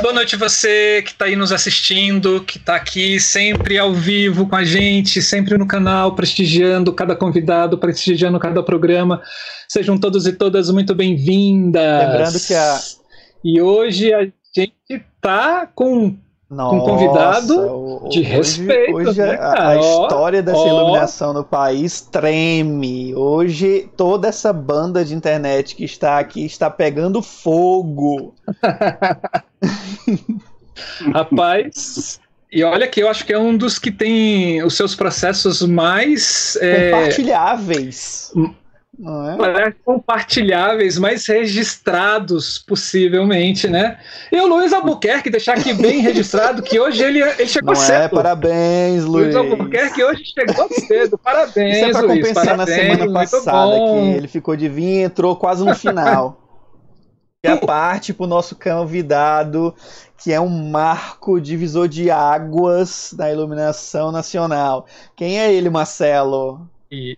[0.00, 4.56] Boa noite você que está aí nos assistindo, que está aqui sempre ao vivo com
[4.56, 9.20] a gente, sempre no canal, prestigiando cada convidado, prestigiando cada programa.
[9.68, 11.82] Sejam todos e todas muito bem-vindas.
[12.08, 12.80] Lembrando que a.
[13.44, 14.22] E hoje a
[14.56, 16.16] gente está com
[16.48, 19.62] Nossa, um convidado o- de hoje- respeito, Hoje, né, a, cara?
[19.74, 20.66] a Ó, história dessa ó.
[20.66, 23.14] iluminação no país treme.
[23.14, 28.34] Hoje toda essa banda de internet que está aqui está pegando fogo.
[31.12, 32.20] Rapaz,
[32.52, 36.56] e olha que eu acho que é um dos que tem os seus processos mais
[36.60, 38.32] é, Compartilháveis.
[38.34, 38.54] Hum.
[39.02, 39.36] É?
[39.38, 43.96] parece, compartilháveis, mais registrados possivelmente, né?
[44.30, 48.02] E o Luiz Albuquerque, deixar aqui bem registrado que hoje ele, ele chegou Não cedo.
[48.02, 48.08] é?
[48.08, 49.36] Parabéns, Luiz Luiz.
[49.36, 51.16] Albuquerque hoje chegou cedo.
[51.16, 52.28] Parabéns, Isso é pra Luiz.
[52.28, 54.02] compensar na Parabéns, semana muito passada bom.
[54.12, 56.38] que ele ficou de vir e entrou quase no final.
[57.42, 59.74] E a parte pro nosso convidado,
[60.22, 64.86] que é um marco divisor de águas da iluminação nacional.
[65.16, 66.68] Quem é ele, Marcelo?
[66.92, 67.16] E-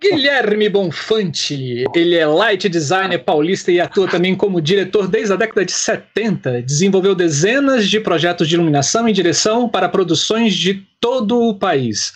[0.00, 5.64] Guilherme Bonfante, ele é light designer paulista e atua também como diretor desde a década
[5.64, 6.62] de 70.
[6.62, 12.12] Desenvolveu dezenas de projetos de iluminação e direção para produções de todo o país.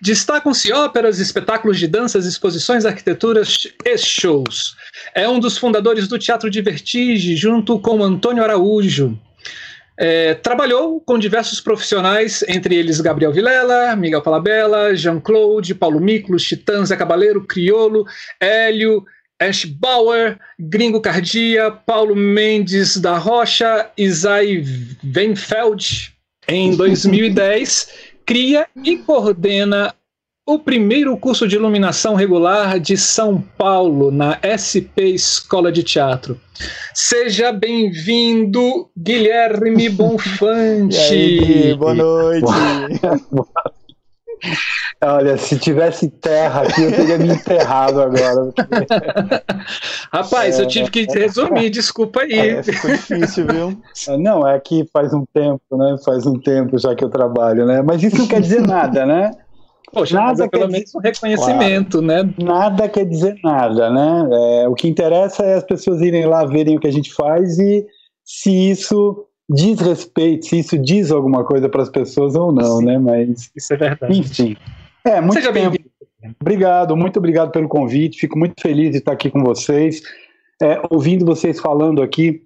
[0.00, 4.76] Destacam-se óperas, espetáculos de danças, exposições, arquiteturas e shows.
[5.14, 9.18] É um dos fundadores do Teatro de Vertigem, junto com Antônio Araújo.
[10.02, 16.84] É, trabalhou com diversos profissionais, entre eles Gabriel Vilela, Miguel Falabella, Jean-Claude, Paulo Miklos, Titã,
[16.86, 18.06] Zé Cabaleiro, Criolo,
[18.40, 19.04] Hélio,
[19.38, 24.64] Ash Bauer, Gringo Cardia, Paulo Mendes da Rocha, Isai
[25.14, 26.14] Weinfeld.
[26.48, 27.88] Em 2010,
[28.24, 29.94] cria e coordena
[30.46, 36.40] o primeiro curso de iluminação regular de São Paulo, na SP Escola de Teatro.
[36.94, 40.96] Seja bem-vindo, Guilherme Bonfante.
[40.96, 42.46] aí, boa noite.
[45.02, 48.52] Olha, se tivesse terra aqui, eu teria me enterrado agora.
[50.10, 52.38] Rapaz, eu tive que resumir, desculpa aí.
[52.38, 53.82] É, ficou difícil, viu?
[54.18, 55.96] Não, é que faz um tempo, né?
[56.04, 57.82] Faz um tempo já que eu trabalho, né?
[57.82, 59.30] Mas isso não quer dizer nada, né?
[59.92, 62.22] Poxa, Nada é pelo menos um reconhecimento, né?
[62.38, 64.28] Nada quer dizer nada, né?
[64.62, 67.58] É, o que interessa é as pessoas irem lá verem o que a gente faz
[67.58, 67.86] e
[68.24, 72.84] se isso diz respeito, se isso diz alguma coisa para as pessoas ou não, Sim.
[72.84, 72.98] né?
[72.98, 74.18] Mas, Isso é verdade.
[74.18, 74.56] enfim.
[75.04, 75.76] É, muito Seja tempo.
[76.40, 78.20] Obrigado, muito obrigado pelo convite.
[78.20, 80.02] Fico muito feliz de estar aqui com vocês.
[80.62, 82.42] É, ouvindo vocês falando aqui,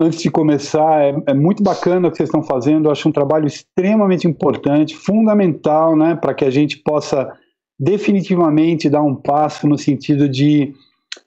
[0.00, 2.86] antes de começar, é, é muito bacana o que vocês estão fazendo.
[2.86, 7.30] Eu acho um trabalho extremamente importante, fundamental, né, para que a gente possa
[7.78, 10.72] definitivamente dar um passo no sentido de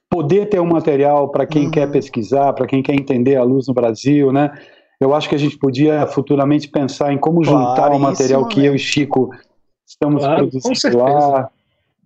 [0.09, 1.71] poder ter um material para quem Uhum.
[1.71, 4.51] quer pesquisar, para quem quer entender a luz no Brasil, né?
[4.99, 8.67] Eu acho que a gente podia futuramente pensar em como juntar o material que né?
[8.67, 9.31] eu e Chico
[9.87, 11.49] estamos Claro, produzindo lá,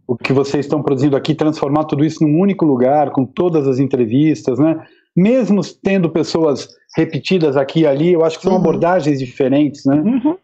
[0.07, 3.79] o que vocês estão produzindo aqui, transformar tudo isso num único lugar, com todas as
[3.79, 4.79] entrevistas, né?
[5.15, 8.59] Mesmo tendo pessoas repetidas aqui e ali, eu acho que são Uhum.
[8.59, 9.95] abordagens diferentes, né?
[9.95, 10.37] Uhum.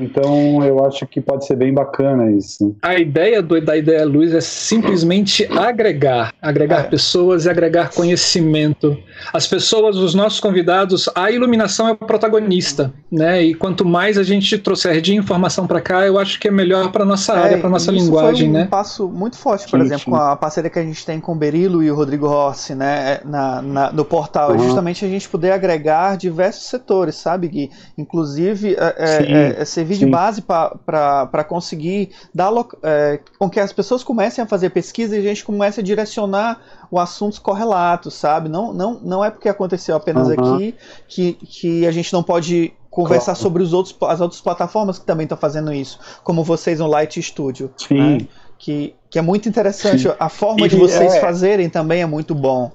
[0.00, 2.76] Então eu acho que pode ser bem bacana isso.
[2.82, 6.82] A ideia do, da ideia luz é simplesmente agregar, agregar É.
[6.84, 8.96] pessoas e agregar conhecimento.
[9.32, 13.42] As pessoas, os nossos convidados, a iluminação é o protagonista, né?
[13.42, 16.92] E quanto mais a gente trouxer de informação para cá, eu acho que é melhor
[16.92, 18.68] para nossa área, para nossa É, isso linguagem, foi um né?
[18.70, 20.10] passo muito forte, por Sim, exemplo, sim.
[20.10, 23.20] com a parceria que a gente tem com o Berilo e o Rodrigo Rossi, né,
[23.24, 24.64] na, na- no portal, é Uhum.
[24.64, 27.70] justamente a gente poder agregar diversos setores, sabe, Gui?
[27.96, 30.10] Inclusive, é, é, é, servir de sim.
[30.10, 32.50] base para conseguir dar
[32.82, 36.60] é, com que as pessoas comecem a fazer pesquisa e a gente comece a direcionar
[36.90, 38.48] o assuntos correlatos, sabe?
[38.48, 40.54] Não, não, não é porque aconteceu apenas Uhum.
[40.54, 40.74] aqui
[41.08, 43.40] que, que a gente não pode conversar Claro.
[43.40, 47.20] sobre os outros, as outras plataformas que também estão fazendo isso, como vocês no Light
[47.22, 47.70] Studio.
[47.76, 47.94] Sim.
[48.18, 48.28] né?
[48.58, 50.02] Que, que é muito interessante.
[50.04, 50.14] Sim.
[50.18, 52.72] A forma E de vocês é- fazerem também é muito bom.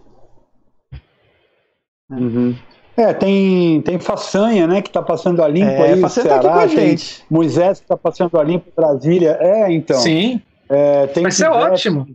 [2.09, 2.55] Uhum.
[3.01, 6.43] É, tem, tem Façanha, né, que está passando a limpo É, aí, Façanha tá aqui
[6.45, 7.23] Ceará, com a tem gente.
[7.29, 9.37] Moisés que está passando a limpo Brasília.
[9.39, 9.97] É, então.
[9.99, 12.07] Sim, É, tem vai ser ótimo.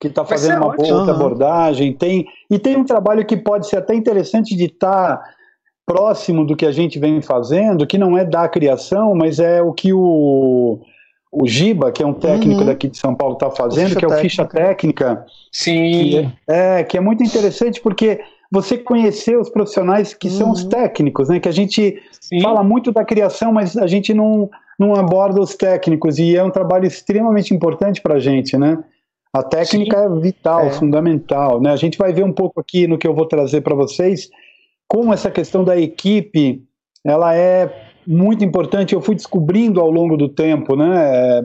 [0.00, 0.86] que está fazendo uma ótimo.
[0.86, 1.92] boa abordagem.
[1.92, 5.20] Tem, e tem um trabalho que pode ser até interessante de estar
[5.86, 9.72] próximo do que a gente vem fazendo, que não é da criação, mas é o
[9.72, 10.78] que o,
[11.32, 12.66] o Giba, que é um técnico Uhum.
[12.66, 17.00] daqui de São Paulo, está fazendo, que é o Ficha Técnica, Sim, é, que é
[17.00, 18.20] muito interessante porque
[18.50, 20.68] você conhecer os profissionais que são os Uhum.
[20.70, 21.38] técnicos, né?
[21.38, 22.40] Que a gente sim.
[22.40, 24.48] fala muito da criação, mas a gente não,
[24.78, 28.78] não aborda os técnicos, e é um trabalho extremamente importante para a gente, né?
[29.32, 30.70] A técnica é vital, É.
[30.70, 31.70] fundamental, né?
[31.70, 34.30] A gente vai ver um pouco aqui no que eu vou trazer para vocês,
[34.88, 36.62] como essa questão da equipe,
[37.04, 37.70] ela é
[38.06, 38.94] muito importante.
[38.94, 41.42] Eu fui descobrindo ao longo do tempo, né?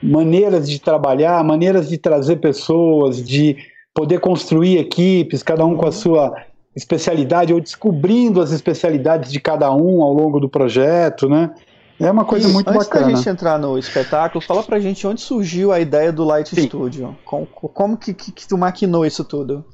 [0.00, 3.56] Maneiras de trabalhar, maneiras de trazer pessoas, de
[3.96, 6.36] poder construir equipes, cada um com a sua
[6.76, 11.54] especialidade, ou descobrindo as especialidades de cada um ao longo do projeto, né?
[11.98, 13.06] É uma coisa e muito antes bacana.
[13.06, 16.54] Antes da gente entrar no espetáculo, fala pra gente onde surgiu a ideia do Light
[16.54, 16.66] Sim.
[16.66, 17.16] Studio.
[17.24, 19.64] Como, como que, que, que tu maquinou isso tudo?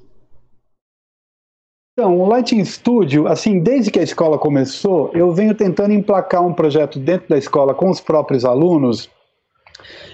[1.92, 6.54] Então, o Lighting Studio, assim, desde que a escola começou, eu venho tentando emplacar um
[6.54, 9.10] projeto dentro da escola com os próprios alunos,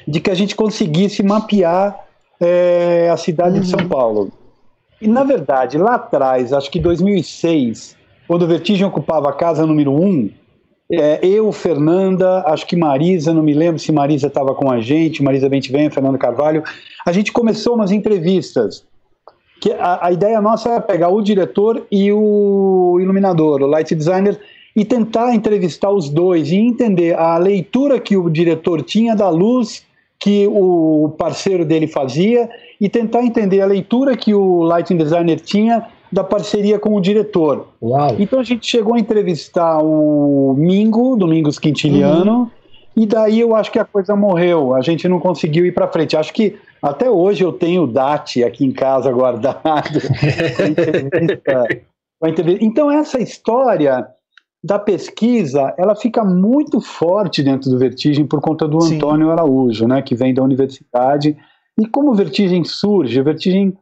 [0.07, 2.08] de que a gente conseguisse mapear
[2.40, 3.61] é, a cidade uhum.
[3.62, 3.88] de São uhum.
[3.88, 4.32] Paulo.
[5.00, 7.96] E, na verdade, lá atrás, acho que 2006,
[8.26, 10.31] quando o Vertigem ocupava a casa número 1,
[10.90, 15.23] é, eu, Fernanda, acho que Marisa, não me lembro se Marisa estava com a gente,
[15.23, 16.62] Marisa Bentivem, Fernando Carvalho,
[17.06, 18.85] a gente começou umas entrevistas.
[19.61, 24.40] Que a, a ideia nossa era pegar o diretor e o iluminador, o light designer,
[24.75, 29.85] e tentar entrevistar os dois e entender a leitura que o diretor tinha da luz
[30.19, 32.49] que o parceiro dele fazia
[32.81, 37.69] e tentar entender a leitura que o lighting designer tinha da parceria com o diretor.
[37.81, 38.17] Uau.
[38.19, 42.50] Então a gente chegou a entrevistar o Mingo, Domingos Quintiliano, uhum.
[42.97, 44.75] e daí eu acho que a coisa morreu.
[44.75, 46.17] A gente não conseguiu ir para frente.
[46.17, 50.00] Acho que até hoje eu tenho o DAT aqui em casa guardado.
[52.61, 54.06] então essa história
[54.63, 58.97] da pesquisa, ela fica muito forte dentro do Vertigem por conta do Sim.
[58.97, 61.37] Antônio Araújo, né, que vem da universidade.
[61.79, 63.21] E como o Vertigem surge?
[63.21, 63.77] O Vertigem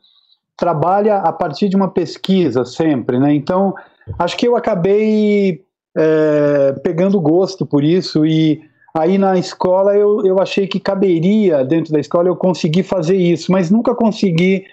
[0.56, 3.34] trabalha a partir de uma pesquisa sempre, né?
[3.34, 3.74] Então,
[4.18, 5.62] acho que eu acabei
[5.96, 8.60] é, pegando gosto por isso e
[8.94, 13.50] aí na escola eu, eu achei que caberia dentro da escola eu conseguir fazer isso,
[13.50, 14.64] mas nunca consegui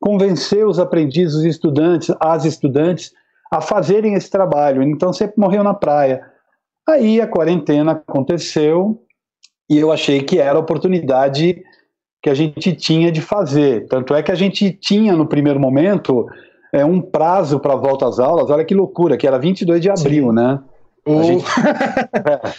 [0.00, 3.12] convencer os aprendizes, os estudantes, as estudantes
[3.50, 4.82] a fazerem esse trabalho.
[4.82, 6.22] Então sempre morreu na praia.
[6.88, 9.02] Aí a quarentena aconteceu
[9.68, 11.62] e eu achei que era a oportunidade
[12.22, 13.86] que a gente tinha de fazer.
[13.86, 16.26] Tanto é que a gente tinha no primeiro momento
[16.72, 20.28] é, um prazo para volta às aulas, olha que loucura, que era 22 de abril,
[20.28, 20.34] Sim.
[20.34, 20.60] né?
[21.06, 21.44] A, gente,
[22.28, 22.52] é,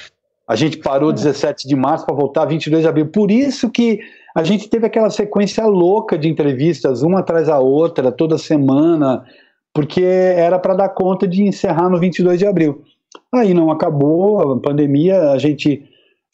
[0.47, 3.07] a gente parou 17 de março para voltar 22 de abril.
[3.07, 3.99] Por isso que
[4.35, 9.23] a gente teve aquela sequência louca de entrevistas, uma atrás da outra, toda semana,
[9.73, 12.83] porque era para dar conta de encerrar no 22 de abril.
[13.33, 15.83] Aí não acabou a pandemia, a gente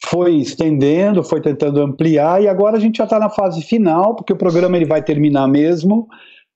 [0.04, 4.32] foi estendendo, foi tentando ampliar e agora a gente já está na fase final, porque
[4.32, 6.06] o programa ele vai terminar mesmo.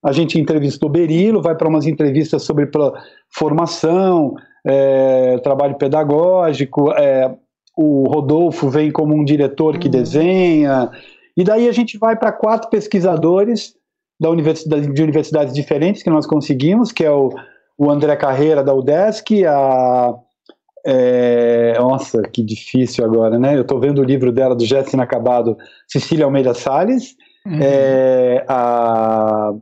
[0.02, 2.68] A gente entrevistou Berilo, vai para umas entrevistas sobre
[3.30, 4.34] formação,
[4.66, 6.92] é, trabalho pedagógico.
[6.92, 7.34] É,
[7.76, 9.92] o Rodolfo vem como um diretor que uhum.
[9.92, 10.90] desenha.
[11.36, 13.74] E daí a gente vai para quatro pesquisadores
[14.20, 17.30] da universidade, de universidades diferentes que nós conseguimos, que é o,
[17.78, 20.14] o André Carreira da UDESC, a
[20.84, 23.56] é, nossa, que difícil agora, né?
[23.56, 25.56] Eu estou vendo o livro dela do Gesto Inacabado,
[25.86, 27.16] Cecília Almeida Salles.
[27.46, 27.58] Uhum.
[27.60, 29.52] É, a...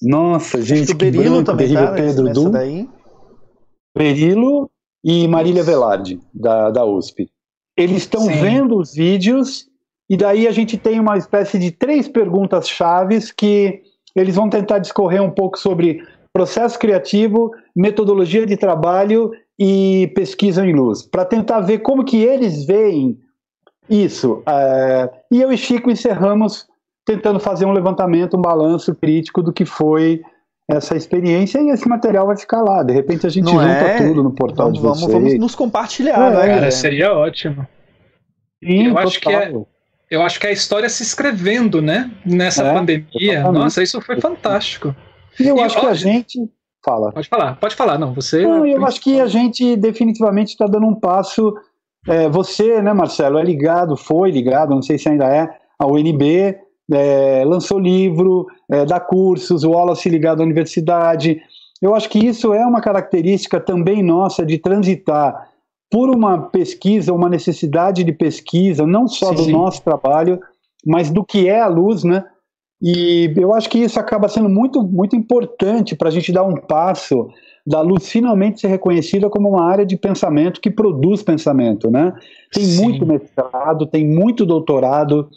[0.00, 2.50] Nossa, gente, que Berilo branco, também tá Pedro Du.
[2.50, 2.88] Daí.
[3.96, 4.70] Berilo
[5.04, 7.28] e Marília Velarde, da, da USP.
[7.76, 9.66] Eles estão vendo os vídeos
[10.08, 13.82] e daí a gente tem uma espécie de três perguntas chaves que
[14.14, 16.02] eles vão tentar discorrer um pouco sobre
[16.32, 22.64] processo criativo, metodologia de trabalho e pesquisa em luz, para tentar ver como que eles
[22.64, 23.18] veem
[23.88, 24.42] isso.
[24.46, 26.66] É, e eu e Chico encerramos
[27.04, 30.22] tentando fazer um levantamento, um balanço crítico do que foi
[30.70, 32.82] essa experiência e esse material vai ficar lá.
[32.82, 33.98] De repente a gente Não junta é?
[33.98, 35.12] tudo no portal vamos, de vocês.
[35.12, 36.54] Vamos, nos compartilhar, é, né?
[36.54, 37.66] Cara, seria ótimo.
[38.64, 39.52] Sim, eu acho que é,
[40.12, 42.10] eu acho que é a história se escrevendo, né?
[42.24, 43.06] Nessa é, pandemia.
[43.36, 43.62] Totalmente.
[43.62, 44.94] Nossa, isso foi fantástico.
[45.40, 46.38] E eu e acho que a gente
[46.84, 47.12] Fala.
[47.12, 47.96] Pode falar, pode falar.
[47.96, 48.42] Não, você.
[48.42, 51.54] Não, eu acho que a gente definitivamente está dando um passo.
[52.08, 56.56] É, você, né, Marcelo, é ligado, foi ligado, não sei se ainda é, ao UNB,
[56.92, 61.40] é, lançou livro, é, dá cursos, o Wallace ligado à universidade.
[61.80, 65.51] Eu acho que isso é uma característica também nossa de transitar
[65.92, 69.52] por uma pesquisa, uma necessidade de pesquisa, não só sim, do sim.
[69.52, 70.40] nosso trabalho,
[70.86, 72.24] mas do que é a luz, né?
[72.80, 76.56] E eu acho que isso acaba sendo muito, muito importante para a gente dar um
[76.56, 77.28] passo
[77.64, 82.12] da luz finalmente ser reconhecida como uma área de pensamento que produz pensamento, né?
[82.52, 82.82] Tem Sim.
[82.82, 85.28] muito mestrado, tem muito doutorado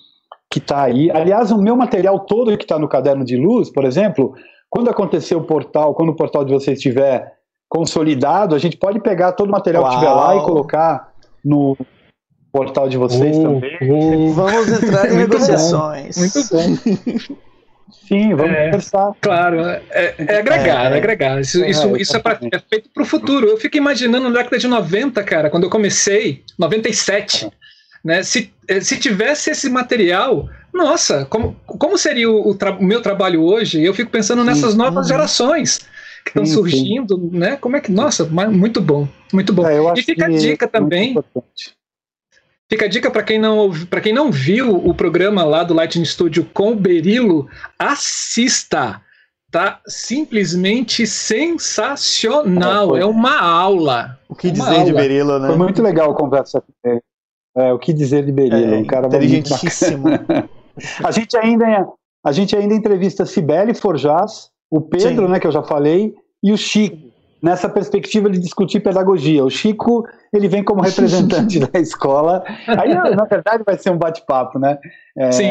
[0.50, 1.12] que está aí.
[1.12, 4.34] Aliás, o meu material todo que está no caderno de luz, por exemplo,
[4.70, 7.35] quando acontecer o portal, quando o portal de vocês estiver
[7.76, 9.92] consolidado, a gente pode pegar todo o material Uau.
[9.92, 11.14] que estiver lá e colocar
[11.44, 11.78] no,
[12.56, 13.78] portal de vocês uh, também.
[13.82, 14.32] Uh.
[14.32, 16.18] Vamos entrar em negociações.
[16.18, 17.36] Muito bom.
[18.08, 19.12] Sim, vamos é, conversar.
[19.20, 19.82] Claro, é,
[20.18, 21.42] é agregar, é, é agregar.
[21.42, 23.48] Isso é, isso, isso é, pra, é feito para o futuro.
[23.48, 27.52] Eu fico imaginando na década de 90, cara, quando eu comecei, 97,
[28.06, 28.24] né?
[28.24, 33.44] Se, eh, se tivesse esse material, nossa, como, como seria o, o, o meu trabalho
[33.44, 33.84] hoje?
[33.84, 35.82] Eu fico pensando nessas sim, novas gerações
[36.26, 37.38] que estão surgindo, sim.
[37.38, 37.56] né?
[37.56, 39.66] Como é que, nossa, muito bom, muito bom.
[39.68, 41.16] É, e fica a dica também.
[42.68, 46.04] Fica a dica para quem não para quem não viu o programa lá do Lightning
[46.04, 49.02] Studio com o Berilo, assista.
[49.52, 52.98] Tá simplesmente sensacional.
[52.98, 54.20] É uma aula.
[54.28, 54.84] O que dizer aula.
[54.84, 55.48] de Berilo, né?
[55.48, 57.02] Foi muito legal a conversa com ele.
[57.56, 60.08] É, o que dizer de Berilo, é, um cara inteligentíssimo.
[61.02, 61.88] a gente ainda
[62.26, 65.32] a gente ainda entrevista Cibele Forjás, o Pedro, Sim.
[65.32, 66.14] né, que eu já falei,
[66.44, 66.98] e o Chico,
[67.42, 69.42] nessa perspectiva de discutir pedagogia.
[69.42, 72.44] O Chico, ele vem como representante da escola.
[72.68, 74.78] Aí, na verdade, vai ser um bate-papo, né?
[75.18, 75.48] É, Sim.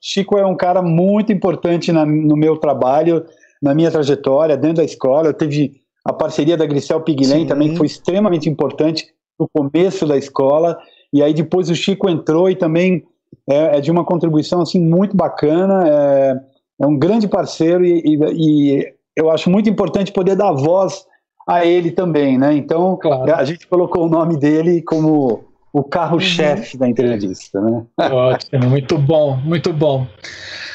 [0.00, 3.24] Chico é um cara muito importante na, no meu trabalho,
[3.62, 5.28] na minha trajetória, dentro da escola.
[5.28, 9.06] Eu tive a parceria da Grisel Piglen também, que foi extremamente importante
[9.38, 10.76] no começo da escola.
[11.12, 13.04] E aí depois o Chico entrou e também
[13.48, 15.84] é, é de uma contribuição assim muito bacana.
[15.88, 21.04] É, é um grande parceiro e, e, e, eu acho muito importante poder dar voz
[21.48, 22.54] a ele também, né?
[22.54, 23.34] Então claro.
[23.34, 26.80] a gente colocou o nome dele como o carro-chefe uhum.
[26.80, 27.84] da entrevista, né?
[27.98, 30.06] Ótimo, muito bom, muito bom.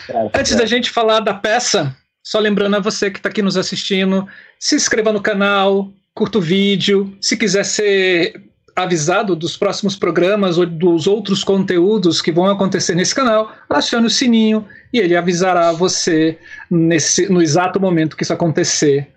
[0.10, 0.58] É, Antes é.
[0.58, 4.28] da gente falar da peça, só lembrando a você que está aqui nos assistindo,
[4.60, 7.16] se inscreva no canal, curta o vídeo.
[7.20, 13.14] Se quiser ser avisado dos próximos programas ou dos outros conteúdos que vão acontecer nesse
[13.14, 16.38] canal, acione o sininho e ele avisará você
[16.70, 19.10] nesse, no exato momento que isso acontecer.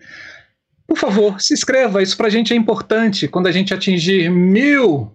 [0.87, 3.27] Por favor, se inscreva, isso para a gente é importante.
[3.27, 5.13] Quando a gente atingir mil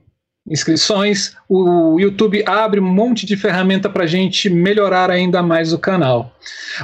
[0.50, 5.80] inscrições, o YouTube abre um monte de ferramenta para a gente melhorar ainda mais o
[5.80, 6.34] canal.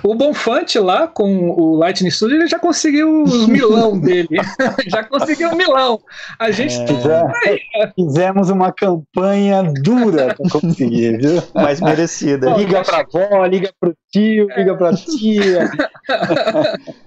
[0.04, 4.38] O Bonfante lá com o Lightning Studio ele já conseguiu os milão dele,
[4.88, 6.00] já conseguiu o milão.
[6.38, 11.42] A gente é, fizemos uma campanha dura para conseguir, viu?
[11.54, 12.52] Mais merecida.
[12.52, 15.72] Liga para avó, liga para o tio, liga para tia.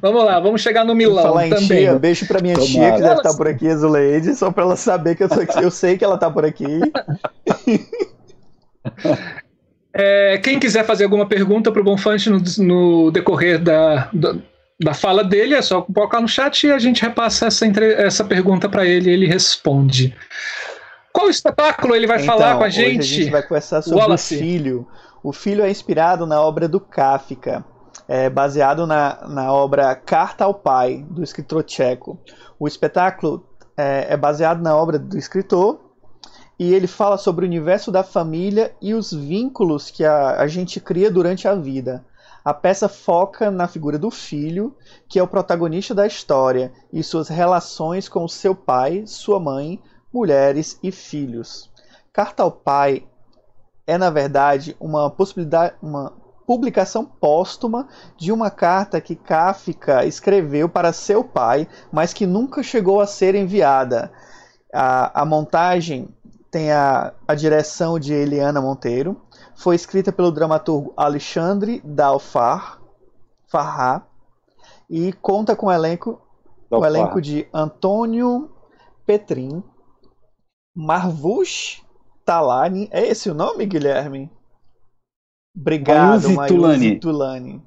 [0.00, 1.64] Vamos lá, vamos chegar no Milão falar também.
[1.64, 2.72] Em tia, beijo pra minha Tomara.
[2.72, 5.40] tia que deve estar tá por aqui, Zuleide, só pra ela saber que eu tô
[5.40, 5.62] aqui.
[5.62, 6.66] Eu sei que ela tá por aqui.
[9.98, 14.36] É, quem quiser fazer alguma pergunta para o Bonfante no, no decorrer da, da,
[14.78, 18.22] da, fala dele, é só colocar no chat e a gente repassa essa, entre, essa
[18.22, 20.14] pergunta para ele e ele responde.
[21.14, 22.98] Qual espetáculo ele vai então, falar com a gente?
[22.98, 24.34] Hoje a gente vai conversar sobre Wallace.
[24.34, 24.86] o filho.
[25.24, 27.64] O filho é inspirado na obra do Kafka
[28.08, 32.18] é, baseado na, na obra Carta ao Pai, do escritor tcheco.
[32.58, 35.80] O espetáculo é, é baseado na obra do escritor
[36.58, 40.80] e ele fala sobre o universo da família e os vínculos que a, a gente
[40.80, 42.04] cria durante a vida.
[42.44, 44.74] A peça foca na figura do filho,
[45.08, 50.78] que é o protagonista da história, e suas relações com seu pai, sua mãe, mulheres
[50.80, 51.70] e filhos.
[52.12, 53.04] Carta ao Pai
[53.86, 56.12] é, na verdade, uma possibilidade, uma
[56.46, 63.00] publicação póstuma de uma carta que Kafka escreveu para seu pai, mas que nunca chegou
[63.00, 64.12] a ser enviada.
[64.72, 66.08] A, a montagem
[66.50, 69.20] tem a, a direção de Eliana Monteiro,
[69.56, 72.80] foi escrita pelo dramaturgo Alexandre Dalfar
[73.48, 74.06] Farrá
[74.88, 76.20] e conta com o elenco,
[76.70, 78.50] o elenco de Antônio
[79.04, 79.62] Petrin,
[80.74, 81.82] Marvush
[82.24, 82.88] Talani.
[82.92, 84.30] É esse o nome, Guilherme?
[85.56, 87.62] Obrigado, Mayuzi Tulani.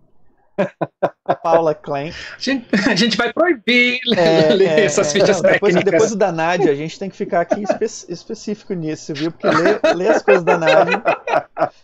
[1.41, 2.12] Paula Klein.
[2.36, 6.01] A gente, a gente vai proibir é, ler é, essas fichas não, depois, técnicas.
[6.01, 9.31] Depois da Nádia, a gente tem que ficar aqui espe específico nisso, viu?
[9.31, 11.01] Porque ler, ler as coisas da Nádia.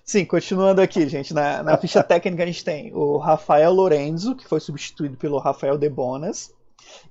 [0.03, 1.33] Sim, continuando aqui, gente.
[1.33, 5.77] Na, na ficha técnica a gente tem o Rafael Lorenzo, que foi substituído pelo Rafael
[5.77, 6.53] Debonas,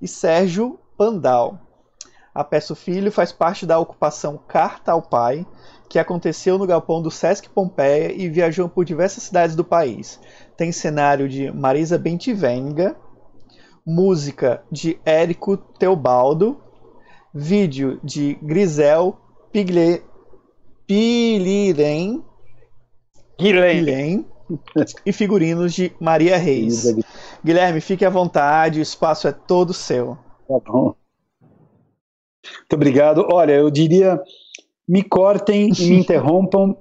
[0.01, 1.59] e Sérgio Pandal.
[2.35, 5.47] A peça Filho faz parte da ocupação Carta ao Pai,
[5.89, 10.21] que aconteceu no galpão do Sesc Pompeia e viajou por diversas cidades do país.
[10.57, 12.97] Tem cenário de Marisa Bentivenga,
[13.87, 16.61] música de Érico Teobaldo,
[17.33, 19.17] vídeo de Grisel
[19.53, 20.03] Pigle...
[20.87, 22.23] Guilhem
[25.07, 26.95] e figurinos de Maria Reis.
[27.43, 30.19] Guilherme, fique à vontade, o espaço é todo seu.
[30.47, 30.95] Tá bom.
[32.45, 33.27] Muito obrigado.
[33.33, 34.21] Olha, eu diria
[34.89, 36.77] me cortem e me interrompam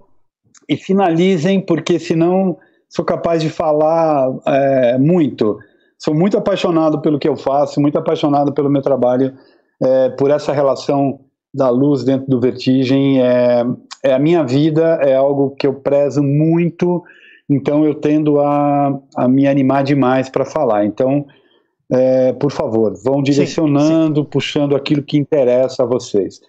[0.67, 2.57] e finalizem, porque senão
[2.89, 5.57] sou capaz de falar é, muito.
[5.97, 9.33] Sou muito apaixonado pelo que eu faço, muito apaixonado pelo meu trabalho,
[9.81, 11.19] é, por essa relação
[11.53, 13.21] da luz dentro do Vertigem.
[13.21, 13.63] É,
[14.03, 17.03] é, a minha vida, é algo que eu prezo muito
[17.49, 20.85] então eu tendo a, a me animar demais para falar.
[20.85, 21.25] Então,
[21.91, 24.29] é, por favor, vão direcionando, sim, sim.
[24.29, 26.41] puxando aquilo que interessa a vocês.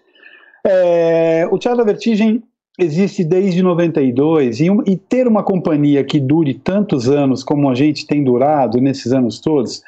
[0.66, 2.42] É, o Teatro da Vertigem
[2.78, 8.06] existe desde 92 e, e ter uma companhia que dure tantos anos como a gente
[8.06, 9.82] tem durado nesses anos todos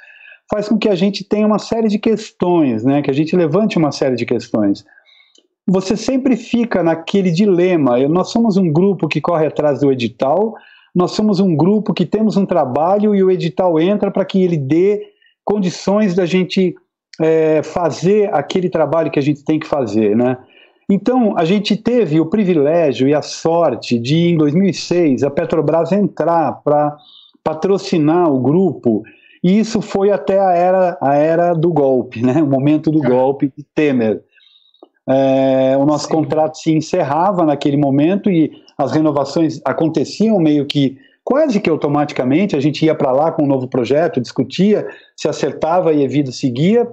[0.50, 3.02] faz com que a gente tenha uma série de questões, né?
[3.02, 4.84] Que a gente levante uma série de questões.
[5.66, 7.98] Você sempre fica naquele dilema.
[8.08, 10.54] Nós somos um grupo que corre atrás do edital,
[10.94, 14.56] nós somos um grupo que temos um trabalho e o edital entra para que ele
[14.56, 15.02] dê
[15.44, 16.74] condições da gente
[17.20, 20.38] é, fazer aquele trabalho que a gente tem que fazer, né?
[20.88, 26.60] Então, a gente teve o privilégio e a sorte de, em 2006, a Petrobras entrar
[26.62, 26.96] para
[27.42, 29.02] patrocinar o grupo
[29.46, 32.42] e isso foi até a era, a era do golpe, né?
[32.42, 34.20] o momento do golpe de Temer.
[35.08, 36.14] É, o nosso Sim.
[36.14, 42.56] contrato se encerrava naquele momento e as renovações aconteciam meio que quase que automaticamente.
[42.56, 44.84] A gente ia para lá com um novo projeto, discutia,
[45.16, 46.84] se acertava e a vida seguia.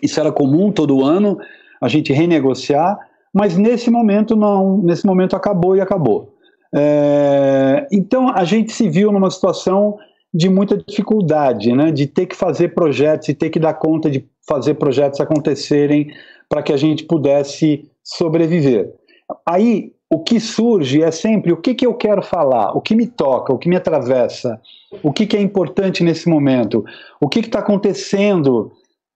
[0.00, 1.36] Isso era comum todo ano,
[1.80, 2.96] a gente renegociar.
[3.32, 6.34] Mas nesse momento não, nesse momento acabou e acabou.
[6.74, 9.96] É, então a gente se viu numa situação
[10.32, 14.26] de muita dificuldade, né, de ter que fazer projetos e ter que dar conta de
[14.48, 16.10] fazer projetos acontecerem
[16.48, 18.90] para que a gente pudesse sobreviver.
[19.46, 23.06] Aí o que surge é sempre o que, que eu quero falar, o que me
[23.06, 24.60] toca, o que me atravessa,
[25.02, 26.84] o que, que é importante nesse momento,
[27.20, 28.72] o que está acontecendo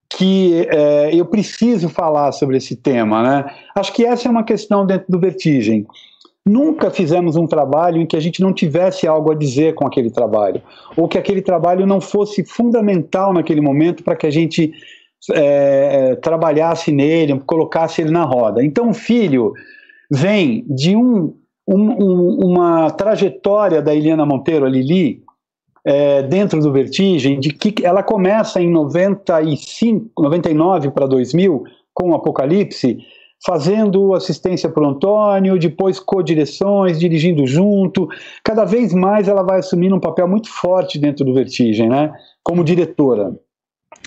[0.09, 3.23] que é, eu preciso falar sobre esse tema.
[3.23, 3.45] Né?
[3.75, 5.87] Acho que essa é uma questão dentro do Vertigem.
[6.45, 10.11] Nunca fizemos um trabalho em que a gente não tivesse algo a dizer com aquele
[10.11, 10.63] trabalho,
[10.97, 14.73] ou que aquele trabalho não fosse fundamental naquele momento para que a gente
[15.33, 18.65] é, trabalhasse nele, colocasse ele na roda.
[18.65, 19.55] Então, o filho
[20.09, 21.35] vem de um,
[21.67, 25.25] um, um, uma trajetória da Eliana Monteiro, a Lili,
[25.87, 31.63] é, dentro do Vertigem, de que ela começa em 95, 99 para 2000,
[31.95, 32.99] com o Apocalipse,
[33.47, 38.09] fazendo assistência para o Antônio, depois co-direções, dirigindo junto.
[38.43, 42.13] Cada vez mais ela vai assumindo um papel muito forte dentro do Vertigem, né?
[42.43, 43.37] como diretora.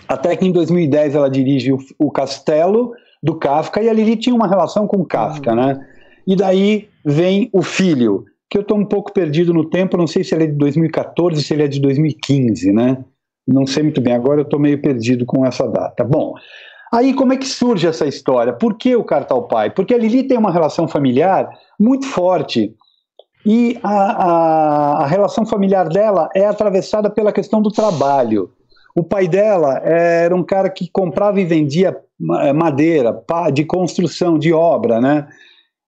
[0.05, 2.91] Até que em 2010 ela dirige o, o Castelo
[3.23, 5.79] do Kafka e a Lili tinha uma relação com o Kafka, né?
[6.27, 10.23] E daí vem o filho, que eu estou um pouco perdido no tempo, não sei
[10.23, 13.03] se ele é de 2014, se ele é de 2015, né?
[13.47, 16.03] Não sei muito bem, agora eu estou meio perdido com essa data.
[16.03, 16.33] Bom,
[16.91, 18.51] Aí como é que surge essa história?
[18.51, 19.69] Por que o cartão pai?
[19.69, 21.47] Porque a Lili tem uma relação familiar
[21.79, 22.73] muito forte
[23.45, 28.49] e a, a, a, relação familiar dela é atravessada pela questão do trabalho.
[28.95, 31.95] O pai dela era um cara que comprava e vendia
[32.41, 35.27] eh, madeira de construção, de obra, né?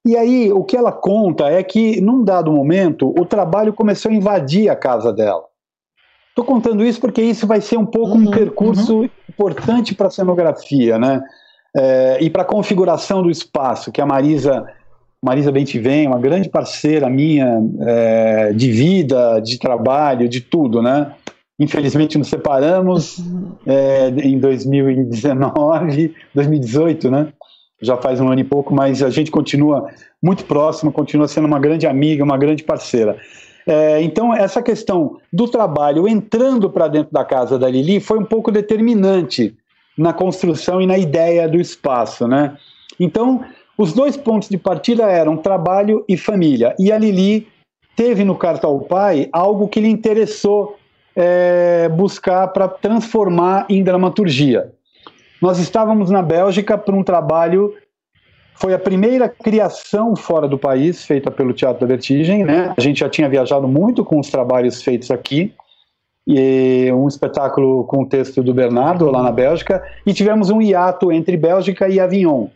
[0.04, 4.14] E aí o que ela conta é que, num dado momento, o trabalho começou a
[4.14, 5.44] invadir a casa dela.
[6.30, 9.08] Estou contando isso porque isso vai ser um pouco uhum, um percurso uhum.
[9.28, 11.22] importante para a cenografia, né?
[11.76, 14.66] É, e para a configuração do espaço, que a Marisa,
[15.22, 21.12] Marisa Bentivém, uma grande parceira minha é, de vida, de trabalho, de tudo, né?
[21.60, 23.52] Infelizmente nos separamos uhum.
[23.66, 27.28] é, em 2019, 2018, né?
[27.82, 29.88] Já faz um ano e pouco, mas a gente continua
[30.22, 33.18] muito próximo, continua sendo uma grande amiga, uma grande parceira.
[33.66, 38.24] É, então, essa questão do trabalho entrando para dentro da casa da Lili foi um
[38.24, 39.54] pouco determinante
[39.96, 42.26] na construção e na ideia do espaço.
[42.26, 42.56] Né?
[42.98, 43.44] Então,
[43.76, 46.74] os dois pontos de partida eram trabalho e família.
[46.78, 47.48] E a Lili
[47.96, 50.76] teve no Carta Pai algo que lhe interessou
[51.14, 54.72] é, buscar para transformar em dramaturgia.
[55.42, 57.74] Nós estávamos na Bélgica para um trabalho
[58.54, 62.44] foi a primeira criação fora do país feita pelo Teatro da Vertigem.
[62.44, 62.72] Né?
[62.76, 65.52] A gente já tinha viajado muito com os trabalhos feitos aqui,
[66.24, 71.10] e um espetáculo com o texto do Bernardo lá na Bélgica, e tivemos um hiato
[71.10, 72.46] entre Bélgica e Avignon.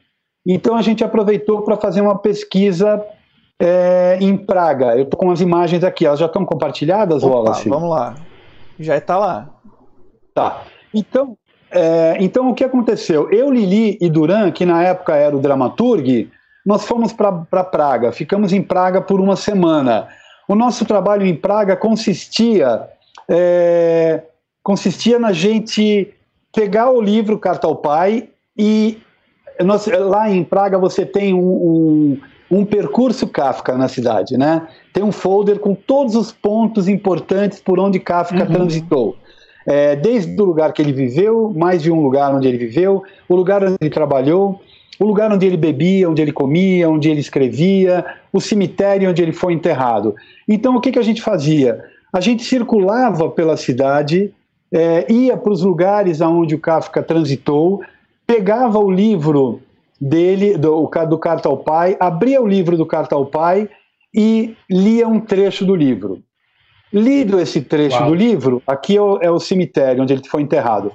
[0.46, 3.04] Então a gente aproveitou para fazer uma pesquisa
[3.58, 4.96] é, em Praga.
[4.96, 7.68] Eu estou com as imagens aqui, elas já estão compartilhadas, Opa, Wallace?
[7.68, 8.14] Vamos lá.
[8.78, 9.50] Já está lá.
[10.32, 10.62] Tá.
[10.94, 11.36] Então,
[11.70, 13.30] é, então, o que aconteceu?
[13.30, 16.30] Eu, Lili e Duran, que na época era o dramaturg,
[16.64, 20.08] nós fomos para pra Praga, ficamos em Praga por uma semana.
[20.48, 22.88] O nosso trabalho em Praga consistia,
[23.28, 24.22] é,
[24.62, 26.12] consistia na gente
[26.54, 28.98] pegar o livro Carta ao Pai e
[29.62, 34.68] nós, lá em Praga você tem um, um, um, percurso Kafka na cidade, né?
[34.92, 38.52] Tem um folder com todos os pontos importantes por onde Kafka uhum.
[38.52, 39.16] transitou
[39.66, 43.34] é, desde o lugar que ele viveu, mais de um lugar onde ele viveu, o
[43.34, 44.60] lugar onde ele trabalhou,
[44.98, 49.32] o lugar onde ele bebia, onde ele comia, onde ele escrevia, o cemitério onde ele
[49.32, 50.14] foi enterrado.
[50.48, 51.84] Então, o que, que a gente fazia?
[52.12, 54.32] A gente circulava pela cidade,
[54.72, 57.82] é, ia para os lugares aonde o Kafka transitou,
[58.26, 59.60] pegava o livro
[60.00, 63.68] dele, do, do Carta ao Pai, abria o livro do Carta ao Pai
[64.14, 66.22] e lia um trecho do livro.
[66.92, 68.10] Lido esse trecho Uau.
[68.10, 70.92] do livro, aqui é o, é o, cemitério onde ele foi enterrado.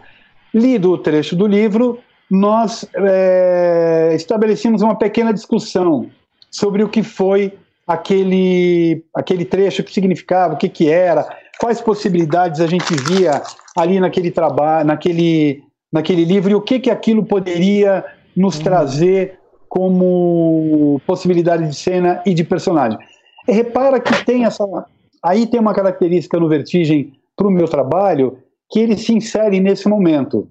[0.53, 1.99] Lido o trecho do livro,
[2.29, 6.09] nós é, estabelecemos uma pequena discussão
[6.49, 7.53] sobre o que foi
[7.85, 11.27] aquele, aquele trecho, o que significava, o que, que era,
[11.59, 13.41] quais possibilidades a gente via
[13.77, 18.03] ali naquele trabalho, naquele, naquele livro e o que, que aquilo poderia
[18.35, 18.63] nos uhum.
[18.63, 22.97] trazer como possibilidade de cena e de personagem.
[23.47, 24.65] E repara que tem essa.
[25.23, 28.37] Aí tem uma característica no Vertigem para o meu trabalho
[28.69, 30.49] que ele se insere nesse momento.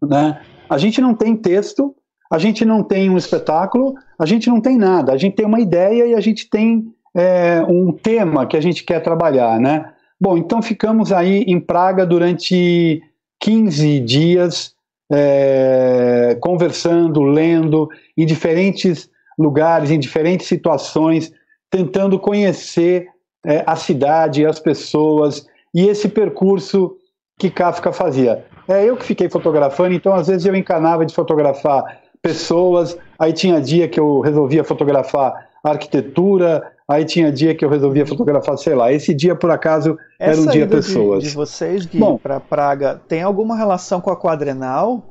[0.00, 0.40] Né?
[0.68, 1.94] A gente não tem texto,
[2.30, 5.12] a gente não tem um espetáculo, a gente não tem nada.
[5.12, 8.84] A gente tem uma ideia e a gente tem é, um tema que a gente
[8.84, 9.92] quer trabalhar, né?
[10.18, 13.02] Bom, então ficamos aí em Praga durante
[13.40, 14.72] 15 dias,
[15.10, 21.32] é, conversando, lendo, em diferentes lugares, em diferentes situações,
[21.68, 23.08] tentando conhecer
[23.44, 26.96] é, a cidade, as pessoas e esse percurso
[27.38, 28.44] que Kafka fazia.
[28.68, 33.60] É eu que fiquei fotografando, então às vezes eu encanava de fotografar pessoas, aí tinha
[33.60, 38.92] dia que eu resolvia fotografar arquitetura, aí tinha dia que eu resolvia fotografar, sei lá,
[38.92, 41.22] esse dia por acaso Essa era um dia pessoas.
[41.22, 45.02] De, de vocês, Gui, para Praga, tem alguma relação com a Quadrenal?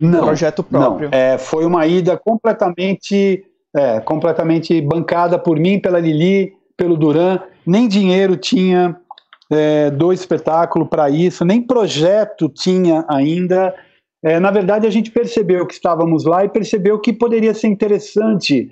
[0.00, 1.10] Não, projeto próprio.
[1.10, 1.18] Não.
[1.18, 3.44] É, foi uma ida completamente,
[3.76, 7.38] é, completamente bancada por mim, pela Lili, pelo Duran.
[7.66, 8.96] Nem dinheiro tinha
[9.50, 13.74] é, do espetáculo para isso, nem projeto tinha ainda.
[14.24, 18.70] É, na verdade, a gente percebeu que estávamos lá e percebeu que poderia ser interessante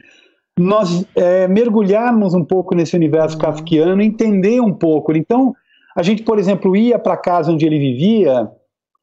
[0.59, 3.43] nós é, mergulharmos um pouco nesse universo uhum.
[3.43, 5.13] kafkiano, entender um pouco.
[5.17, 5.55] Então,
[5.97, 8.49] a gente, por exemplo, ia para a casa onde ele vivia,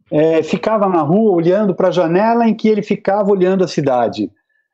[0.10, 4.30] é, ficava na rua olhando para a janela em que ele ficava olhando a cidade.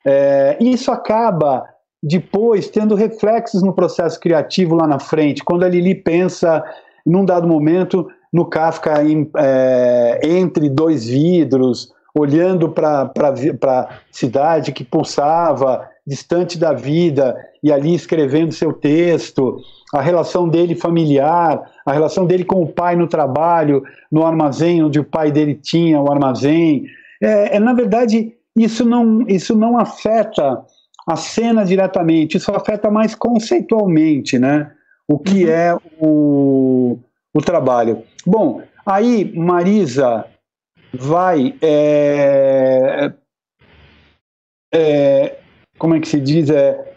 [0.08, 1.66] É, isso acaba
[2.02, 6.64] depois tendo reflexos no processo criativo lá na frente, quando a Lili pensa
[7.06, 14.84] num dado momento, no Kafka em, é, entre dois vidros, olhando para a cidade que
[14.84, 19.58] pulsava, distante da vida, e ali escrevendo seu texto,
[19.94, 25.00] a relação dele familiar, a relação dele com o pai no trabalho, no armazém onde
[25.00, 26.86] o pai dele tinha o armazém.
[27.22, 30.64] É, é na verdade, isso não, isso não afeta
[31.08, 34.72] a cena diretamente, isso afeta mais conceitualmente, né?
[35.08, 35.52] o que uhum.
[35.52, 37.00] é o,
[37.34, 38.04] o trabalho.
[38.26, 40.26] Bom, aí Marisa
[40.94, 41.56] vai.
[41.62, 43.14] É,
[44.74, 45.38] é,
[45.80, 46.50] como é que se diz?
[46.50, 46.94] É,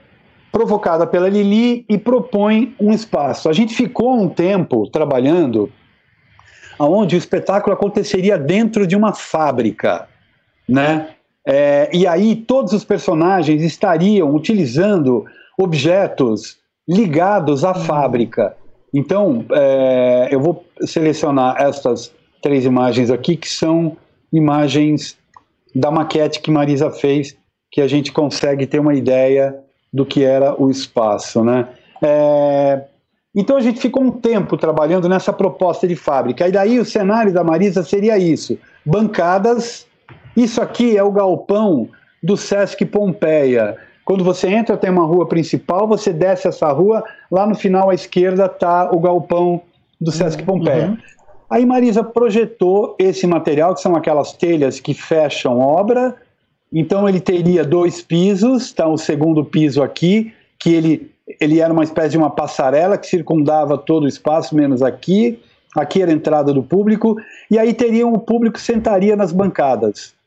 [0.50, 3.48] provocada pela Lili e propõe um espaço.
[3.48, 5.72] A gente ficou um tempo trabalhando
[6.76, 10.08] onde o espetáculo aconteceria dentro de uma fábrica,
[10.68, 11.14] né?
[11.46, 15.24] É, e aí todos os personagens estariam utilizando
[15.58, 18.56] objetos ligados à fábrica.
[18.92, 23.96] Então, é, eu vou selecionar estas três imagens aqui, que são
[24.32, 25.16] imagens
[25.74, 27.36] da maquete que Marisa fez,
[27.70, 29.56] que a gente consegue ter uma ideia
[29.92, 31.44] do que era o espaço.
[31.44, 31.68] Né?
[32.02, 32.84] É,
[33.34, 36.48] então, a gente ficou um tempo trabalhando nessa proposta de fábrica.
[36.48, 39.86] E daí o cenário da Marisa seria isso: bancadas.
[40.40, 41.90] Isso aqui é o galpão
[42.22, 43.76] do Sesc Pompeia.
[44.06, 47.94] Quando você entra, tem uma rua principal, você desce essa rua, lá no final à
[47.94, 49.60] esquerda está o galpão
[50.00, 50.86] do Sesc Pompeia.
[50.88, 50.96] Uhum.
[51.50, 56.16] Aí Marisa projetou esse material, que são aquelas telhas que fecham obra.
[56.72, 61.84] Então ele teria dois pisos, está o segundo piso aqui, que ele, ele era uma
[61.84, 65.38] espécie de uma passarela que circundava todo o espaço, menos aqui.
[65.76, 67.14] Aqui era a entrada do público,
[67.50, 70.18] e aí teriam o público sentaria nas bancadas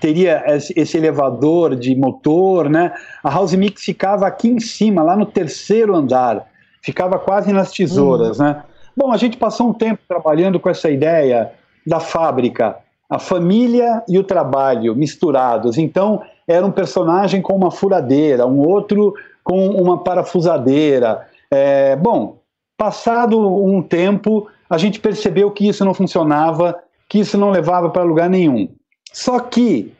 [0.00, 2.92] teria esse elevador de motor, né?
[3.22, 6.46] A House Mix ficava aqui em cima, lá no terceiro andar,
[6.82, 8.46] ficava quase nas tesouras, uhum.
[8.46, 8.62] né?
[8.96, 11.52] Bom, a gente passou um tempo trabalhando com essa ideia
[11.86, 12.76] da fábrica,
[13.08, 15.78] a família e o trabalho misturados.
[15.78, 21.26] Então, era um personagem com uma furadeira, um outro com uma parafusadeira.
[21.50, 22.38] É, bom,
[22.76, 26.76] passado um tempo, a gente percebeu que isso não funcionava,
[27.08, 28.68] que isso não levava para lugar nenhum.
[29.12, 29.92] Só que,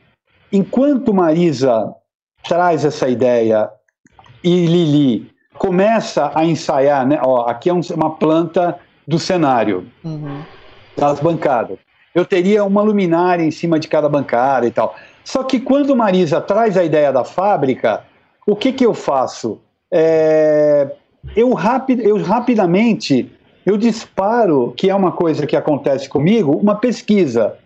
[0.52, 1.94] enquanto Marisa
[2.48, 3.70] traz essa ideia
[4.42, 7.20] e Lili começa a ensaiar, né?
[7.22, 10.42] Ó, aqui é um, uma planta do cenário, uhum.
[10.96, 11.78] das bancadas.
[12.14, 14.94] eu teria uma luminária em cima de cada bancada e tal.
[15.24, 18.04] Só que quando Marisa traz a ideia da fábrica,
[18.46, 19.60] o que, que eu faço?
[19.92, 20.90] É,
[21.36, 23.30] eu, rapid, eu rapidamente
[23.64, 27.56] eu disparo, que é uma coisa que acontece comigo, uma pesquisa.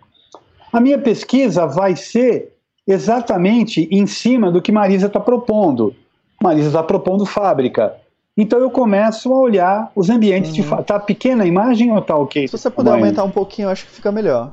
[0.74, 2.52] A minha pesquisa vai ser
[2.84, 5.94] exatamente em cima do que Marisa está propondo.
[6.42, 7.96] Marisa está propondo fábrica.
[8.36, 10.56] Então eu começo a olhar os ambientes uhum.
[10.56, 10.94] de fábrica.
[10.94, 12.48] Tá pequena a imagem ou tá ok?
[12.48, 14.52] Se você puder aumentar um pouquinho, eu acho que fica melhor.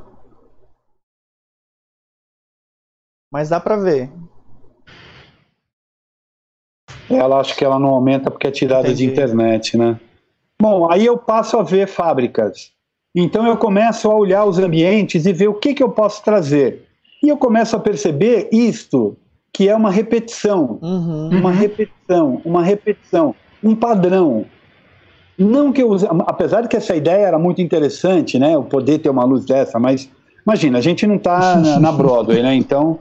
[3.34, 4.12] Mas dá para ver.
[7.10, 9.08] Ela acho que ela não aumenta porque é tirada Entendi.
[9.08, 10.00] de internet, né?
[10.62, 12.72] Bom, aí eu passo a ver fábricas.
[13.14, 16.86] Então eu começo a olhar os ambientes e ver o que, que eu posso trazer.
[17.22, 19.18] E eu começo a perceber isto,
[19.54, 21.30] que é uma repetição, uhum.
[21.30, 24.46] uma repetição, uma repetição, um padrão.
[25.38, 29.00] Não que eu use, apesar de que essa ideia era muito interessante, né, o poder
[29.00, 30.10] ter uma luz dessa, mas
[30.46, 33.00] imagina, a gente não está na, na, Broadway, né, então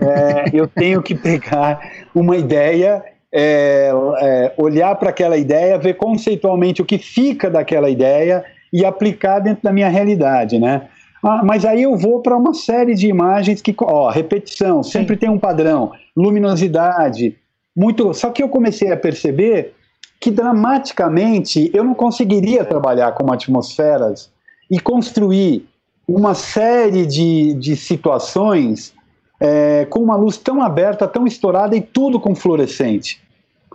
[0.00, 1.80] é, eu tenho que pegar
[2.14, 8.44] uma ideia, é, é, olhar para aquela ideia, ver conceitualmente o que fica daquela ideia
[8.72, 10.88] e aplicar dentro da minha realidade, né.
[11.22, 15.20] Ah, mas aí eu vou para uma série de imagens que, ó, repetição, sempre Sim.
[15.20, 17.36] tem um padrão, luminosidade,
[17.76, 18.14] muito.
[18.14, 19.74] Só que eu comecei a perceber
[20.20, 24.30] que dramaticamente eu não conseguiria trabalhar com atmosferas
[24.70, 25.66] e construir
[26.06, 28.94] uma série de, de situações
[29.40, 33.20] é, com uma luz tão aberta, tão estourada e tudo com fluorescente.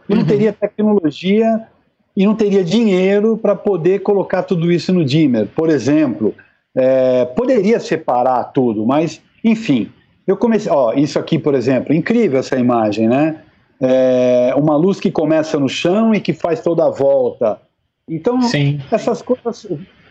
[0.10, 0.28] Eu não uhum.
[0.28, 1.68] teria tecnologia
[2.16, 5.48] e não teria dinheiro para poder colocar tudo isso no dimmer.
[5.48, 6.34] Por exemplo,
[6.76, 9.92] é, poderia separar tudo, mas, enfim,
[10.28, 10.72] eu comecei.
[10.72, 13.42] Ó, isso aqui, por exemplo, incrível essa imagem, né?
[13.82, 17.60] É, uma luz que começa no chão e que faz toda a volta.
[18.08, 18.80] Então, Sim.
[18.92, 19.68] essas coisas.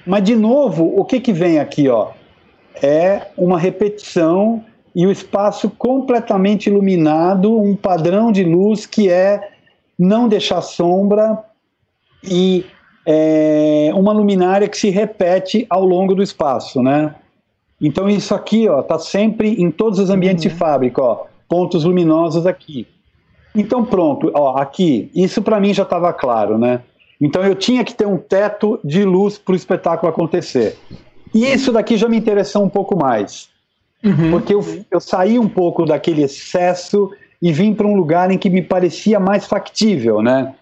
[0.07, 2.11] Mas, de novo, o que, que vem aqui, ó?
[2.83, 9.53] É uma repetição e o espaço completamente iluminado, um padrão de luz que é
[9.99, 11.39] não deixar sombra
[12.23, 12.65] e
[13.07, 17.15] é, uma luminária que se repete ao longo do espaço, né?
[17.81, 20.51] Então isso aqui, ó, tá sempre em todos os ambientes uhum.
[20.51, 22.87] de fábrica, ó, pontos luminosos aqui.
[23.55, 26.81] Então pronto, ó, aqui, isso para mim já estava claro, né?
[27.21, 30.79] Então eu tinha que ter um teto de luz para o espetáculo acontecer.
[31.35, 33.49] E isso daqui já me interessou um pouco mais,
[34.05, 34.31] uhum.
[34.31, 38.49] porque eu, eu saí um pouco daquele excesso e vim para um lugar em que
[38.49, 40.55] me parecia mais factível, né?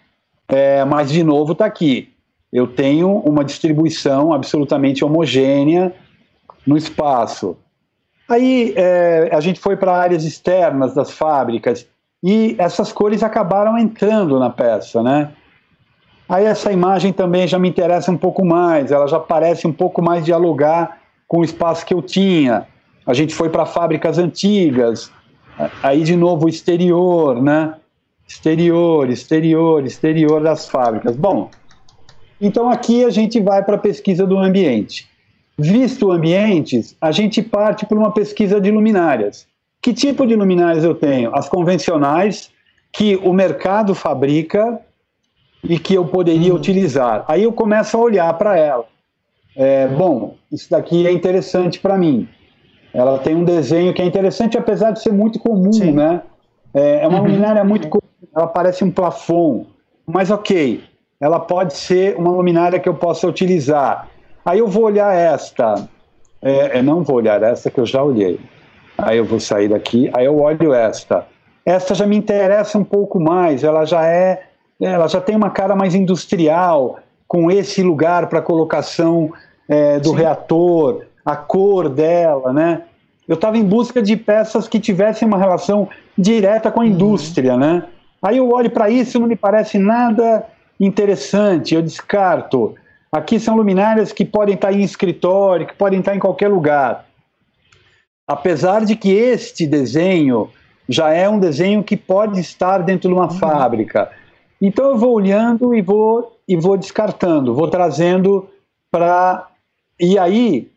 [0.50, 2.12] É, mas de novo está aqui
[2.52, 5.94] eu tenho uma distribuição absolutamente homogênea
[6.66, 7.56] no espaço.
[8.28, 11.86] Aí é, a gente foi para áreas externas das fábricas
[12.22, 15.30] e essas cores acabaram entrando na peça, né?
[16.28, 20.00] Aí essa imagem também já me interessa um pouco mais, ela já parece um pouco
[20.00, 22.66] mais dialogar com o espaço que eu tinha.
[23.04, 25.10] A gente foi para fábricas antigas,
[25.82, 27.74] aí de novo o exterior, né?
[28.30, 31.16] Exterior, exterior, exterior das fábricas.
[31.16, 31.50] Bom,
[32.40, 35.08] então aqui a gente vai para a pesquisa do ambiente.
[35.58, 39.48] Visto ambientes, a gente parte para uma pesquisa de luminárias.
[39.82, 41.34] Que tipo de luminárias eu tenho?
[41.34, 42.52] As convencionais,
[42.92, 44.80] que o mercado fabrica
[45.64, 46.56] e que eu poderia uhum.
[46.56, 47.24] utilizar.
[47.26, 48.84] Aí eu começo a olhar para ela.
[49.56, 52.28] É, bom, isso daqui é interessante para mim.
[52.94, 55.90] Ela tem um desenho que é interessante, apesar de ser muito comum, Sim.
[55.90, 56.22] né?
[56.72, 57.26] É, é uma uhum.
[57.26, 58.00] luminária muito comum,
[58.34, 59.66] ela parece um plafond.
[60.06, 60.82] Mas ok,
[61.20, 64.08] ela pode ser uma luminária que eu possa utilizar.
[64.44, 65.88] Aí eu vou olhar esta,
[66.42, 68.40] é, eu não vou olhar esta que eu já olhei.
[68.96, 71.26] Aí eu vou sair daqui, aí eu olho esta.
[71.64, 74.42] Esta já me interessa um pouco mais, ela já é,
[74.80, 79.32] ela já tem uma cara mais industrial, com esse lugar para colocação
[79.68, 80.16] é, do Sim.
[80.16, 82.82] reator, a cor dela, né?
[83.28, 85.88] Eu estava em busca de peças que tivessem uma relação
[86.18, 86.90] direta com a uhum.
[86.90, 87.60] indústria, uhum.
[87.60, 87.84] né?
[88.22, 90.46] Aí eu olho para isso, não me parece nada
[90.78, 92.74] interessante, eu descarto.
[93.12, 97.06] Aqui são luminárias que podem estar em escritório, que podem estar em qualquer lugar.
[98.26, 100.50] Apesar de que este desenho
[100.88, 103.38] já é um desenho que pode estar dentro de uma uhum.
[103.38, 104.11] fábrica.
[104.61, 108.48] Então eu vou olhando e vou e vou descartando, vou trazendo
[108.90, 109.48] para
[109.98, 110.70] e aí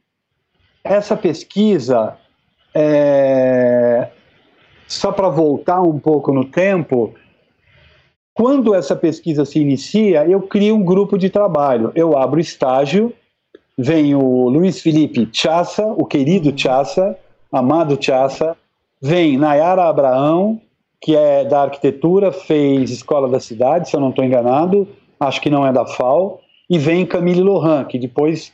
[0.83, 2.15] essa pesquisa
[2.75, 4.09] é...
[4.87, 7.13] só para voltar um pouco no tempo,
[8.33, 11.91] quando essa pesquisa se inicia, eu crio um grupo de trabalho.
[11.93, 13.13] Eu abro estágio,
[13.77, 17.17] vem o Luiz Felipe Chassa, o querido Chassa,
[17.51, 18.57] amado Chassa,
[19.01, 20.59] vem Nayara Abraão,
[20.99, 24.87] que é da arquitetura, fez Escola da Cidade, se eu não estou enganado,
[25.19, 28.51] acho que não é da FAO, e vem Camille Lohan, que depois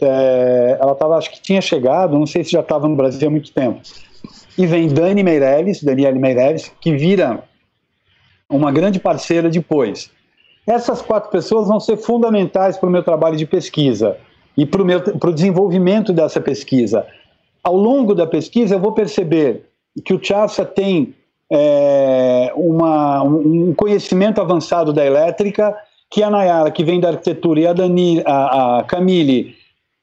[0.00, 3.30] é, ela estava, acho que tinha chegado, não sei se já estava no Brasil há
[3.30, 3.80] muito tempo.
[4.56, 7.42] E vem Dani Meirelles, Daniele Meirelles, que vira
[8.50, 10.10] uma grande parceira depois.
[10.66, 14.16] Essas quatro pessoas vão ser fundamentais para o meu trabalho de pesquisa
[14.56, 17.06] e para o desenvolvimento dessa pesquisa.
[17.62, 19.66] Ao longo da pesquisa, eu vou perceber
[20.04, 21.14] que o Chassa tem
[21.50, 25.76] é, uma, um conhecimento avançado da elétrica,
[26.10, 29.54] que a Nayara, que vem da arquitetura, e a, Dani, a, a Camille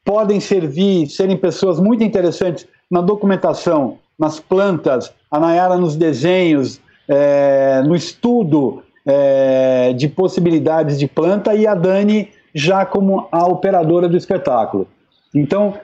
[0.03, 7.81] podem servir, serem pessoas muito interessantes na documentação, nas plantas, a Nayara nos desenhos, é,
[7.85, 14.17] no estudo é, de possibilidades de planta e a Dani já como a operadora do
[14.17, 14.87] espetáculo.
[15.33, 15.75] Então,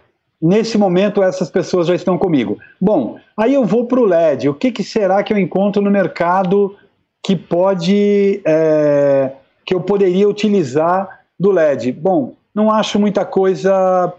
[0.41, 2.57] nesse momento, essas pessoas já estão comigo.
[2.81, 4.49] Bom, aí eu vou para o LED.
[4.49, 6.75] O que, que, será que eu encontro no mercado
[7.23, 9.31] que pode, é,
[9.65, 11.91] que eu poderia utilizar do LED?
[11.91, 14.13] Bom, não acho muita coisa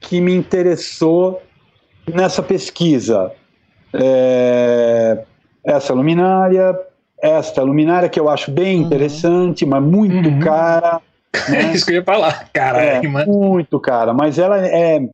[0.00, 1.42] que me interessou
[2.06, 3.32] nessa pesquisa.
[3.92, 5.24] É,
[5.66, 6.78] essa luminária,
[7.20, 8.86] esta luminária que eu acho bem uhum.
[8.86, 10.40] interessante, mas muito uhum.
[10.40, 11.00] cara.
[11.50, 11.64] Né?
[11.64, 12.82] É isso que eu ia falar, cara.
[12.82, 15.06] É, muito cara, mas ela é,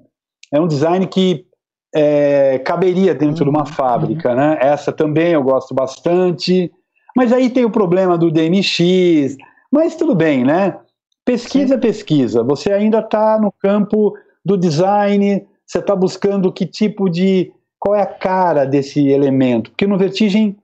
[0.52, 1.44] é um design que
[1.92, 3.50] é, caberia dentro uhum.
[3.50, 3.66] de uma uhum.
[3.66, 4.56] fábrica, né?
[4.60, 6.70] Essa também eu gosto bastante,
[7.16, 9.36] mas aí tem o problema do DMX,
[9.68, 10.76] mas tudo bem, né?
[11.24, 11.74] Pesquisa Sim.
[11.74, 17.52] é pesquisa, você ainda está no campo do design, você está buscando que tipo de
[17.82, 19.72] qual é a cara desse elemento?
[19.72, 20.56] Porque no Vertigem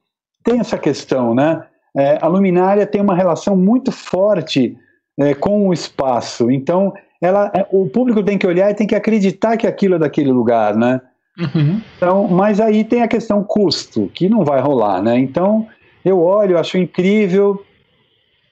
[0.44, 1.64] tem essa questão, né?
[1.96, 4.78] É, a luminária tem uma relação muito forte
[5.18, 6.48] é, com o espaço.
[6.48, 9.98] Então, ela, é, o público tem que olhar e tem que acreditar que aquilo é
[9.98, 11.00] daquele lugar, né?
[11.36, 11.80] Uhum.
[11.96, 15.18] Então, mas aí tem a questão custo, que não vai rolar, né?
[15.18, 15.66] Então,
[16.04, 17.64] eu olho, acho incrível,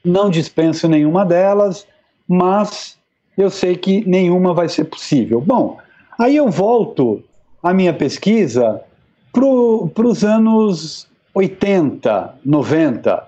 [0.05, 1.87] não dispenso nenhuma delas,
[2.27, 2.99] mas
[3.39, 5.41] eu sei que nenhuma vai ser possível.
[5.41, 5.79] Bom,
[6.19, 7.23] aí eu volto
[7.67, 8.81] a minha pesquisa
[9.33, 13.25] para os anos 80, 90,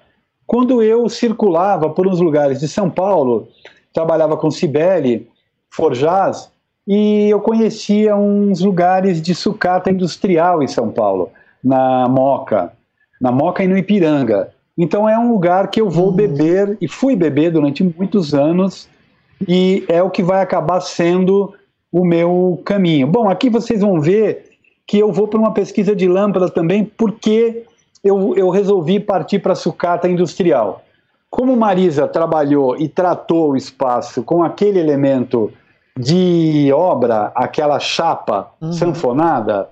[0.46, 3.48] quando eu circulava por uns lugares de São Paulo,
[3.92, 5.28] trabalhava com Cibele,
[5.70, 6.50] Forjaz,
[6.86, 11.30] e eu conhecia uns lugares de sucata industrial em São Paulo,
[11.62, 12.72] na Moca,
[13.20, 14.50] na Moca e no Ipiranga.
[14.78, 16.16] Então é um lugar que eu vou hum.
[16.16, 18.88] beber e fui beber durante muitos anos
[19.46, 21.52] e é o que vai acabar sendo
[21.92, 23.06] o meu caminho.
[23.06, 24.50] Bom, aqui vocês vão ver
[24.86, 27.64] que eu vou para uma pesquisa de lâmpada também, porque
[28.02, 30.82] eu, eu resolvi partir para a sucata industrial.
[31.30, 35.52] Como Marisa trabalhou e tratou o espaço com aquele elemento
[35.98, 38.72] de obra, aquela chapa uhum.
[38.72, 39.68] sanfonada,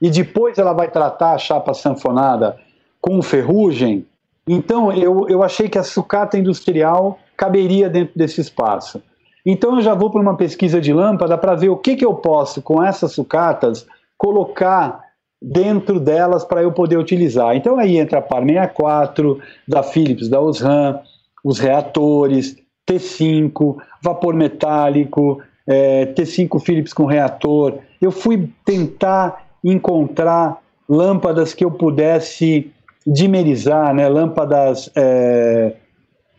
[0.00, 2.56] e depois ela vai tratar a chapa sanfonada
[3.00, 4.04] com ferrugem,
[4.48, 9.02] então eu, eu achei que a sucata industrial caberia dentro desse espaço.
[9.46, 12.14] Então eu já vou para uma pesquisa de lâmpada para ver o que, que eu
[12.14, 13.86] posso, com essas sucatas,
[14.18, 15.00] colocar
[15.40, 17.54] dentro delas para eu poder utilizar.
[17.54, 21.00] Então aí entra a PAR 64, da Philips, da Osram,
[21.44, 22.56] os reatores,
[22.90, 27.78] T5, vapor metálico, é, T5 Philips com reator.
[28.02, 32.72] Eu fui tentar encontrar lâmpadas que eu pudesse
[33.06, 35.74] dimerizar, né, lâmpadas é,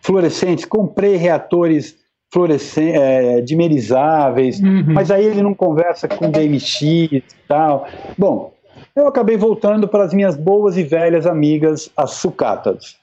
[0.02, 0.65] fluorescentes.
[0.65, 1.96] Comprei reatores
[2.32, 4.94] fluorescentes, é, dimerizáveis, uhum.
[4.94, 7.88] mas aí ele não conversa com DMX e tal.
[8.18, 8.54] Bom,
[8.96, 12.98] eu acabei voltando para as minhas boas e velhas amigas, as sucatas.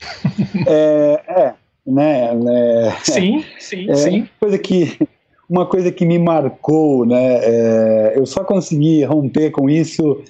[0.66, 1.54] é, é,
[1.86, 4.28] né, né, Sim, sim, é, sim.
[4.40, 4.98] Coisa que,
[5.48, 7.38] uma coisa que me marcou, né?
[7.42, 10.22] É, eu só consegui romper com isso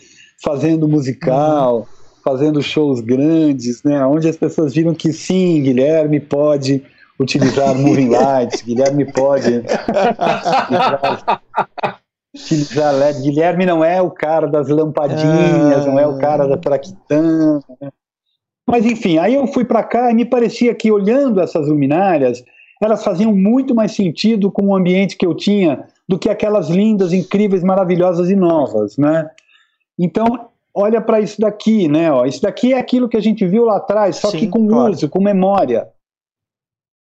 [0.42, 1.84] fazendo musical, uhum.
[2.24, 4.04] fazendo shows grandes, né?
[4.04, 6.82] Onde as pessoas viram que sim, Guilherme pode
[7.20, 9.62] utilizar moving lights, Guilherme pode
[12.34, 13.20] utilizar LED.
[13.20, 15.86] Guilherme não é o cara das lampadinhas, ah.
[15.86, 17.62] não é o cara da traquitana.
[17.80, 17.90] Né?
[18.66, 22.42] Mas enfim, aí eu fui para cá e me parecia que olhando essas luminárias,
[22.82, 27.12] elas faziam muito mais sentido com o ambiente que eu tinha do que aquelas lindas,
[27.12, 29.28] incríveis, maravilhosas e novas, né?
[29.98, 32.10] Então, olha para isso daqui, né?
[32.10, 34.66] Ó, isso daqui é aquilo que a gente viu lá atrás, só Sim, que com
[34.66, 34.92] claro.
[34.92, 35.86] uso, com memória.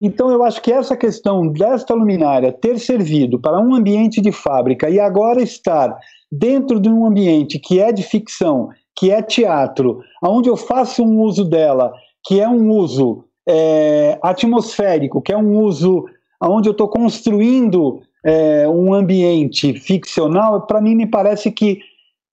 [0.01, 4.89] Então, eu acho que essa questão desta luminária ter servido para um ambiente de fábrica
[4.89, 5.97] e agora estar
[6.31, 11.21] dentro de um ambiente que é de ficção, que é teatro, onde eu faço um
[11.21, 11.93] uso dela,
[12.25, 16.05] que é um uso é, atmosférico, que é um uso
[16.41, 21.79] onde eu estou construindo é, um ambiente ficcional, para mim me parece que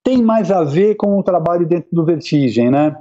[0.03, 2.97] tem mais a ver com o trabalho dentro do Vertigem, né?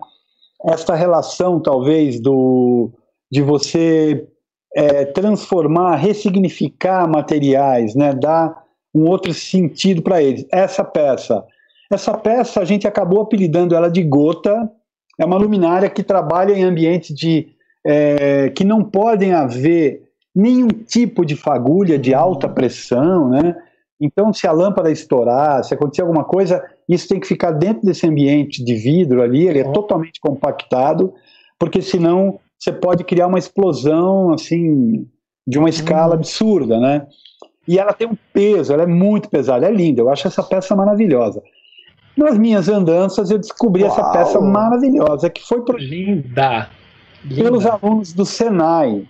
[0.64, 2.92] Esta relação, talvez, do,
[3.32, 4.28] de você
[4.76, 8.64] é, transformar, ressignificar materiais, né, dar
[8.94, 10.46] um outro sentido para eles.
[10.52, 11.44] Essa peça,
[11.92, 14.70] essa peça a gente acabou apelidando ela de gota.
[15.20, 17.50] É uma luminária que trabalha em ambientes de
[17.86, 20.04] é, que não podem haver
[20.34, 23.56] nenhum tipo de fagulha de alta pressão, né?
[24.00, 28.08] Então, se a lâmpada estourar, se acontecer alguma coisa, isso tem que ficar dentro desse
[28.08, 29.74] ambiente de vidro ali, ele é uhum.
[29.74, 31.14] totalmente compactado,
[31.60, 35.08] porque senão você pode criar uma explosão, assim,
[35.48, 36.20] de uma escala uhum.
[36.20, 37.08] absurda, né?
[37.68, 40.76] E ela tem um peso, ela é muito pesada, é linda, eu acho essa peça
[40.76, 41.42] maravilhosa.
[42.16, 43.92] Nas minhas andanças, eu descobri Uau.
[43.92, 45.76] essa peça maravilhosa, que foi pro...
[45.76, 46.70] linda.
[47.24, 47.44] linda.
[47.44, 49.08] pelos alunos do Senai.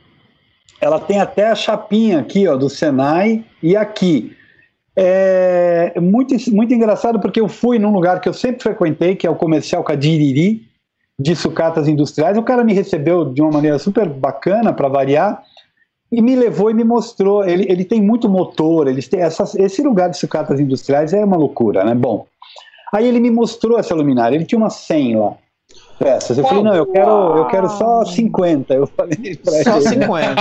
[0.79, 4.35] Ela tem até a chapinha aqui, ó, do Senai, e aqui.
[4.95, 9.29] É muito, muito engraçado porque eu fui num lugar que eu sempre frequentei, que é
[9.29, 10.70] o comercial Cadiriri,
[11.21, 12.37] de sucatas industriais.
[12.37, 15.43] O cara me recebeu de uma maneira super bacana, para variar,
[16.11, 17.43] e me levou e me mostrou.
[17.43, 21.37] Ele, ele tem muito motor, eles têm essas, esse lugar de sucatas industriais é uma
[21.37, 21.93] loucura, né?
[21.93, 22.25] Bom,
[22.93, 25.37] aí ele me mostrou essa luminária, ele tinha uma 100 lá
[26.01, 26.35] peças.
[26.35, 28.73] Eu falei, não, eu quero, eu quero só 50.
[28.73, 29.87] Eu falei só ele.
[29.87, 30.35] 50,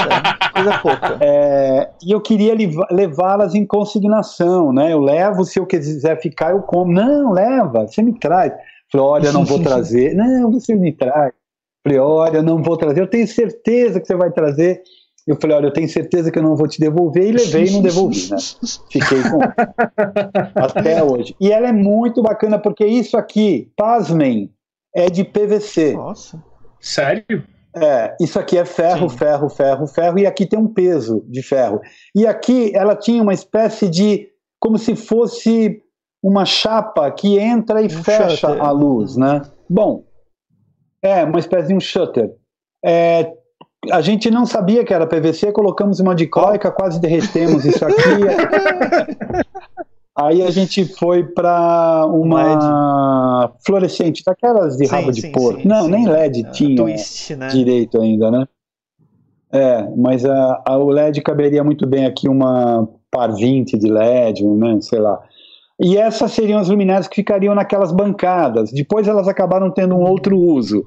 [0.55, 1.18] coisa pouca.
[1.20, 2.55] É, e eu queria
[2.91, 4.93] levá-las em consignação, né?
[4.93, 6.91] Eu levo, se eu quiser ficar, eu como.
[6.91, 8.53] Não, leva, você me traz.
[8.93, 10.14] Eu falei, olha, eu não vou trazer.
[10.14, 11.32] não, você me traz.
[11.32, 13.01] Eu falei, olha, eu não vou trazer.
[13.01, 14.82] Eu tenho certeza que você vai trazer.
[15.26, 17.70] Eu falei, olha, eu tenho certeza que eu não vou te devolver, e levei e
[17.70, 18.36] não devolvi, né?
[18.91, 19.38] Fiquei com
[20.57, 21.36] até hoje.
[21.41, 24.51] E ela é muito bacana, porque isso aqui, pasmem,
[24.95, 25.93] é de PVC.
[25.93, 26.43] Nossa.
[26.80, 27.45] Sério?
[27.76, 29.18] É, isso aqui é ferro, Sim.
[29.18, 31.80] ferro, ferro, ferro, e aqui tem um peso de ferro.
[32.14, 34.28] E aqui ela tinha uma espécie de.
[34.59, 35.80] como se fosse
[36.23, 38.62] uma chapa que entra e um fecha shutter.
[38.62, 39.43] a luz, né?
[39.68, 40.05] Bom,
[41.03, 42.31] é uma espécie de um shutter.
[42.85, 43.33] É,
[43.91, 48.01] a gente não sabia que era PVC, colocamos uma dicóica, quase derretemos isso aqui.
[50.16, 53.55] Aí a gente foi para uma LED.
[53.64, 55.66] fluorescente, daquelas de sim, rabo de porco.
[55.66, 55.91] Não, sim.
[55.91, 57.49] nem LED uh, tinha twist, né?
[57.49, 58.47] direito ainda, né?
[59.53, 64.45] É, mas a, a, o LED caberia muito bem aqui uma par 20 de LED,
[64.45, 65.21] né, sei lá.
[65.81, 68.70] E essas seriam as luminárias que ficariam naquelas bancadas.
[68.70, 70.85] Depois elas acabaram tendo um outro uso.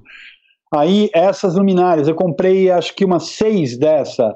[0.74, 4.36] Aí essas luminárias, eu comprei acho que umas seis dessa.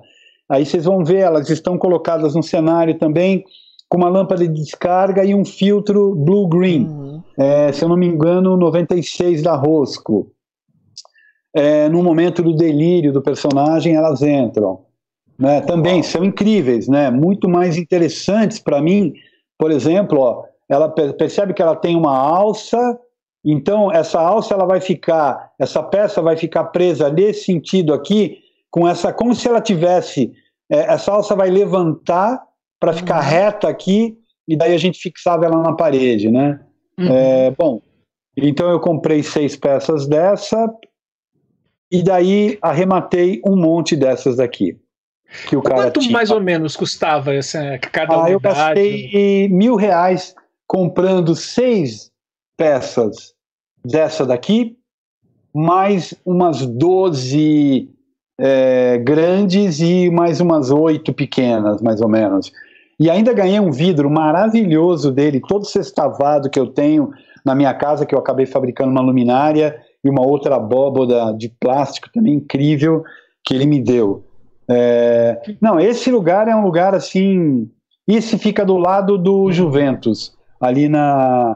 [0.50, 3.44] Aí vocês vão ver, elas estão colocadas no cenário também
[3.90, 6.88] com uma lâmpada de descarga e um filtro blue-green.
[6.88, 7.24] Uhum.
[7.38, 10.32] É, se eu não me engano, 96 da Rosco.
[11.54, 14.82] É, no momento do delírio do personagem, elas entram.
[15.40, 15.62] Né?
[15.62, 17.10] Também são incríveis, né?
[17.10, 19.14] muito mais interessantes para mim.
[19.58, 22.78] Por exemplo, ó, ela percebe que ela tem uma alça,
[23.44, 28.40] então essa alça ela vai ficar, essa peça vai ficar presa nesse sentido aqui,
[28.70, 30.34] com essa, como se ela tivesse,
[30.70, 32.44] é, essa alça vai levantar
[32.80, 33.30] para ficar uhum.
[33.30, 36.60] reta aqui e daí a gente fixava ela na parede, né?
[37.00, 37.08] Uhum.
[37.08, 37.82] É, bom,
[38.36, 40.70] então eu comprei seis peças dessa
[41.92, 44.78] e daí arrematei um monte dessas daqui.
[45.48, 46.14] Que o cara Quanto tinha.
[46.14, 48.34] mais ou menos custava essa cada ah, unidade?
[48.34, 50.34] Eu gastei mil reais
[50.66, 52.12] comprando seis
[52.58, 53.34] peças
[53.86, 54.78] dessa daqui,
[55.54, 57.90] mais umas doze
[58.40, 62.52] é, grandes e mais umas oito pequenas, mais ou menos.
[63.00, 67.12] E ainda ganhei um vidro maravilhoso dele, todo sextavado que eu tenho
[67.46, 72.10] na minha casa, que eu acabei fabricando uma luminária e uma outra abóboda de plástico
[72.12, 73.04] também incrível
[73.44, 74.27] que ele me deu.
[74.70, 75.40] É...
[75.62, 77.70] Não, esse lugar é um lugar assim.
[78.08, 81.56] Esse fica do lado do Juventus, ali na.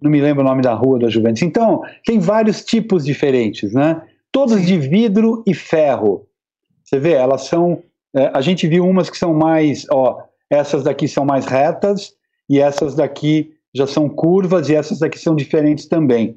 [0.00, 1.42] Não me lembro o nome da rua da Juventus.
[1.42, 4.02] Então, tem vários tipos diferentes, né?
[4.32, 6.26] Todos de vidro e ferro.
[6.82, 7.82] Você vê, elas são.
[8.14, 9.86] É, a gente viu umas que são mais.
[9.90, 12.12] Ó, essas daqui são mais retas
[12.48, 16.36] e essas daqui já são curvas e essas daqui são diferentes também.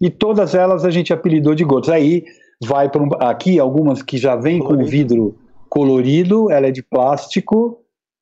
[0.00, 1.90] E todas elas a gente apelidou de gotas.
[1.90, 2.24] Aí
[2.62, 5.36] vai para um, aqui algumas que já vêm com vidro
[5.68, 7.80] colorido, ela é de plástico,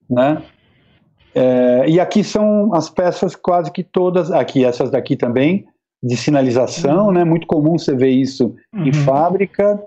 [0.08, 0.42] né?
[1.34, 5.66] É, e aqui são as peças quase que todas, aqui essas daqui também
[6.02, 7.12] de sinalização, uhum.
[7.12, 7.24] né?
[7.24, 8.86] Muito comum você ver isso uhum.
[8.86, 9.78] em fábrica.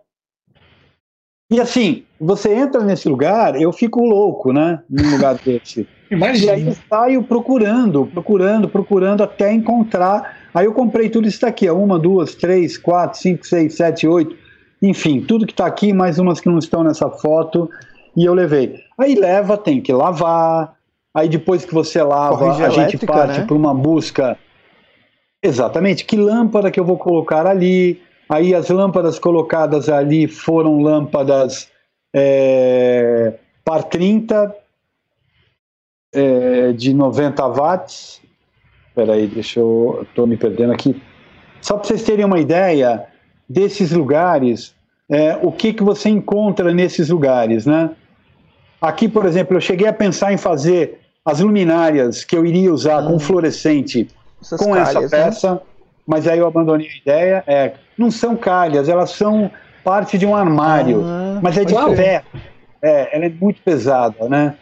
[1.51, 4.84] E assim, você entra nesse lugar, eu fico louco, né?
[4.89, 5.88] Num lugar desse.
[6.12, 6.51] Imagina.
[6.51, 10.38] E aí eu saio procurando, procurando, procurando até encontrar.
[10.53, 14.36] Aí eu comprei tudo isso daqui, uma, duas, três, quatro, cinco, seis, sete, oito,
[14.82, 17.70] enfim, tudo que está aqui, mais umas que não estão nessa foto,
[18.16, 18.84] e eu levei.
[18.98, 20.76] Aí leva, tem que lavar.
[21.14, 23.46] Aí depois que você lava, Corrige a gente parte né?
[23.46, 24.38] para uma busca.
[25.42, 28.02] Exatamente, que lâmpada que eu vou colocar ali?
[28.30, 31.70] Aí as lâmpadas colocadas ali foram lâmpadas
[32.14, 33.34] é,
[33.66, 34.56] par 30
[36.14, 38.22] é, de 90 watts.
[38.90, 40.06] Espera aí, deixa eu.
[40.08, 41.02] Estou me perdendo aqui.
[41.62, 43.09] Só para vocês terem uma ideia
[43.50, 44.76] desses lugares,
[45.10, 47.89] é, o que, que você encontra nesses lugares, né?
[48.80, 53.02] Aqui, por exemplo, eu cheguei a pensar em fazer as luminárias que eu iria usar
[53.02, 53.14] hum.
[53.14, 54.08] com fluorescente
[54.41, 55.10] Essas com calhas, essa né?
[55.10, 55.60] peça, né?
[56.08, 57.43] mas aí eu abandonei a ideia.
[57.45, 59.52] É, não são calhas, elas são
[59.84, 62.26] parte de um armário, ah, mas é de ferro.
[62.82, 64.56] É, ela é muito pesada, né?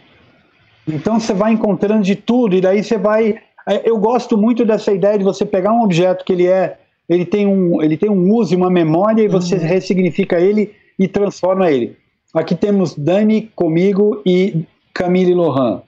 [0.87, 3.39] Então você vai encontrando de tudo e daí você vai.
[3.67, 6.77] É, eu gosto muito dessa ideia de você pegar um objeto que ele é,
[7.09, 9.61] ele tem um, ele tem um uso, uma memória e você uhum.
[9.61, 11.97] ressignifica ele e transforma ele.
[12.33, 15.81] Aqui temos Dani comigo e Camille Lohan.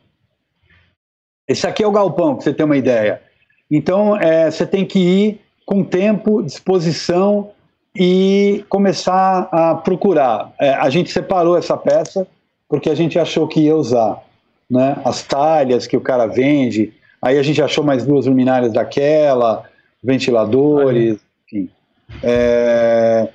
[1.48, 3.22] Esse aqui é o galpão, para você ter uma ideia.
[3.70, 7.52] Então é, você tem que ir com tempo, disposição
[7.96, 10.54] e começar a procurar.
[10.60, 12.28] É, a gente separou essa peça
[12.68, 14.24] porque a gente achou que ia usar
[14.70, 14.98] né?
[15.04, 16.94] as talhas que o cara vende.
[17.22, 19.69] Aí a gente achou mais duas luminárias daquela,
[20.04, 21.70] ventiladores, enfim.
[22.24, 23.30] É...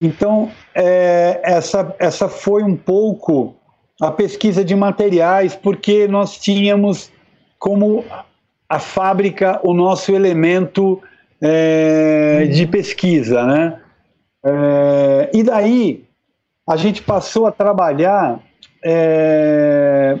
[0.00, 3.54] Então, é, essa, essa foi um pouco
[4.00, 7.12] a pesquisa de materiais, porque nós tínhamos
[7.58, 8.04] como
[8.66, 11.02] a fábrica o nosso elemento
[11.40, 13.80] é, de pesquisa, né?
[14.42, 16.04] É, e daí
[16.66, 18.40] a gente passou a trabalhar
[18.82, 20.18] é,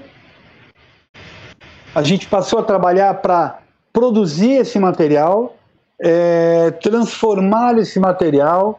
[1.94, 3.59] a gente passou a trabalhar para
[3.92, 5.56] produzir esse material,
[6.00, 8.78] é, transformar esse material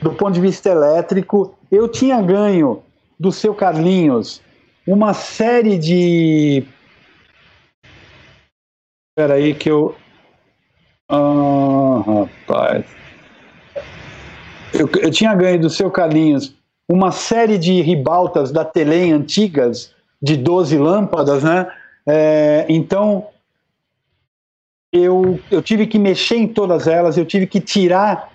[0.00, 1.54] do ponto de vista elétrico.
[1.70, 2.82] Eu tinha ganho
[3.18, 4.42] do seu Carlinhos
[4.86, 6.64] uma série de.
[9.10, 9.94] Espera aí que eu.
[11.08, 12.86] Ah, rapaz.
[14.72, 16.56] Eu, eu tinha ganho do seu Carlinhos
[16.88, 21.70] uma série de ribaltas da Telem antigas, de 12 lâmpadas, né?
[22.06, 23.26] É, então,
[24.92, 28.30] eu, eu tive que mexer em todas elas, eu tive que tirar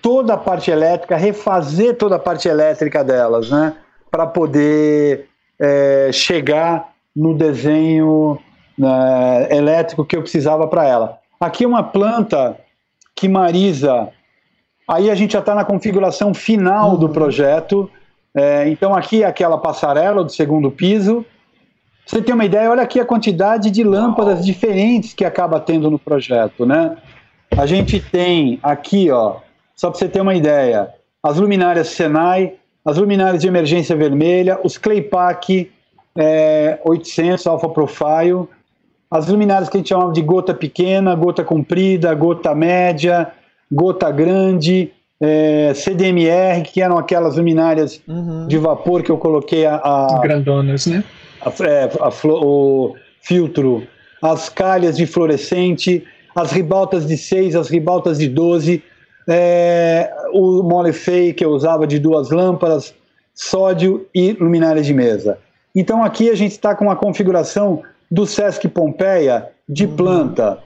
[0.00, 3.74] toda a parte elétrica, refazer toda a parte elétrica delas, né?
[4.10, 5.28] Para poder
[5.60, 8.38] é, chegar no desenho
[8.76, 11.18] né, elétrico que eu precisava para ela.
[11.38, 12.56] Aqui é uma planta
[13.14, 14.10] que Marisa
[14.86, 16.98] Aí a gente já está na configuração final uhum.
[16.98, 17.90] do projeto.
[18.34, 21.24] É, então aqui é aquela passarela do segundo piso.
[22.06, 22.70] Você tem uma ideia?
[22.70, 26.96] Olha aqui a quantidade de lâmpadas diferentes que acaba tendo no projeto, né?
[27.56, 29.36] A gente tem aqui, ó,
[29.74, 30.88] só para você ter uma ideia,
[31.22, 35.70] as luminárias Senai, as luminárias de emergência vermelha, os Claypack
[36.16, 38.48] é, 800 Alpha Profile,
[39.10, 43.30] as luminárias que a gente chamava de gota pequena, gota comprida, gota média,
[43.70, 44.90] gota grande,
[45.20, 48.48] é, CDMR, que eram aquelas luminárias uhum.
[48.48, 49.76] de vapor que eu coloquei a.
[49.76, 51.04] a Grandonas, né?
[51.44, 53.86] A, é, a, o filtro,
[54.22, 58.82] as calhas de fluorescente, as ribaltas de 6, as ribaltas de 12,
[59.28, 62.94] é, o Mollefei que eu usava de duas lâmpadas,
[63.34, 65.38] sódio e luminária de mesa.
[65.74, 69.96] Então aqui a gente está com uma configuração do Sesc Pompeia de uhum.
[69.96, 70.58] planta.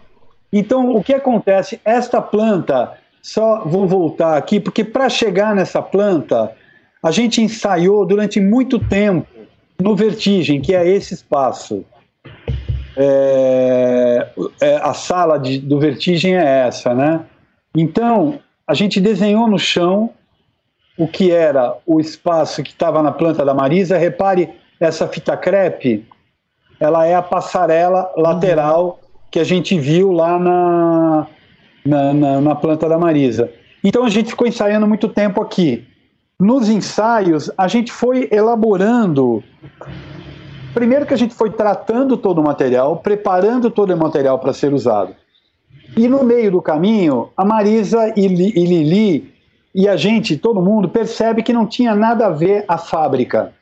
[0.53, 1.81] Então, o que acontece?
[1.85, 6.53] Esta planta, só vou voltar aqui, porque para chegar nessa planta,
[7.03, 9.27] a gente ensaiou durante muito tempo
[9.81, 11.85] no Vertigem, que é esse espaço.
[12.97, 14.29] É,
[14.61, 17.25] é, a sala de, do Vertigem é essa, né?
[17.77, 20.11] Então, a gente desenhou no chão
[20.97, 23.99] o que era o espaço que estava na planta da Marisa.
[23.99, 24.49] Repare,
[24.81, 26.07] essa fita crepe,
[26.81, 29.07] ela é a passarela lateral uhum
[29.37, 31.27] que a gente viu lá na,
[31.85, 33.53] na, na, na planta da Marisa.
[33.85, 35.87] Então a gente ficou ensaiando muito tempo aqui.
[36.39, 39.43] Nos ensaios, a gente foi elaborando.
[40.75, 44.75] Primeiro que a gente foi tratando todo o material, preparando todo o material para ser
[44.75, 45.15] usado.
[45.97, 49.35] E no meio do caminho, a Marisa e, e Lili
[49.75, 53.55] e a gente, todo mundo, percebe que não tinha nada a ver a fábrica.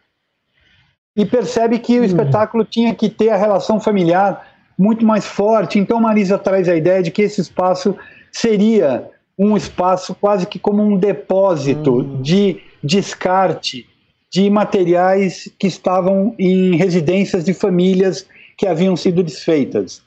[1.16, 2.04] E percebe que o uhum.
[2.04, 5.78] espetáculo tinha que ter a relação familiar muito mais forte.
[5.78, 7.96] Então, Marisa traz a ideia de que esse espaço
[8.32, 9.08] seria
[9.38, 12.22] um espaço quase que como um depósito uhum.
[12.22, 13.86] de descarte
[14.30, 18.26] de materiais que estavam em residências de famílias
[18.56, 20.02] que haviam sido desfeitas.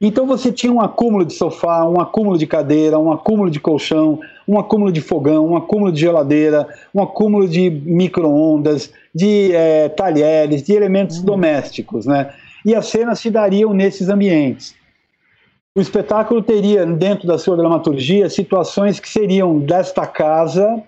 [0.00, 4.18] Então você tinha um acúmulo de sofá, um acúmulo de cadeira, um acúmulo de colchão,
[4.48, 10.62] um acúmulo de fogão, um acúmulo de geladeira, um acúmulo de micro-ondas, de é, talheres,
[10.64, 11.24] de elementos uhum.
[11.24, 12.32] domésticos, né?
[12.64, 14.74] e as cenas se dariam nesses ambientes.
[15.74, 20.82] O espetáculo teria, dentro da sua dramaturgia, situações que seriam desta casa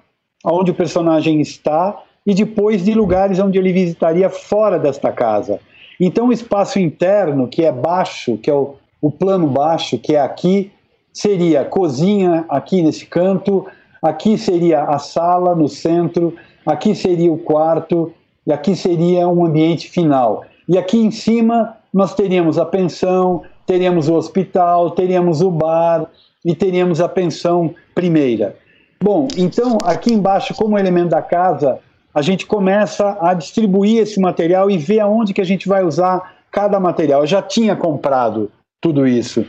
[0.45, 5.59] onde o personagem está e depois de lugares onde ele visitaria fora desta casa.
[5.99, 10.20] Então, o espaço interno, que é baixo, que é o, o plano baixo, que é
[10.20, 10.70] aqui,
[11.11, 13.66] seria cozinha aqui nesse canto,
[14.03, 18.12] aqui seria a sala no centro, aqui seria o quarto
[18.47, 20.45] e aqui seria um ambiente final.
[20.68, 26.07] E aqui em cima nós teríamos a pensão, teríamos o hospital, teríamos o bar
[26.45, 28.57] e teríamos a pensão primeira.
[29.03, 31.79] Bom, então aqui embaixo, como elemento da casa,
[32.15, 36.37] a gente começa a distribuir esse material e ver aonde que a gente vai usar
[36.51, 37.23] cada material.
[37.23, 38.51] Eu já tinha comprado
[38.81, 39.45] tudo isso,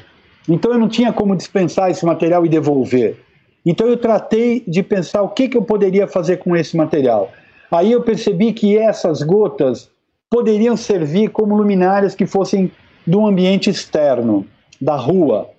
[0.48, 3.18] então eu não tinha como dispensar esse material e devolver.
[3.66, 7.32] Então eu tratei de pensar o que, que eu poderia fazer com esse material.
[7.72, 9.90] Aí eu percebi que essas gotas
[10.30, 12.72] poderiam servir como luminárias que fossem
[13.06, 14.46] do ambiente externo,
[14.82, 15.50] da rua.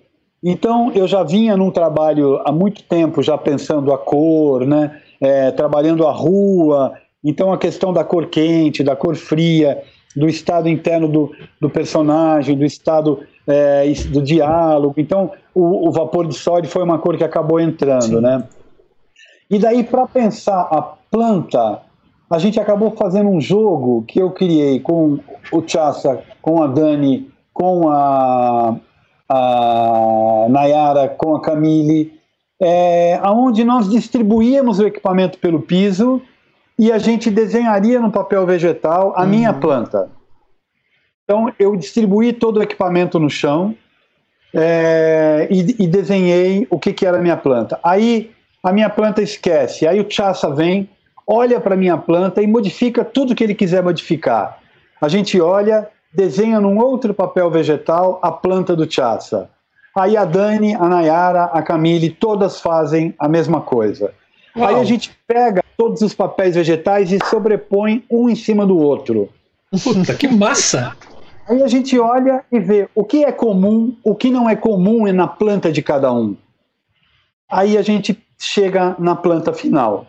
[0.43, 4.99] Então eu já vinha num trabalho há muito tempo já pensando a cor, né?
[5.19, 6.93] É, trabalhando a rua.
[7.23, 9.81] Então a questão da cor quente, da cor fria,
[10.15, 14.95] do estado interno do, do personagem, do estado é, do diálogo.
[14.97, 18.21] Então o, o, vapor de sódio foi uma cor que acabou entrando, Sim.
[18.21, 18.43] né?
[19.49, 21.81] E daí para pensar a planta
[22.29, 25.17] a gente acabou fazendo um jogo que eu criei com
[25.51, 28.75] o Chassa, com a Dani, com a,
[29.27, 32.13] a Nayara, com a Camille,
[32.61, 36.21] é, onde nós distribuíamos o equipamento pelo piso
[36.77, 39.29] e a gente desenharia no papel vegetal a uhum.
[39.29, 40.07] minha planta.
[41.23, 43.75] Então eu distribuí todo o equipamento no chão
[44.53, 47.79] é, e, e, desenhei o que, que era a minha planta.
[47.83, 48.31] Aí
[48.61, 50.87] a minha planta esquece, aí o Chassa vem
[51.25, 54.59] olha para a minha planta e modifica tudo que ele quiser modificar.
[55.01, 59.49] A gente olha, desenha num outro papel vegetal a planta do Chassa.
[59.95, 64.13] Aí a Dani, a Nayara, a Camille, todas fazem a mesma coisa.
[64.55, 64.67] Uau.
[64.67, 69.29] Aí a gente pega todos os papéis vegetais e sobrepõe um em cima do outro.
[69.83, 70.95] Puta, que massa!
[71.47, 75.07] Aí a gente olha e vê o que é comum, o que não é comum
[75.07, 76.35] é na planta de cada um.
[77.49, 80.07] Aí a gente chega na planta final.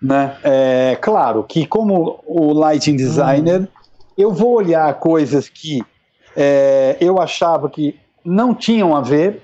[0.00, 0.36] Né?
[0.44, 3.68] É, claro que, como o lighting designer, hum.
[4.16, 5.82] Eu vou olhar coisas que
[6.36, 9.42] é, eu achava que não tinham a ver,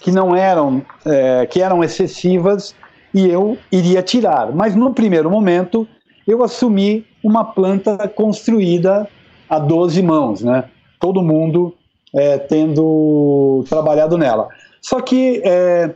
[0.00, 2.74] que não eram, é, que eram excessivas,
[3.12, 4.54] e eu iria tirar.
[4.54, 5.86] Mas no primeiro momento,
[6.26, 9.08] eu assumi uma planta construída
[9.48, 10.64] a 12 mãos, né?
[11.00, 11.74] todo mundo
[12.14, 14.48] é, tendo trabalhado nela.
[14.80, 15.94] Só que é,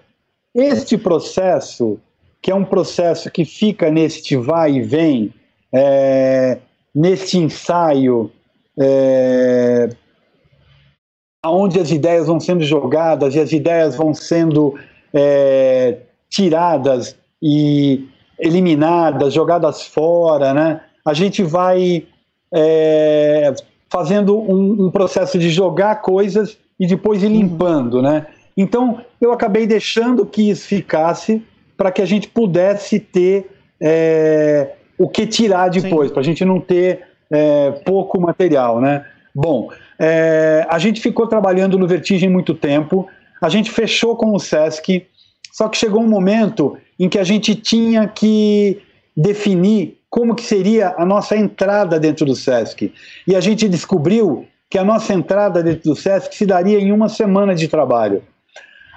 [0.55, 1.99] este processo
[2.43, 5.33] que é um processo que fica neste vai e vem,
[5.73, 6.59] é,
[6.95, 8.31] neste ensaio,
[8.79, 9.89] é,
[11.45, 14.79] onde as ideias vão sendo jogadas e as ideias vão sendo
[15.13, 20.81] é, tiradas e eliminadas, jogadas fora, né?
[21.05, 22.07] A gente vai
[22.53, 23.55] é,
[23.89, 27.33] fazendo um, um, processo de jogar coisas e depois ir uhum.
[27.33, 28.27] limpando, né?
[28.57, 31.43] Então eu acabei deixando que isso ficasse
[31.77, 36.61] para que a gente pudesse ter é, o que tirar depois, para a gente não
[36.61, 39.07] ter é, pouco material, né?
[39.35, 43.09] Bom, é, a gente ficou trabalhando no Vertigem muito tempo,
[43.41, 45.07] a gente fechou com o Sesc,
[45.51, 48.83] só que chegou um momento em que a gente tinha que
[49.17, 52.93] definir como que seria a nossa entrada dentro do Sesc.
[53.27, 57.09] E a gente descobriu que a nossa entrada dentro do Sesc se daria em uma
[57.09, 58.23] semana de trabalho.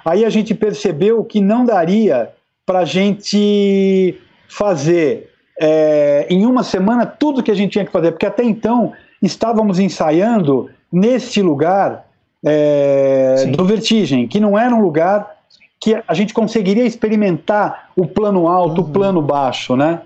[0.04, 2.28] Aí a gente percebeu que não daria
[2.66, 5.30] para a gente fazer
[5.60, 8.92] é, em uma semana tudo que a gente tinha que fazer, porque até então
[9.22, 12.06] estávamos ensaiando neste lugar
[12.44, 15.34] é, do Vertigem, que não era um lugar
[15.80, 18.88] que a gente conseguiria experimentar o plano alto, uhum.
[18.88, 20.02] o plano baixo, né?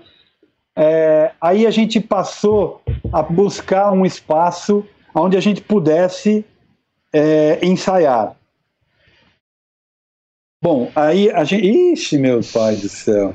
[0.75, 2.81] É, aí a gente passou
[3.11, 6.45] a buscar um espaço onde a gente pudesse
[7.11, 8.35] é, ensaiar.
[10.61, 11.65] Bom, aí a gente.
[11.65, 13.33] Ixi, meu pai do céu.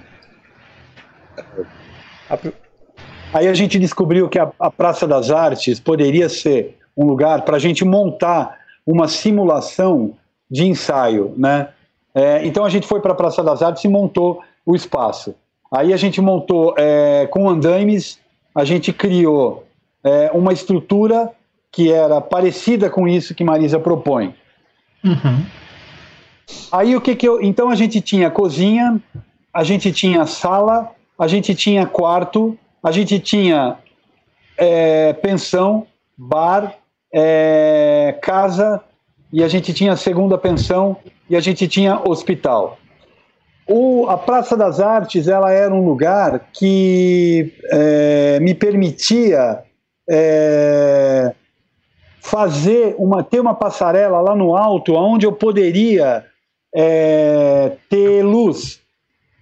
[3.32, 7.56] Aí a gente descobriu que a, a Praça das Artes poderia ser um lugar para
[7.56, 10.14] a gente montar uma simulação
[10.50, 11.68] de ensaio, né?
[12.14, 15.34] É, então a gente foi para a Praça das Artes e montou o espaço.
[15.72, 18.20] Aí a gente montou é, com andaimes,
[18.54, 19.66] a gente criou
[20.04, 21.32] é, uma estrutura
[21.72, 24.32] que era parecida com isso que Marisa propõe.
[25.02, 25.44] Uhum.
[26.70, 27.42] Aí o que que eu.
[27.42, 29.00] Então a gente tinha cozinha,
[29.52, 33.78] a gente tinha sala, a gente tinha quarto, a gente tinha
[34.56, 35.86] é, pensão,
[36.16, 36.76] bar,
[37.12, 38.82] é, casa,
[39.32, 40.96] e a gente tinha segunda pensão
[41.28, 42.78] e a gente tinha hospital.
[43.66, 49.64] o, a Praça das Artes ela era um lugar que é, me permitia
[50.08, 51.34] é,
[52.20, 56.24] fazer uma ter uma passarela lá no alto, onde eu poderia
[56.74, 58.83] é, ter luz.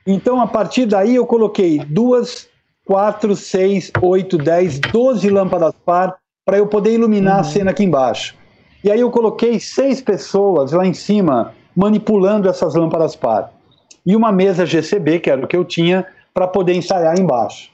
[0.07, 2.49] Então, a partir daí, eu coloquei duas,
[2.85, 7.41] quatro, seis, oito, dez, doze lâmpadas par para eu poder iluminar uhum.
[7.41, 8.35] a cena aqui embaixo.
[8.83, 13.53] E aí eu coloquei seis pessoas lá em cima manipulando essas lâmpadas par
[14.05, 17.71] e uma mesa GCB, que era o que eu tinha, para poder ensaiar embaixo.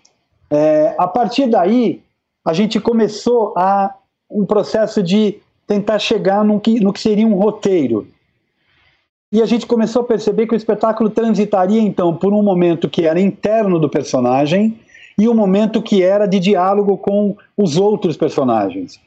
[0.50, 2.02] É, a partir daí,
[2.44, 3.94] a gente começou a
[4.30, 8.06] um processo de tentar chegar no que, no que seria um roteiro.
[9.30, 13.04] E a gente começou a perceber que o espetáculo transitaria então por um momento que
[13.04, 14.78] era interno do personagem
[15.18, 18.98] e um momento que era de diálogo com os outros personagens.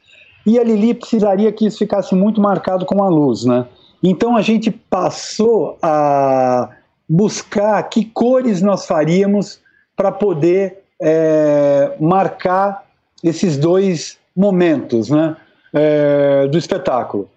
[0.46, 3.66] E a Lili precisaria que isso ficasse muito marcado com a luz, né?
[4.02, 6.70] Então a gente passou a
[7.08, 9.60] buscar que cores nós faríamos
[9.96, 12.84] para poder é, marcar
[13.22, 15.36] esses dois momentos né,
[15.72, 17.28] é, do espetáculo.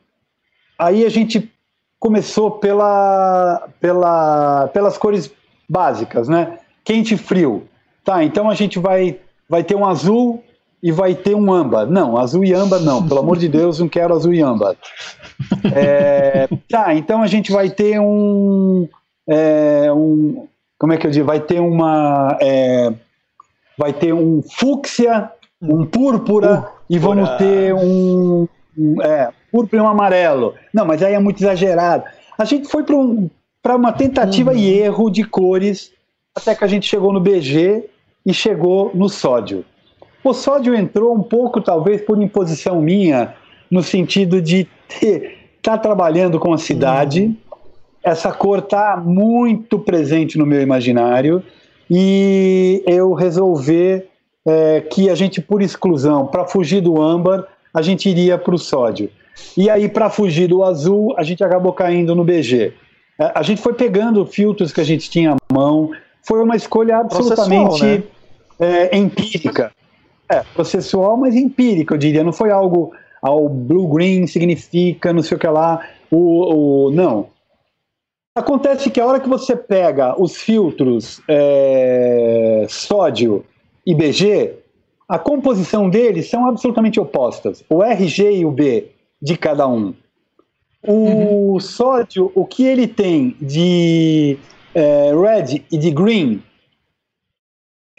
[0.78, 1.52] Aí a gente
[2.06, 5.32] começou pela, pela, pelas cores
[5.68, 6.60] básicas, né?
[6.84, 7.64] Quente e frio.
[8.03, 9.18] Tá, então a gente vai,
[9.49, 10.43] vai ter um azul
[10.84, 11.88] e vai ter um âmbar.
[11.88, 14.76] Não, azul e âmbar não, pelo amor de Deus, não quero azul e âmbar.
[15.76, 18.88] É, tá, então a gente vai ter um,
[19.28, 20.47] é, um
[20.78, 21.26] como é que eu digo?
[21.26, 22.93] Vai ter uma é,
[23.76, 28.47] vai ter um fúcsia, um púrpura e vamos ter um,
[28.78, 30.53] um é, púrpura e um amarelo.
[30.74, 32.03] Não, mas aí é muito exagerado.
[32.38, 33.30] A gente foi para um,
[33.70, 34.58] uma tentativa uhum.
[34.58, 35.91] e erro de cores
[36.36, 37.86] até que a gente chegou no BG
[38.26, 39.64] e chegou no sódio.
[40.24, 43.36] O sódio entrou um pouco, talvez, por imposição minha,
[43.70, 45.30] no sentido de estar
[45.62, 47.22] tá trabalhando com a cidade.
[47.22, 47.45] Uhum
[48.06, 51.43] essa cor está muito presente no meu imaginário
[51.89, 54.08] e eu resolver
[54.45, 58.60] é, que a gente, por exclusão, para fugir do âmbar, a gente iria para o
[58.60, 59.10] sódio.
[59.58, 62.74] E aí, para fugir do azul, a gente acabou caindo no BG.
[63.20, 66.98] É, a gente foi pegando filtros que a gente tinha à mão, foi uma escolha
[66.98, 68.04] absolutamente né?
[68.60, 69.72] é, empírica.
[70.28, 72.24] É, processual, mas empírica, eu diria.
[72.24, 75.88] Não foi algo ao blue green significa não sei o que lá.
[76.12, 77.28] O, o, não,
[78.38, 83.46] Acontece que a hora que você pega os filtros é, sódio
[83.88, 84.56] e BG,
[85.08, 87.64] a composição deles são absolutamente opostas.
[87.70, 88.90] O RG e o B
[89.22, 89.93] de cada um.
[90.88, 91.59] O uhum.
[91.59, 94.38] sódio, o que ele tem de
[94.74, 96.43] é, red e de green,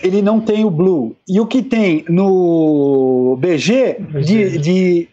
[0.03, 1.17] ele não tem o blue.
[1.29, 5.09] E o que tem no BG, de, de,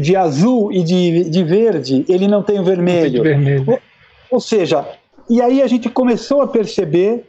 [0.00, 3.22] de azul e de, de verde, ele não tem o vermelho.
[3.22, 3.78] vermelho.
[4.30, 4.86] Ou seja,
[5.30, 7.24] e aí a gente começou a perceber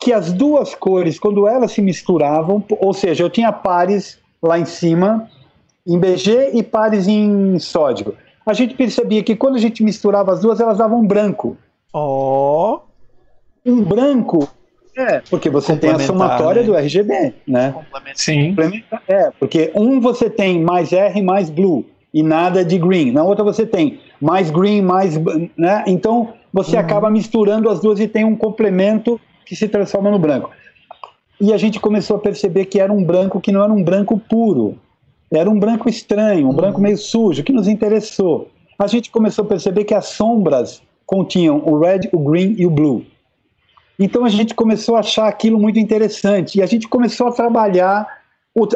[0.00, 4.64] que as duas cores, quando elas se misturavam, ou seja, eu tinha pares lá em
[4.64, 5.28] cima,
[5.88, 8.14] em BG e pares em sódio.
[8.44, 11.56] A gente percebia que quando a gente misturava as duas, elas davam branco.
[11.92, 12.74] Ó!
[12.74, 12.88] Oh.
[13.64, 14.48] Um branco
[14.98, 16.66] é, porque você tem a somatória né?
[16.66, 17.72] do RGB, né?
[18.14, 18.56] Sim.
[19.06, 23.12] É, porque um você tem mais R mais blue e nada de green.
[23.12, 25.16] Na outra você tem mais green, mais.
[25.56, 25.84] Né?
[25.86, 26.82] Então você uhum.
[26.82, 30.50] acaba misturando as duas e tem um complemento que se transforma no branco.
[31.40, 34.18] E a gente começou a perceber que era um branco que não era um branco
[34.18, 34.76] puro,
[35.30, 36.56] era um branco estranho, um uhum.
[36.56, 38.48] branco meio sujo, que nos interessou.
[38.78, 42.70] A gente começou a perceber que as sombras continham o red, o green e o
[42.70, 43.04] blue.
[43.98, 48.06] Então a gente começou a achar aquilo muito interessante e a gente começou a trabalhar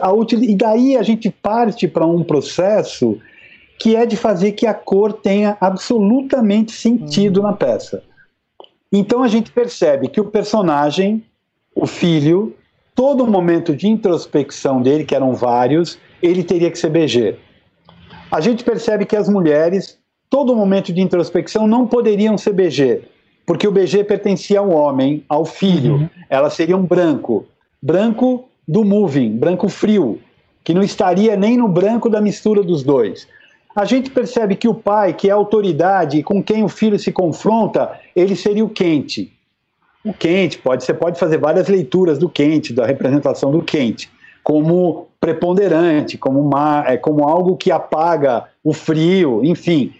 [0.00, 0.42] a util...
[0.42, 3.18] e daí a gente parte para um processo
[3.78, 7.46] que é de fazer que a cor tenha absolutamente sentido uhum.
[7.46, 8.02] na peça.
[8.92, 11.24] Então a gente percebe que o personagem,
[11.74, 12.54] o filho,
[12.94, 17.36] todo o momento de introspecção dele, que eram vários, ele teria que ser BG.
[18.30, 19.98] A gente percebe que as mulheres,
[20.30, 23.02] todo momento de introspecção, não poderiam ser BG,
[23.44, 25.94] porque o BG pertencia ao homem, ao filho.
[25.94, 26.08] Uhum.
[26.30, 27.46] Elas seriam branco.
[27.82, 30.20] Branco do moving, branco frio,
[30.62, 33.26] que não estaria nem no branco da mistura dos dois
[33.74, 37.10] a gente percebe que o pai, que é a autoridade com quem o filho se
[37.10, 39.32] confronta, ele seria o quente.
[40.04, 44.10] O quente, pode, você pode fazer várias leituras do quente, da representação do quente,
[44.42, 49.94] como preponderante, como, uma, é, como algo que apaga o frio, enfim.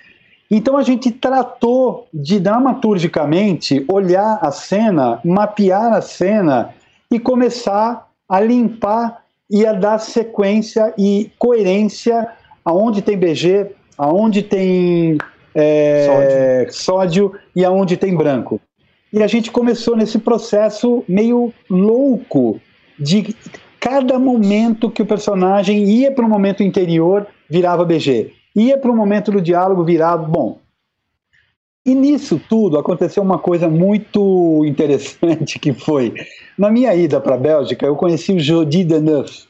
[0.51, 6.75] Então a gente tratou de dramaturgicamente olhar a cena, mapear a cena
[7.09, 12.29] e começar a limpar e a dar sequência e coerência
[12.65, 15.19] aonde tem BG, aonde tem
[15.55, 17.31] é, sódio.
[17.31, 17.41] sódio.
[17.55, 18.61] e aonde tem branco.
[19.13, 22.61] E a gente começou nesse processo meio louco
[22.99, 23.37] de
[23.83, 28.33] cada momento que o personagem ia para um momento interior, virava BG.
[28.55, 30.23] Ia para um momento do diálogo, virava.
[30.23, 30.61] Bom.
[31.85, 36.15] E nisso tudo aconteceu uma coisa muito interessante que foi,
[36.57, 39.49] na minha ida para a Bélgica, eu conheci o Jody Deneuf,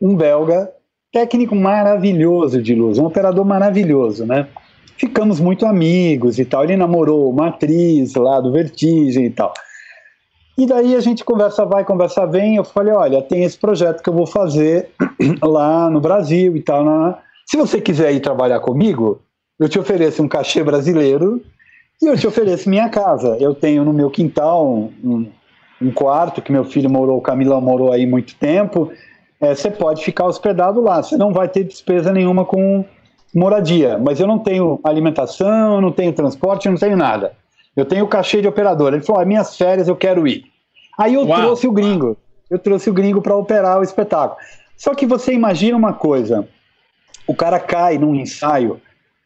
[0.00, 0.70] um belga,
[1.12, 4.46] técnico maravilhoso de luz, um operador maravilhoso, né?
[4.96, 6.62] ficamos muito amigos e tal.
[6.62, 9.52] Ele namorou uma atriz lá do Vertigem e tal.
[10.56, 12.56] E daí a gente conversa vai, conversa vem.
[12.56, 14.90] Eu falei: olha, tem esse projeto que eu vou fazer
[15.42, 16.84] lá no Brasil e tal.
[17.46, 19.20] Se você quiser ir trabalhar comigo,
[19.58, 21.42] eu te ofereço um cachê brasileiro
[22.00, 23.36] e eu te ofereço minha casa.
[23.40, 25.30] Eu tenho no meu quintal um,
[25.80, 28.92] um quarto que meu filho morou, o Camilão morou aí muito tempo.
[29.40, 31.02] É, você pode ficar hospedado lá.
[31.02, 32.84] Você não vai ter despesa nenhuma com
[33.34, 37.32] moradia, mas eu não tenho alimentação, não tenho transporte, não tenho nada.
[37.76, 38.92] Eu tenho cachê de operador.
[38.92, 40.44] Ele falou: ah, minhas férias eu quero ir.
[40.98, 41.40] Aí eu Uau.
[41.40, 42.16] trouxe o gringo.
[42.50, 44.38] Eu trouxe o gringo para operar o espetáculo.
[44.76, 46.46] Só que você imagina uma coisa:
[47.26, 48.80] o cara cai num ensaio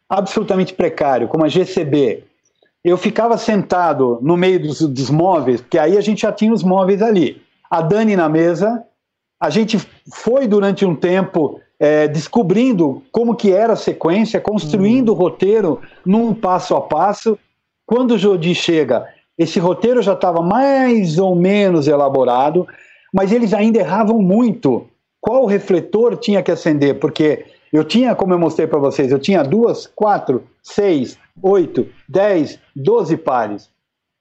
[0.09, 2.25] absolutamente precário, como a GCB.
[2.85, 6.63] Eu ficava sentado no meio dos, dos móveis, porque aí a gente já tinha os
[6.63, 7.43] móveis ali.
[7.69, 8.85] A Dani na mesa,
[9.41, 9.77] a gente
[10.15, 15.15] foi durante um tempo é, descobrindo como que era a sequência, construindo uhum.
[15.15, 17.37] o roteiro num passo a passo.
[17.87, 19.07] Quando o Jodi chega,
[19.39, 22.67] esse roteiro já estava mais ou menos elaborado,
[23.15, 24.87] mas eles ainda erravam muito.
[25.21, 26.99] Qual refletor tinha que acender?
[26.99, 32.59] Porque eu tinha, como eu mostrei para vocês, eu tinha duas, quatro, seis, oito, dez,
[32.75, 33.71] doze pares.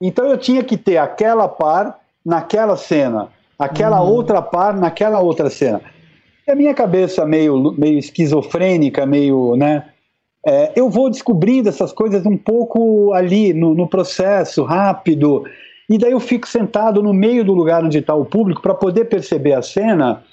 [0.02, 4.12] Então eu tinha que ter aquela par naquela cena, aquela uhum.
[4.12, 5.82] outra par naquela outra cena.
[6.48, 9.86] E a minha cabeça meio, meio esquizofrênica, meio, né?
[10.48, 15.44] É, eu vou descobrindo essas coisas um pouco ali no, no, processo, rápido,
[15.90, 19.06] e daí eu fico sentado no meio do lugar onde está o público para poder
[19.06, 20.24] perceber a cena.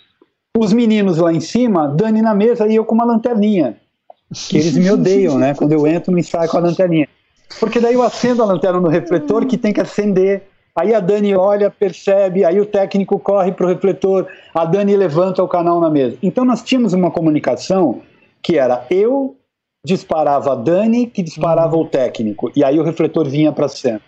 [0.57, 3.77] Os meninos lá em cima, Dani na mesa e eu com uma lanterninha.
[4.49, 5.55] Que eles me odeiam, né?
[5.55, 7.09] Quando eu entro no ensaio com a lanterninha.
[7.59, 10.43] Porque daí eu acendo a lanterna no refletor que tem que acender
[10.75, 15.43] Aí a Dani olha, percebe, aí o técnico corre para o refletor, a Dani levanta
[15.43, 16.17] o canal na mesa.
[16.23, 18.01] Então nós tínhamos uma comunicação
[18.43, 19.37] que era eu
[19.85, 21.83] disparava a Dani, que disparava uhum.
[21.83, 24.01] o técnico, e aí o refletor vinha para a cena.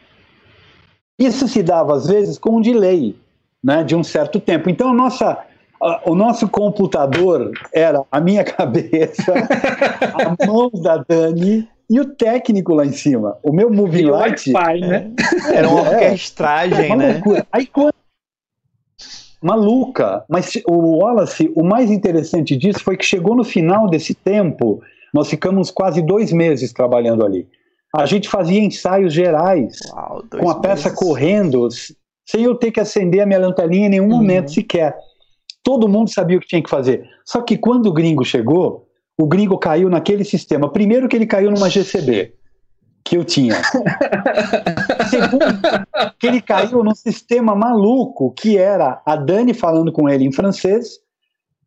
[1.18, 3.16] Isso se dava às vezes com um delay,
[3.62, 4.68] né, de um certo tempo.
[4.68, 5.38] Então a nossa,
[5.80, 12.74] a, o nosso computador era a minha cabeça, a mão da Dani e o técnico
[12.74, 13.36] lá em cima.
[13.42, 14.52] O meu moving light.
[14.52, 15.10] Wi né?
[15.52, 15.90] Era uma é.
[15.90, 17.12] orquestragem, é, uma né?
[17.12, 17.46] Loucura.
[17.52, 17.94] Aí quando.
[19.42, 20.24] Maluca.
[20.28, 24.82] Mas o Wallace, o mais interessante disso foi que chegou no final desse tempo,
[25.14, 27.46] nós ficamos quase dois meses trabalhando ali.
[27.96, 30.98] A gente fazia ensaios gerais, Uau, com a peça meses.
[30.98, 31.68] correndo,
[32.28, 34.16] sem eu ter que acender a minha lanterninha em nenhum uhum.
[34.16, 34.96] momento sequer.
[35.62, 37.08] Todo mundo sabia o que tinha que fazer.
[37.24, 40.68] Só que quando o gringo chegou, o gringo caiu naquele sistema.
[40.68, 42.34] Primeiro que ele caiu numa GCB,
[43.04, 43.54] que eu tinha.
[45.08, 50.32] Segundo, que ele caiu num sistema maluco, que era a Dani falando com ele em
[50.32, 51.03] francês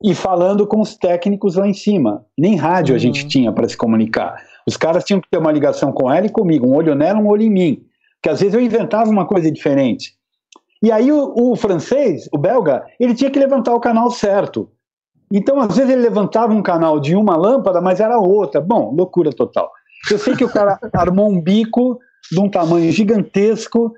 [0.03, 2.25] e falando com os técnicos lá em cima.
[2.37, 2.97] Nem rádio uhum.
[2.97, 3.27] a gente uhum.
[3.27, 4.35] tinha para se comunicar.
[4.67, 7.27] Os caras tinham que ter uma ligação com ela e comigo, um olho nela, um
[7.27, 7.83] olho em mim.
[8.15, 10.13] Porque às vezes eu inventava uma coisa diferente.
[10.81, 14.69] E aí o, o francês, o belga, ele tinha que levantar o canal certo.
[15.31, 18.61] Então, às vezes, ele levantava um canal de uma lâmpada, mas era outra.
[18.61, 19.69] Bom, loucura total.
[20.09, 21.99] Eu sei que o cara armou um bico
[22.31, 23.93] de um tamanho gigantesco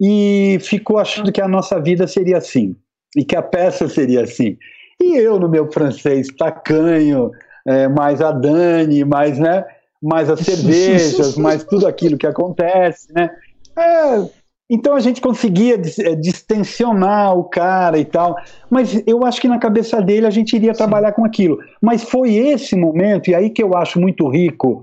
[0.00, 2.76] e ficou achando que a nossa vida seria assim,
[3.16, 4.56] e que a peça seria assim.
[5.00, 7.30] E eu, no meu francês tacanho,
[7.66, 9.64] é, mais a Dani, mais, né,
[10.02, 13.30] mais as cervejas, mais tudo aquilo que acontece, né?
[13.76, 14.28] É,
[14.70, 18.36] então a gente conseguia eh, distensionar o cara e tal,
[18.70, 21.16] mas eu acho que na cabeça dele a gente iria trabalhar Sim.
[21.16, 21.58] com aquilo.
[21.82, 24.80] Mas foi esse momento, e aí que eu acho muito rico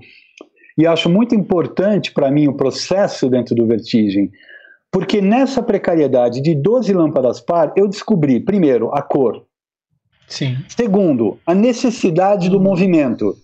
[0.78, 4.30] e acho muito importante para mim o processo dentro do Vertigem,
[4.90, 9.44] porque nessa precariedade de 12 lâmpadas par, eu descobri, primeiro, a cor.
[10.32, 10.56] Sim.
[10.66, 13.36] Segundo, a necessidade do movimento.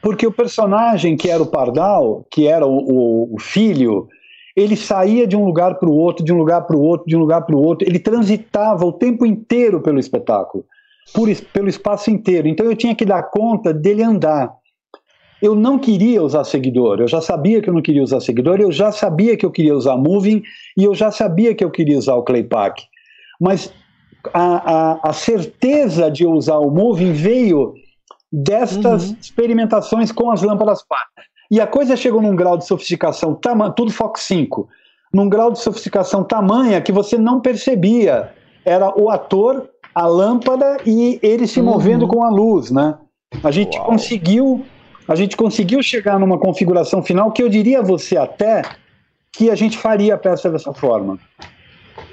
[0.00, 4.08] Porque o personagem que era o Pardal, que era o, o, o filho
[4.56, 7.16] ele saía de um lugar para o outro, de um lugar para o outro, de
[7.16, 10.64] um lugar para o outro, ele transitava o tempo inteiro pelo espetáculo,
[11.12, 12.48] por, pelo espaço inteiro.
[12.48, 14.50] Então eu tinha que dar conta dele andar.
[15.42, 18.72] Eu não queria usar seguidor, eu já sabia que eu não queria usar seguidor, eu
[18.72, 20.42] já sabia que eu queria usar moving
[20.74, 22.82] e eu já sabia que eu queria usar o claypack.
[23.38, 23.70] Mas
[24.32, 27.74] a, a, a certeza de usar o moving veio
[28.32, 29.16] destas uhum.
[29.20, 31.04] experimentações com as lâmpadas par.
[31.50, 33.38] E a coisa chegou num grau de sofisticação,
[33.76, 34.68] tudo Fox 5.
[35.12, 38.32] num grau de sofisticação tamanha que você não percebia.
[38.64, 42.08] Era o ator, a lâmpada e ele se movendo uhum.
[42.08, 42.96] com a luz, né?
[43.42, 43.86] A gente Uau.
[43.86, 44.64] conseguiu,
[45.06, 48.62] a gente conseguiu chegar numa configuração final que eu diria a você até
[49.32, 51.18] que a gente faria a peça dessa forma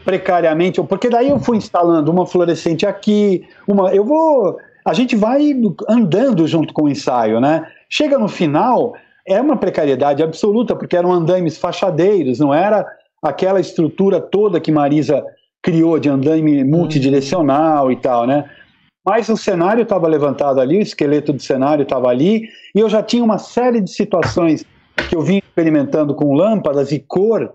[0.04, 5.54] precariamente, porque daí eu fui instalando uma fluorescente aqui, uma, eu vou, a gente vai
[5.88, 7.66] andando junto com o ensaio, né?
[7.90, 8.94] Chega no final,
[9.28, 12.86] é uma precariedade absoluta, porque eram andaimes fachadeiros, não era
[13.22, 15.24] aquela estrutura toda que Marisa
[15.62, 18.50] criou de andaime multidirecional e tal, né?
[19.06, 23.02] Mas o cenário estava levantado ali, o esqueleto do cenário estava ali, e eu já
[23.02, 24.64] tinha uma série de situações
[25.08, 27.54] que eu vim experimentando com lâmpadas e cor.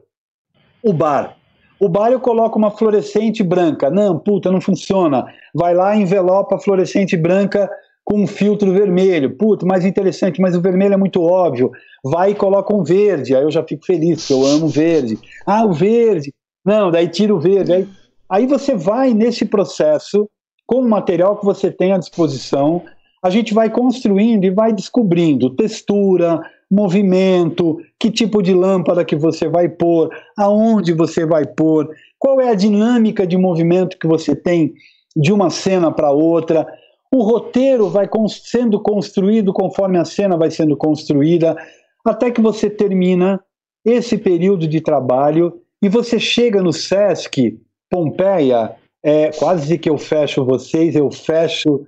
[0.82, 1.36] O bar.
[1.78, 3.90] O bar eu coloco uma fluorescente branca.
[3.90, 5.26] Não, puta, não funciona.
[5.54, 7.70] Vai lá, envelopa a fluorescente branca
[8.04, 9.36] com um filtro vermelho.
[9.36, 11.70] Puta, mais interessante, mas o vermelho é muito óbvio.
[12.02, 13.34] Vai e coloca um verde.
[13.34, 15.18] Aí eu já fico feliz, porque eu amo verde.
[15.44, 16.32] Ah, o verde.
[16.64, 17.72] Não, daí tira o verde.
[17.72, 17.88] Aí,
[18.28, 20.28] aí você vai nesse processo
[20.66, 22.82] com o material que você tem à disposição.
[23.22, 26.40] A gente vai construindo e vai descobrindo textura,
[26.70, 31.88] movimento, que tipo de lâmpada que você vai pôr, aonde você vai pôr,
[32.18, 34.74] qual é a dinâmica de movimento que você tem
[35.16, 36.66] de uma cena para outra.
[37.12, 41.56] O roteiro vai sendo construído conforme a cena vai sendo construída,
[42.04, 43.40] até que você termina
[43.84, 47.58] esse período de trabalho e você chega no Sesc
[47.88, 51.86] Pompeia, é, quase que eu fecho vocês, eu fecho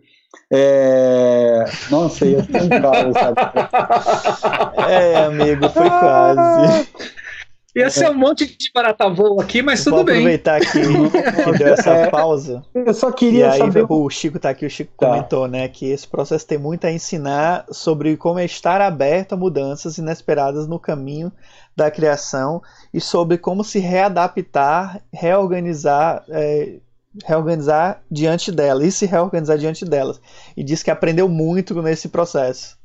[0.53, 1.65] é...
[1.91, 3.37] Nossa, ia ser um caos, sabe?
[4.89, 6.89] É, amigo, foi quase.
[7.77, 10.17] Ia ser um monte de barata voa aqui, mas tudo bem.
[10.17, 12.65] aproveitar que, que deu essa é, pausa.
[12.75, 13.87] Eu só queria e aí, saber...
[13.89, 15.07] O Chico tá aqui, o Chico tá.
[15.07, 19.37] comentou, né, que esse processo tem muito a ensinar sobre como é estar aberto a
[19.37, 21.31] mudanças inesperadas no caminho
[21.77, 22.63] da criação
[22.93, 26.79] e sobre como se readaptar, reorganizar é,
[27.25, 30.21] reorganizar diante dela e se reorganizar diante delas.
[30.57, 32.77] E diz que aprendeu muito nesse processo.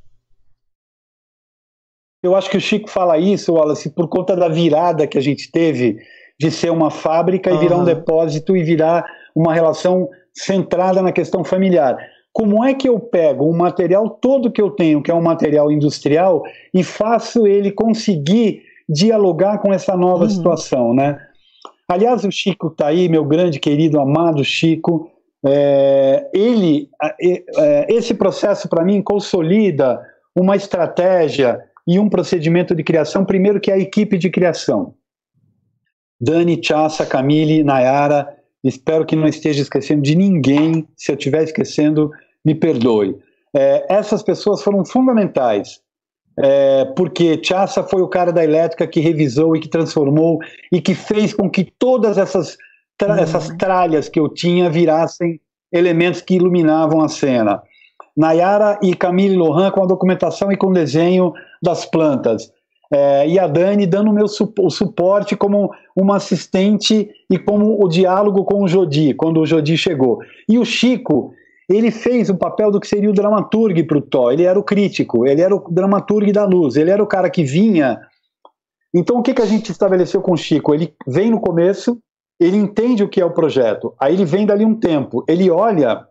[2.22, 5.50] Eu acho que o Chico fala isso, Wallace, por conta da virada que a gente
[5.50, 5.98] teve
[6.40, 9.04] de ser uma fábrica e virar um depósito e virar
[9.34, 11.96] uma relação centrada na questão familiar.
[12.32, 15.70] Como é que eu pego o material todo que eu tenho, que é um material
[15.70, 20.30] industrial, e faço ele conseguir dialogar com essa nova uhum.
[20.30, 21.18] situação, né?
[21.88, 25.10] Aliás, o Chico está aí, meu grande, querido, amado Chico.
[25.46, 26.88] É, ele,
[27.20, 30.00] é, esse processo para mim consolida
[30.34, 34.94] uma estratégia e um procedimento de criação, primeiro que é a equipe de criação.
[36.18, 40.88] Dani, Chassa, Camille, Nayara, espero que não esteja esquecendo de ninguém.
[40.96, 42.10] Se eu estiver esquecendo,
[42.42, 43.16] me perdoe.
[43.54, 45.83] É, essas pessoas foram fundamentais
[46.36, 50.38] é, porque Chassa foi o cara da elétrica que revisou e que transformou
[50.72, 52.56] e que fez com que todas essas,
[52.98, 53.20] tra uhum.
[53.20, 55.40] essas tralhas que eu tinha virassem
[55.72, 57.62] elementos que iluminavam a cena.
[58.16, 61.32] Nayara e Camille Lohan com a documentação e com o desenho
[61.62, 62.52] das plantas.
[62.92, 67.82] É, e a Dani dando o meu su o suporte como uma assistente e como
[67.82, 70.20] o diálogo com o Jodi, quando o Jodi chegou.
[70.48, 71.32] E o Chico,
[71.68, 74.32] ele fez o papel do que seria o dramaturgo para o Thor.
[74.32, 77.42] Ele era o crítico, ele era o dramaturgo da luz, ele era o cara que
[77.42, 78.00] vinha.
[78.94, 80.74] Então, o que, que a gente estabeleceu com o Chico?
[80.74, 81.98] Ele vem no começo,
[82.38, 86.06] ele entende o que é o projeto, aí ele vem dali um tempo, ele olha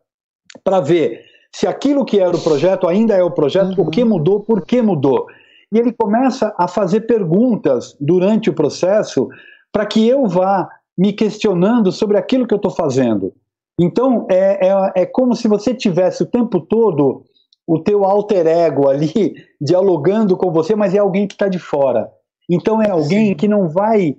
[0.63, 1.21] para ver
[1.53, 3.87] se aquilo que era o projeto ainda é o projeto, uhum.
[3.87, 5.27] o que mudou, por que mudou.
[5.71, 9.29] E ele começa a fazer perguntas durante o processo
[9.71, 13.33] para que eu vá me questionando sobre aquilo que eu estou fazendo.
[13.79, 17.23] Então, é, é, é como se você tivesse o tempo todo
[17.65, 22.09] o teu alter ego ali dialogando com você, mas é alguém que está de fora.
[22.49, 23.35] Então, é alguém Sim.
[23.35, 24.15] que não vai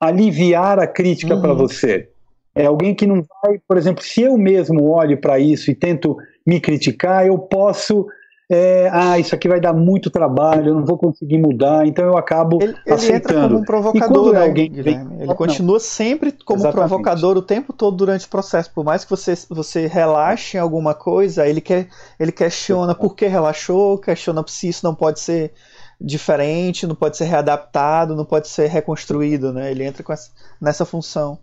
[0.00, 1.40] aliviar a crítica uhum.
[1.40, 2.08] para você.
[2.54, 6.16] É alguém que não vai, por exemplo, se eu mesmo olho para isso e tento
[6.44, 8.06] me criticar, eu posso
[8.50, 12.16] é, ah, isso aqui vai dar muito trabalho, eu não vou conseguir mudar, então eu
[12.16, 13.34] acabo ele, ele aceitando.
[13.34, 15.80] Entra como um provocador, né, alguém vem, Ele continua não.
[15.80, 16.88] sempre como Exatamente.
[16.88, 18.72] provocador o tempo todo durante o processo.
[18.72, 21.88] Por mais que você, você relaxe em alguma coisa, ele, quer,
[22.18, 25.52] ele questiona por que relaxou, questiona se isso não pode ser
[26.00, 29.70] diferente, não pode ser readaptado, não pode ser reconstruído, né?
[29.70, 31.38] Ele entra essa, nessa função.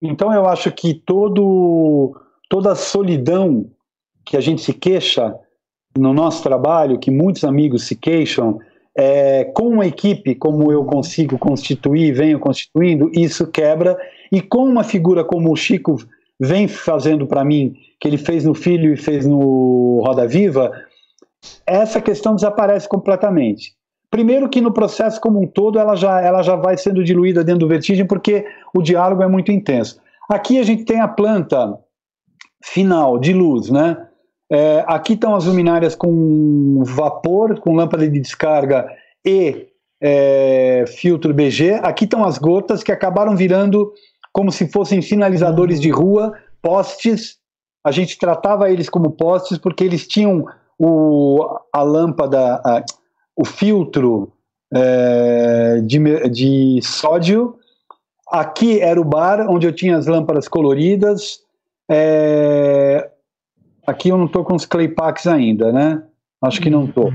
[0.00, 2.18] Então eu acho que todo,
[2.48, 3.75] toda a solidão
[4.26, 5.34] que a gente se queixa
[5.96, 8.58] no nosso trabalho, que muitos amigos se queixam,
[8.94, 13.96] é, com uma equipe como eu consigo constituir, venho constituindo, isso quebra.
[14.32, 15.96] E com uma figura como o Chico
[16.40, 20.72] vem fazendo para mim, que ele fez no Filho e fez no Roda Viva,
[21.66, 23.74] essa questão desaparece completamente.
[24.10, 27.60] Primeiro que no processo como um todo ela já, ela já vai sendo diluída dentro
[27.60, 30.00] do vertigem porque o diálogo é muito intenso.
[30.28, 31.78] Aqui a gente tem a planta
[32.62, 34.05] final de luz, né?
[34.50, 38.88] É, aqui estão as luminárias com vapor, com lâmpada de descarga
[39.24, 39.68] e
[40.00, 41.80] é, filtro BG.
[41.82, 43.92] Aqui estão as gotas que acabaram virando
[44.32, 46.32] como se fossem sinalizadores de rua,
[46.62, 47.38] postes.
[47.84, 50.44] A gente tratava eles como postes porque eles tinham
[50.78, 52.84] o, a lâmpada, a,
[53.34, 54.32] o filtro
[54.72, 57.56] é, de, de sódio.
[58.30, 61.40] Aqui era o bar onde eu tinha as lâmpadas coloridas.
[61.90, 63.10] É,
[63.86, 66.02] aqui eu não estou com os claypacks ainda, né?
[66.42, 67.12] Acho que não estou.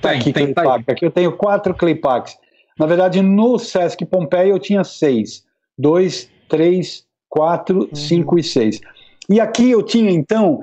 [0.00, 0.90] Tá aqui, tem, claypack.
[0.90, 2.36] Aqui eu tenho quatro claypacks.
[2.78, 5.44] Na verdade, no Sesc Pompeia eu tinha seis.
[5.78, 7.94] Dois, três, quatro, uhum.
[7.94, 8.80] cinco e seis.
[9.28, 10.60] E aqui eu tinha, então,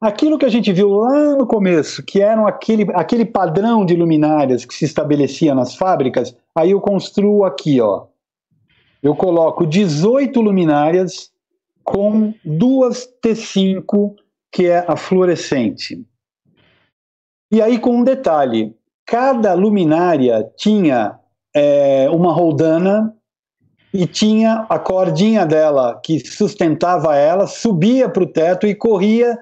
[0.00, 4.64] aquilo que a gente viu lá no começo, que eram aquele, aquele padrão de luminárias
[4.64, 8.04] que se estabelecia nas fábricas, aí eu construo aqui, ó.
[9.02, 11.30] Eu coloco 18 luminárias
[11.84, 14.14] com duas T5,
[14.56, 16.02] que é a fluorescente.
[17.52, 21.20] E aí, com um detalhe: cada luminária tinha
[21.54, 23.14] é, uma roldana
[23.92, 29.38] e tinha a cordinha dela que sustentava ela, subia para o teto e corria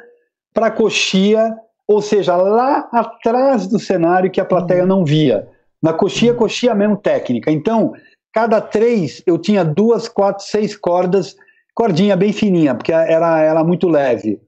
[0.52, 1.56] para a coxia,
[1.86, 4.88] ou seja, lá atrás do cenário que a plateia uhum.
[4.88, 5.46] não via.
[5.80, 7.52] Na coxia, coxia mesmo técnica.
[7.52, 7.92] Então,
[8.32, 11.36] cada três eu tinha duas, quatro, seis cordas,
[11.72, 14.40] cordinha bem fininha, porque era, era muito leve,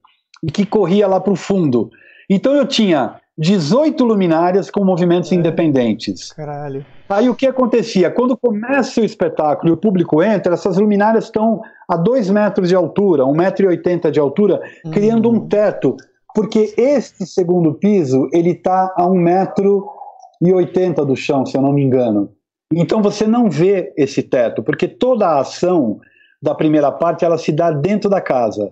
[0.43, 1.89] e que corria lá para o fundo.
[2.29, 5.35] Então eu tinha 18 luminárias com movimentos é.
[5.35, 6.33] independentes.
[6.33, 6.83] Caralho.
[7.07, 8.09] Aí o que acontecia?
[8.09, 12.75] Quando começa o espetáculo e o público entra, essas luminárias estão a 2 metros de
[12.75, 14.91] altura, 1,80m de altura, uhum.
[14.91, 15.95] criando um teto.
[16.33, 22.31] Porque este segundo piso, ele está a 1,80m do chão, se eu não me engano.
[22.73, 25.99] Então você não vê esse teto, porque toda a ação
[26.41, 28.71] da primeira parte ela se dá dentro da casa.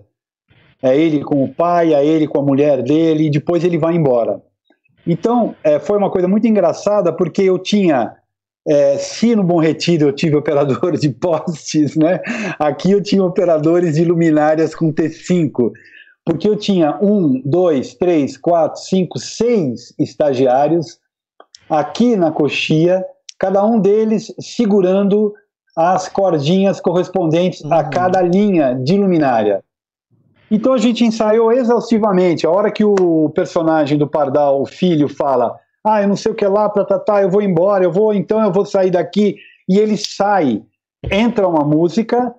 [0.82, 3.94] É ele com o pai, é ele com a mulher dele, e depois ele vai
[3.94, 4.40] embora.
[5.06, 8.14] Então, é, foi uma coisa muito engraçada, porque eu tinha
[8.66, 12.20] é, se no Bom Retiro eu tive operadores de postes, né?
[12.58, 15.70] Aqui eu tinha operadores de luminárias com T5,
[16.24, 20.98] porque eu tinha um, dois, três, quatro, cinco, seis estagiários
[21.70, 23.04] aqui na coxia,
[23.38, 25.32] cada um deles segurando
[25.76, 27.72] as cordinhas correspondentes uhum.
[27.72, 29.62] a cada linha de luminária.
[30.50, 32.46] Então a gente ensaiou exaustivamente.
[32.46, 36.34] A hora que o personagem do Pardal, o filho, fala: Ah, eu não sei o
[36.34, 39.36] que lá, tá, tá, tá, eu vou embora, eu vou, então eu vou sair daqui.
[39.68, 40.62] E ele sai,
[41.10, 42.32] entra uma música,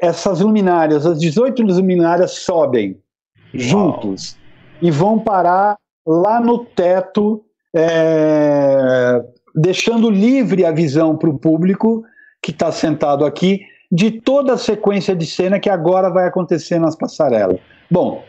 [0.00, 2.98] essas luminárias, as 18 luminárias sobem
[3.54, 4.36] juntos
[4.80, 7.44] e vão parar lá no teto,
[7.74, 9.22] é,
[9.54, 12.02] deixando livre a visão para o público
[12.42, 13.60] que está sentado aqui
[13.92, 17.60] de toda a sequência de cena que agora vai acontecer nas passarelas.
[17.90, 18.24] Bom,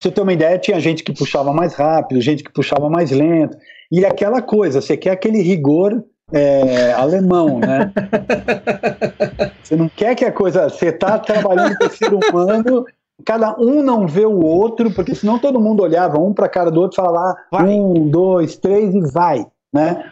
[0.00, 3.58] você ter uma ideia, tinha gente que puxava mais rápido, gente que puxava mais lento,
[3.90, 7.92] e aquela coisa, você quer aquele rigor é, alemão, né?
[9.62, 10.68] Você não quer que a coisa.
[10.68, 12.84] Você está trabalhando com o ser humano,
[13.24, 16.70] cada um não vê o outro, porque senão todo mundo olhava um para a cara
[16.70, 20.10] do outro e falava ah, um, dois, três e vai, né?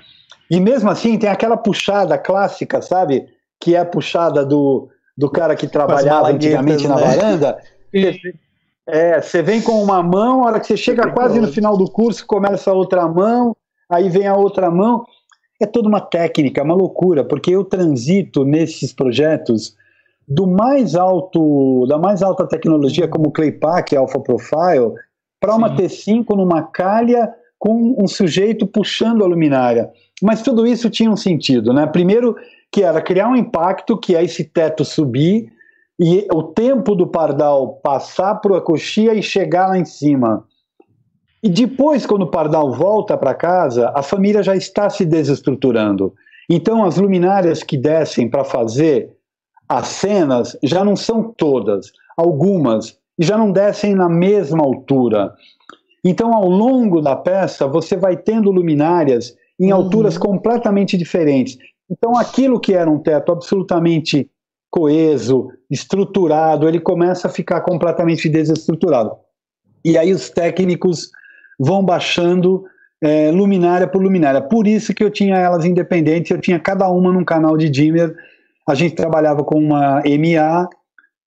[0.50, 3.26] E mesmo assim tem aquela puxada clássica, sabe?
[3.60, 7.02] Que é puxada do, do cara que trabalhava antigamente na né?
[7.02, 7.58] varanda.
[8.86, 11.90] É, você vem com uma mão, a hora que você chega quase no final do
[11.90, 13.56] curso, começa a outra mão,
[13.88, 15.04] aí vem a outra mão.
[15.60, 19.74] É toda uma técnica, uma loucura, porque eu transito nesses projetos
[20.26, 24.92] do mais alto, da mais alta tecnologia, como o Claypack, Alpha Profile,
[25.40, 26.24] para uma Sim.
[26.24, 29.90] T5 numa calha com um sujeito puxando a luminária.
[30.22, 31.86] Mas tudo isso tinha um sentido, né?
[31.86, 32.36] Primeiro,
[32.74, 35.48] que era criar um impacto, que é esse teto subir
[35.96, 40.44] e o tempo do pardal passar para a coxia e chegar lá em cima.
[41.40, 46.14] E depois, quando o pardal volta para casa, a família já está se desestruturando.
[46.50, 49.12] Então, as luminárias que descem para fazer
[49.68, 55.32] as cenas já não são todas, algumas, e já não descem na mesma altura.
[56.04, 59.78] Então, ao longo da peça, você vai tendo luminárias em uhum.
[59.78, 61.56] alturas completamente diferentes.
[61.90, 64.30] Então, aquilo que era um teto absolutamente
[64.70, 69.12] coeso, estruturado, ele começa a ficar completamente desestruturado.
[69.84, 71.10] E aí os técnicos
[71.58, 72.64] vão baixando
[73.02, 74.40] é, luminária por luminária.
[74.40, 78.16] Por isso que eu tinha elas independentes, eu tinha cada uma num canal de dimmer.
[78.66, 80.68] A gente trabalhava com uma MA,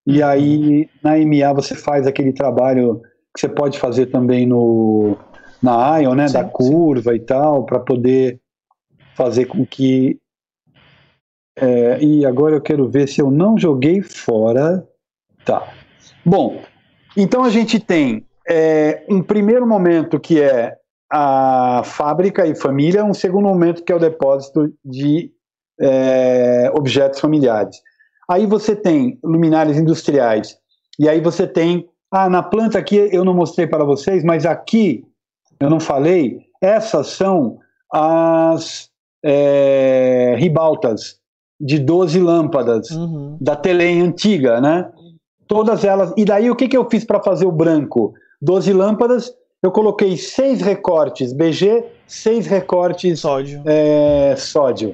[0.06, 3.02] e aí na MA você faz aquele trabalho
[3.34, 5.16] que você pode fazer também no,
[5.62, 7.18] na Ion, né, sim, da curva sim.
[7.18, 8.40] e tal, para poder
[9.16, 10.20] fazer com que.
[11.60, 14.88] É, e agora eu quero ver se eu não joguei fora.
[15.44, 15.68] Tá.
[16.24, 16.62] Bom,
[17.16, 20.78] então a gente tem é, um primeiro momento que é
[21.12, 25.32] a fábrica e família, um segundo momento que é o depósito de
[25.80, 27.82] é, objetos familiares.
[28.30, 30.58] Aí você tem luminárias industriais,
[31.00, 31.88] e aí você tem.
[32.12, 35.04] Ah, na planta aqui eu não mostrei para vocês, mas aqui
[35.60, 37.58] eu não falei, essas são
[37.92, 38.90] as
[39.24, 41.20] é, ribaltas
[41.60, 43.38] de 12 lâmpadas uhum.
[43.42, 44.90] da Telem antiga, né?
[45.48, 46.14] Todas elas.
[46.16, 48.14] E daí o que, que eu fiz para fazer o branco?
[48.42, 53.62] 12 lâmpadas, eu coloquei seis recortes BG, seis recortes sódio.
[53.66, 54.94] É, sódio.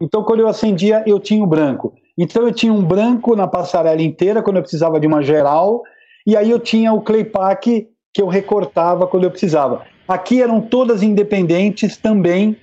[0.00, 1.94] Então, quando eu acendia, eu tinha o branco.
[2.16, 5.82] Então, eu tinha um branco na passarela inteira, quando eu precisava de uma geral,
[6.26, 9.84] e aí eu tinha o clay pack que eu recortava quando eu precisava.
[10.06, 12.56] Aqui eram todas independentes também,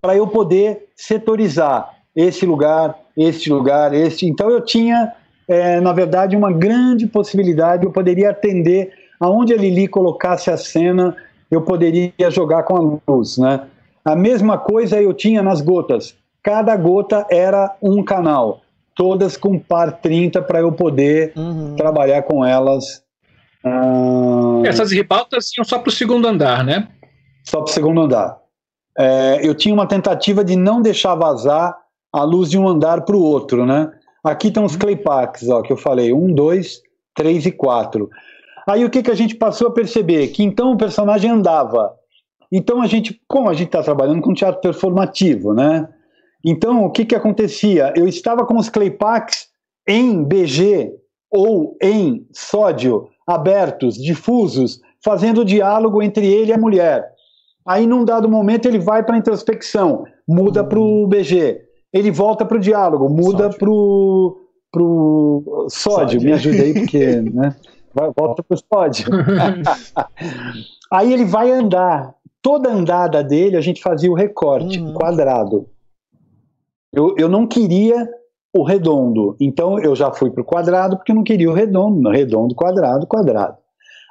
[0.00, 4.26] para eu poder setorizar esse lugar, este lugar, este.
[4.26, 5.12] Então, eu tinha,
[5.48, 11.16] é, na verdade, uma grande possibilidade, eu poderia atender aonde a Lili colocasse a cena,
[11.50, 13.68] eu poderia jogar com a luz, né?
[14.04, 16.16] A mesma coisa eu tinha nas gotas.
[16.42, 18.62] Cada gota era um canal,
[18.96, 21.76] todas com par 30 para eu poder uhum.
[21.76, 23.02] trabalhar com elas.
[23.64, 24.66] Uh...
[24.66, 26.88] Essas ribaltas iam só para o segundo andar, né?
[27.44, 28.38] Só para o segundo andar.
[28.98, 31.76] É, eu tinha uma tentativa de não deixar vazar
[32.12, 33.90] a luz de um andar para o outro, né?
[34.22, 36.80] Aqui estão os claypacks, ó, que eu falei, um, dois,
[37.14, 38.08] três e quatro.
[38.68, 40.28] Aí o que, que a gente passou a perceber?
[40.28, 41.92] Que então o personagem andava.
[42.50, 45.88] Então a gente, como a gente está trabalhando com teatro performativo, né?
[46.44, 47.92] Então o que, que acontecia?
[47.96, 49.48] Eu estava com os claypacks
[49.88, 50.92] em BG
[51.30, 57.10] ou em sódio, abertos, difusos, fazendo diálogo entre ele e a mulher.
[57.66, 61.60] Aí, num dado momento, ele vai para a introspecção, muda para o BG.
[61.92, 64.48] Ele volta para o diálogo, muda para o
[65.68, 65.70] sódio.
[65.70, 66.22] sódio.
[66.22, 67.06] Me ajuda aí, porque.
[67.32, 67.54] Né?
[67.94, 69.06] Volta para o pódio.
[70.90, 72.14] Aí ele vai andar.
[72.40, 74.94] Toda andada dele, a gente fazia o recorte, uhum.
[74.94, 75.68] quadrado.
[76.92, 78.08] Eu, eu não queria
[78.52, 79.36] o redondo.
[79.38, 82.08] Então eu já fui para o quadrado porque eu não queria o redondo.
[82.10, 83.56] Redondo, quadrado, quadrado.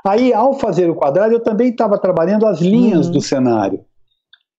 [0.05, 3.13] Aí, ao fazer o quadrado, eu também estava trabalhando as linhas uhum.
[3.13, 3.85] do cenário.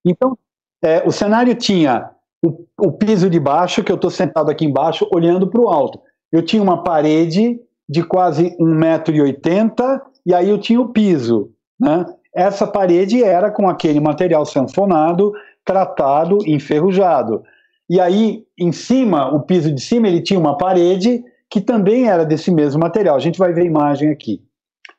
[0.04, 0.36] Então,
[0.82, 2.10] é, o cenário tinha
[2.44, 6.00] o, o, piso de baixo, que eu estou sentado aqui embaixo, olhando para o alto.
[6.30, 7.58] Eu tinha uma parede
[7.88, 11.50] de quase 1,80m, e aí eu tinha o piso.
[11.78, 12.04] Né?
[12.34, 15.32] Essa parede era com aquele material sanfonado,
[15.64, 17.42] tratado, enferrujado.
[17.88, 22.24] E aí, em cima, o piso de cima, ele tinha uma parede que também era
[22.24, 23.14] desse mesmo material.
[23.14, 24.40] A gente vai ver a imagem aqui.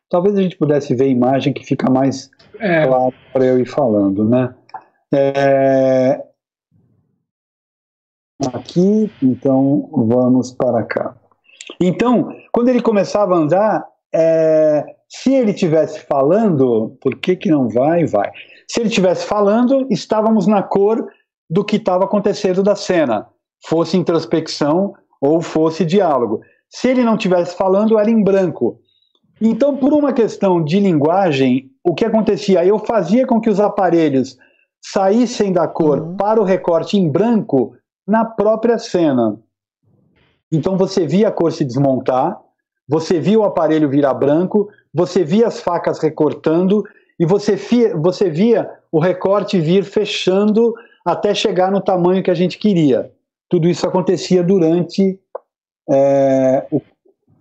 [0.09, 2.29] Talvez a gente pudesse ver a imagem que fica mais
[2.59, 2.85] é.
[2.85, 4.53] claro para eu ir falando, né?
[5.11, 6.21] É...
[8.51, 11.15] Aqui, então vamos para cá.
[11.81, 17.69] Então, quando ele começava a andar, é, se ele tivesse falando, por que, que não
[17.69, 18.05] vai?
[18.05, 18.31] Vai.
[18.67, 21.07] Se ele tivesse falando, estávamos na cor
[21.49, 23.27] do que estava acontecendo da cena,
[23.65, 26.41] fosse introspecção ou fosse diálogo.
[26.69, 28.79] Se ele não tivesse falando, era em branco.
[29.39, 32.65] Então, por uma questão de linguagem, o que acontecia?
[32.65, 34.37] Eu fazia com que os aparelhos
[34.81, 36.17] saíssem da cor uhum.
[36.17, 37.73] para o recorte em branco
[38.07, 39.39] na própria cena.
[40.51, 42.39] Então você via a cor se desmontar,
[42.87, 46.83] você via o aparelho virar branco, você via as facas recortando
[47.19, 50.73] e você via, você via o recorte vir fechando
[51.05, 53.11] até chegar no tamanho que a gente queria.
[53.49, 55.19] Tudo isso acontecia durante
[55.89, 56.81] é, o,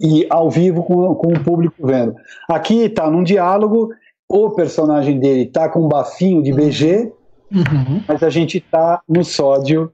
[0.00, 2.14] e ao vivo com, com o público vendo.
[2.48, 3.90] Aqui está num diálogo,
[4.28, 7.12] o personagem dele está com um bafinho de BG,
[7.52, 8.02] uhum.
[8.08, 9.92] mas a gente está no sódio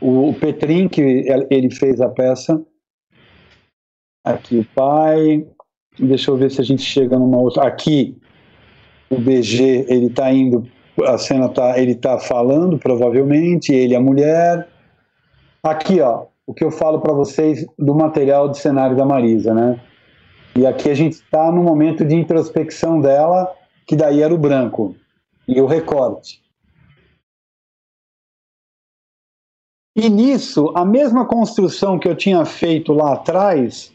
[0.00, 1.00] o Petrin, que
[1.50, 2.62] ele fez a peça.
[4.24, 5.46] Aqui o pai.
[5.98, 7.66] Deixa eu ver se a gente chega numa outra.
[7.66, 8.16] Aqui
[9.08, 10.68] o BG, ele está indo.
[11.06, 14.66] A cena tá, ele está falando, provavelmente, ele a mulher.
[15.62, 19.80] Aqui, ó, o que eu falo para vocês do material de cenário da Marisa, né?
[20.54, 23.52] E aqui a gente está no momento de introspecção dela,
[23.86, 24.96] que daí era o branco
[25.46, 26.40] e o recorte.
[29.96, 33.90] E nisso, a mesma construção que eu tinha feito lá atrás,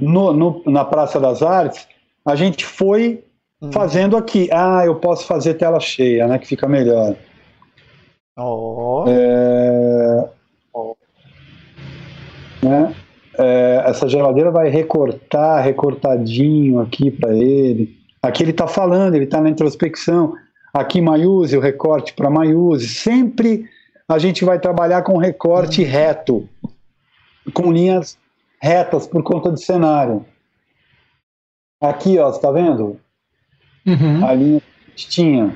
[0.00, 1.86] no, no, na Praça das Artes,
[2.24, 3.22] a gente foi
[3.60, 3.70] hum.
[3.70, 4.48] fazendo aqui.
[4.50, 6.38] Ah, eu posso fazer tela cheia, né?
[6.38, 7.14] Que fica melhor.
[8.34, 9.04] Oh.
[9.06, 10.24] É...
[10.72, 10.96] oh.
[12.62, 12.94] Né?
[13.38, 17.94] É, essa geladeira vai recortar, recortadinho aqui para ele.
[18.22, 20.32] Aqui ele está falando, ele está na introspecção.
[20.72, 22.88] aqui Maiuse, o recorte para Maiuse.
[22.88, 23.68] Sempre
[24.12, 26.46] a gente vai trabalhar com recorte reto,
[27.54, 28.18] com linhas
[28.60, 30.26] retas por conta do cenário.
[31.80, 33.00] Aqui, ó, você tá vendo?
[33.86, 34.26] Uhum.
[34.26, 34.62] A linha
[34.94, 35.54] que tinha.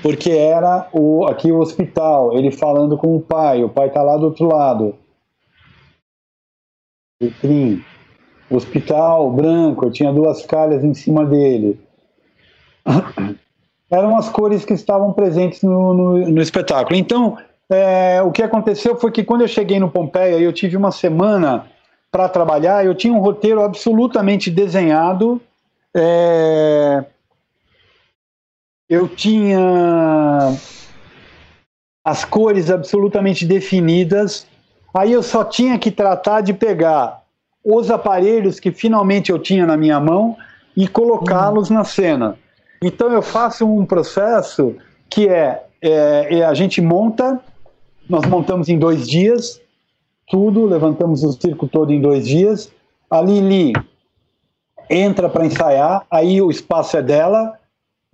[0.00, 4.16] Porque era o, aqui o hospital, ele falando com o pai, o pai tá lá
[4.16, 4.96] do outro lado.
[7.20, 7.84] Vitrim.
[8.48, 11.78] Hospital branco, tinha duas calhas em cima dele.
[13.90, 16.96] Eram as cores que estavam presentes no, no, no espetáculo.
[16.96, 17.38] Então,
[17.70, 21.66] é, o que aconteceu foi que quando eu cheguei no Pompeia, eu tive uma semana
[22.10, 25.40] para trabalhar, eu tinha um roteiro absolutamente desenhado.
[25.94, 27.04] É,
[28.88, 30.54] eu tinha
[32.04, 34.46] as cores absolutamente definidas.
[34.94, 37.22] Aí eu só tinha que tratar de pegar
[37.62, 40.36] os aparelhos que finalmente eu tinha na minha mão
[40.74, 41.76] e colocá-los uhum.
[41.76, 42.38] na cena.
[42.82, 44.76] Então eu faço um processo
[45.10, 47.40] que é, é, é, a gente monta,
[48.08, 49.60] nós montamos em dois dias,
[50.28, 52.70] tudo, levantamos o circo todo em dois dias.
[53.10, 53.72] A Lili
[54.88, 57.54] entra para ensaiar, aí o espaço é dela,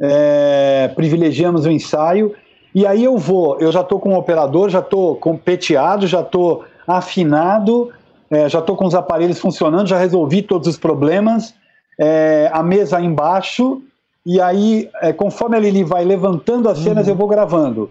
[0.01, 2.35] é, privilegiamos o ensaio,
[2.75, 6.65] e aí eu vou, eu já estou com o operador, já estou competeado, já estou
[6.87, 7.93] afinado,
[8.31, 11.55] é, já estou com os aparelhos funcionando, já resolvi todos os problemas,
[11.99, 13.81] é, a mesa embaixo,
[14.27, 17.13] e aí, é, conforme a Lili vai levantando as cenas, uhum.
[17.13, 17.91] eu vou gravando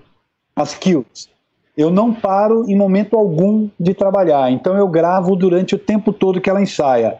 [0.56, 1.30] as kills.
[1.76, 6.42] Eu não paro em momento algum de trabalhar, então eu gravo durante o tempo todo
[6.42, 7.18] que ela ensaia.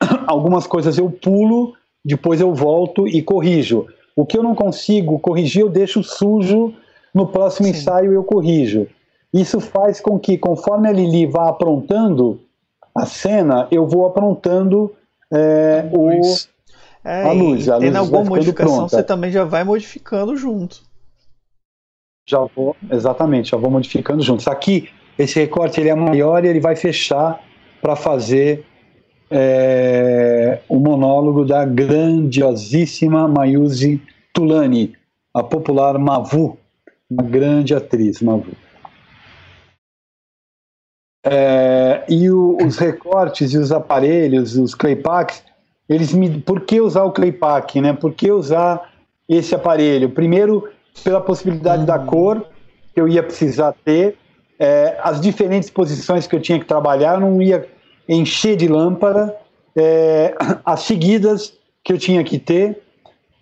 [0.26, 1.74] Algumas coisas eu pulo,
[2.04, 3.86] depois eu volto e corrijo.
[4.14, 6.74] O que eu não consigo corrigir, eu deixo sujo,
[7.14, 7.72] no próximo Sim.
[7.72, 8.86] ensaio eu corrijo.
[9.32, 12.40] Isso faz com que, conforme a Lili vá aprontando
[12.94, 14.92] a cena, eu vou aprontando
[15.32, 16.20] é, o,
[17.04, 17.68] é, a luz.
[17.68, 18.96] A luz alguma modificação, pronta.
[18.96, 20.82] você também já vai modificando junto.
[22.26, 24.48] Já vou, exatamente, já vou modificando juntos.
[24.48, 27.38] Aqui, esse recorte ele é maior e ele vai fechar
[27.82, 28.64] para fazer
[29.30, 34.00] é, o monólogo da grandiosíssima Mayuzi
[34.32, 34.96] Tulani,
[35.34, 36.58] a popular Mavu,
[37.10, 38.52] uma grande atriz, Mavu.
[41.26, 45.42] É, e o, os recortes e os aparelhos, os claypacks,
[45.88, 47.92] eles me, por que usar o claypack, né?
[47.92, 48.90] Por que usar
[49.28, 50.10] esse aparelho?
[50.10, 50.68] Primeiro,
[51.02, 51.86] pela possibilidade uhum.
[51.86, 52.46] da cor
[52.94, 54.16] que eu ia precisar ter,
[54.58, 57.68] é, as diferentes posições que eu tinha que trabalhar, eu não ia
[58.08, 59.34] encher de lâmpada,
[59.74, 60.34] é,
[60.64, 62.80] as seguidas que eu tinha que ter,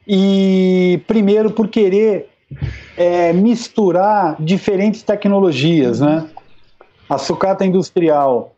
[0.07, 2.29] e primeiro por querer
[2.97, 6.29] é, misturar diferentes tecnologias, né?
[7.09, 8.52] A sucata industrial,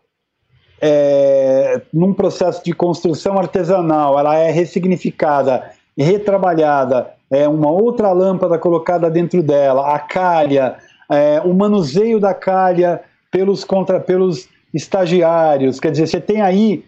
[0.81, 9.11] é, num processo de construção artesanal, ela é ressignificada, retrabalhada, é uma outra lâmpada colocada
[9.11, 10.77] dentro dela, a calha,
[11.11, 16.85] é, o manuseio da calha pelos, contra, pelos estagiários, quer dizer, você tem aí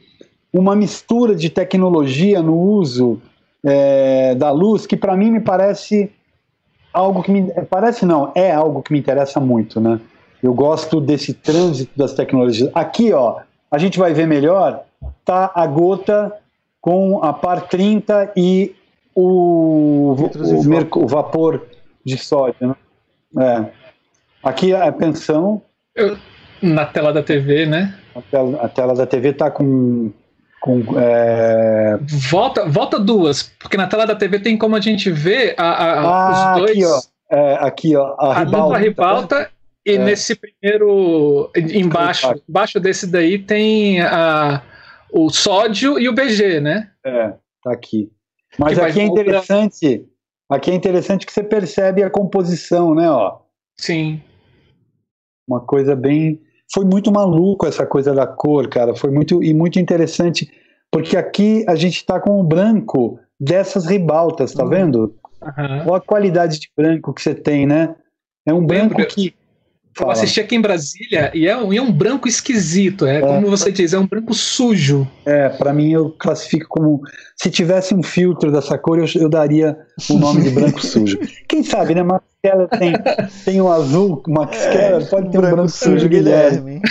[0.53, 3.21] uma mistura de tecnologia no uso
[3.65, 6.11] é, da luz que para mim me parece
[6.93, 10.01] algo que me parece não é algo que me interessa muito, né?
[10.43, 12.71] Eu gosto desse trânsito das tecnologias.
[12.75, 14.85] Aqui, ó, a gente vai ver melhor,
[15.25, 16.33] tá a gota
[16.81, 18.75] com a par 30 e
[19.15, 21.67] o, o, o vapor
[22.05, 22.77] de sódio.
[23.33, 23.45] Né?
[23.45, 23.87] É.
[24.43, 25.63] Aqui é a pensão.
[25.95, 26.17] Eu,
[26.63, 27.95] na tela da TV, né?
[28.15, 30.13] A tela, a tela da TV está com.
[30.61, 31.99] com é...
[32.31, 36.01] volta, volta duas, porque na tela da TV tem como a gente ver a, a,
[36.01, 36.71] ah, os dois.
[36.71, 37.01] Aqui, ó.
[37.29, 39.51] É, aqui, ó a, a ribalta, ribalta tá
[39.87, 39.99] e é.
[39.99, 44.61] nesse primeiro, embaixo, embaixo desse daí tem a,
[45.13, 46.91] o sódio e o BG, né?
[47.05, 48.11] É, tá aqui.
[48.59, 50.05] Mas aqui é interessante,
[50.51, 53.39] aqui é interessante que você percebe a composição, né, ó.
[53.79, 54.21] Sim.
[55.47, 56.41] Uma coisa bem,
[56.75, 60.51] foi muito maluco essa coisa da cor, cara, foi muito e muito interessante,
[60.91, 64.71] porque aqui a gente tá com o branco dessas ribaltas, tá uhum.
[64.71, 65.15] vendo?
[65.41, 65.91] Uhum.
[65.91, 67.95] Olha a qualidade de branco que você tem, né?
[68.45, 69.35] É um branco que
[69.97, 70.11] Fala.
[70.11, 73.21] Eu assisti aqui em Brasília e é, um, e é um branco esquisito, é, é,
[73.23, 75.09] como você diz, é um branco sujo.
[75.25, 77.01] É, para mim eu classifico como
[77.35, 79.79] se tivesse um filtro dessa cor, eu, eu daria
[80.11, 81.19] o nome de branco sujo.
[81.49, 82.03] Quem sabe, né?
[82.03, 82.93] Max Keller tem,
[83.43, 86.83] tem um azul, Max é, Keller pode ter um branco, branco sujo, Guilherme.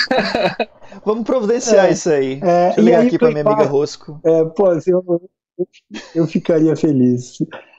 [1.05, 2.39] Vamos providenciar é, isso aí.
[2.41, 4.19] É, Deixa eu ligar aqui para minha amiga Rosco.
[4.25, 5.29] É, pô, assim, eu,
[6.15, 7.37] eu ficaria feliz.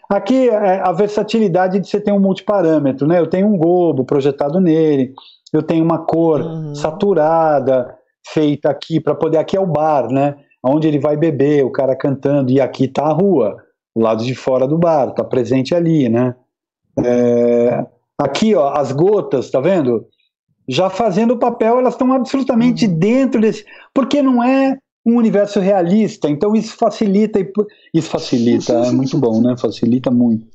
[0.09, 3.19] Aqui é a versatilidade de você ter um multiparâmetro, né?
[3.19, 5.13] Eu tenho um globo projetado nele,
[5.53, 6.75] eu tenho uma cor uhum.
[6.75, 7.97] saturada
[8.29, 9.39] feita aqui para poder.
[9.39, 10.37] Aqui é o bar, né?
[10.63, 13.57] Onde ele vai beber, o cara cantando, e aqui tá a rua.
[13.95, 16.35] o lado de fora do bar, está presente ali, né?
[17.03, 17.87] É,
[18.19, 20.07] aqui, ó, as gotas, tá vendo?
[20.69, 22.99] Já fazendo o papel, elas estão absolutamente uhum.
[22.99, 23.65] dentro desse.
[23.95, 24.77] Porque não é
[25.07, 27.39] um universo realista, então isso facilita.
[27.95, 29.57] Isso facilita, é muito bom, né?
[29.57, 30.49] Facilita muito.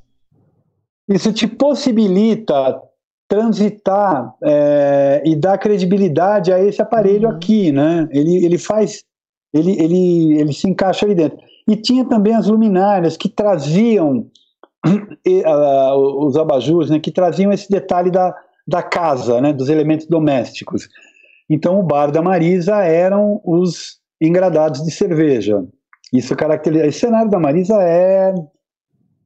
[1.07, 2.82] Isso te possibilita
[3.30, 7.36] transitar é, e dar credibilidade a esse aparelho uhum.
[7.36, 8.10] aqui, né?
[8.11, 9.06] Ele, ele faz,
[9.53, 11.38] ele, ele, ele se encaixa ali dentro.
[11.65, 14.28] E tinha também as luminárias que traziam
[15.26, 16.99] e, uh, os abajures, né?
[16.99, 18.36] Que traziam esse detalhe da,
[18.68, 19.53] da casa, né?
[19.53, 20.90] Dos elementos domésticos.
[21.49, 25.65] Então o bar da Marisa eram os engradados de cerveja.
[26.14, 26.85] Isso caracteriza.
[26.85, 28.34] Esse cenário da Marisa é,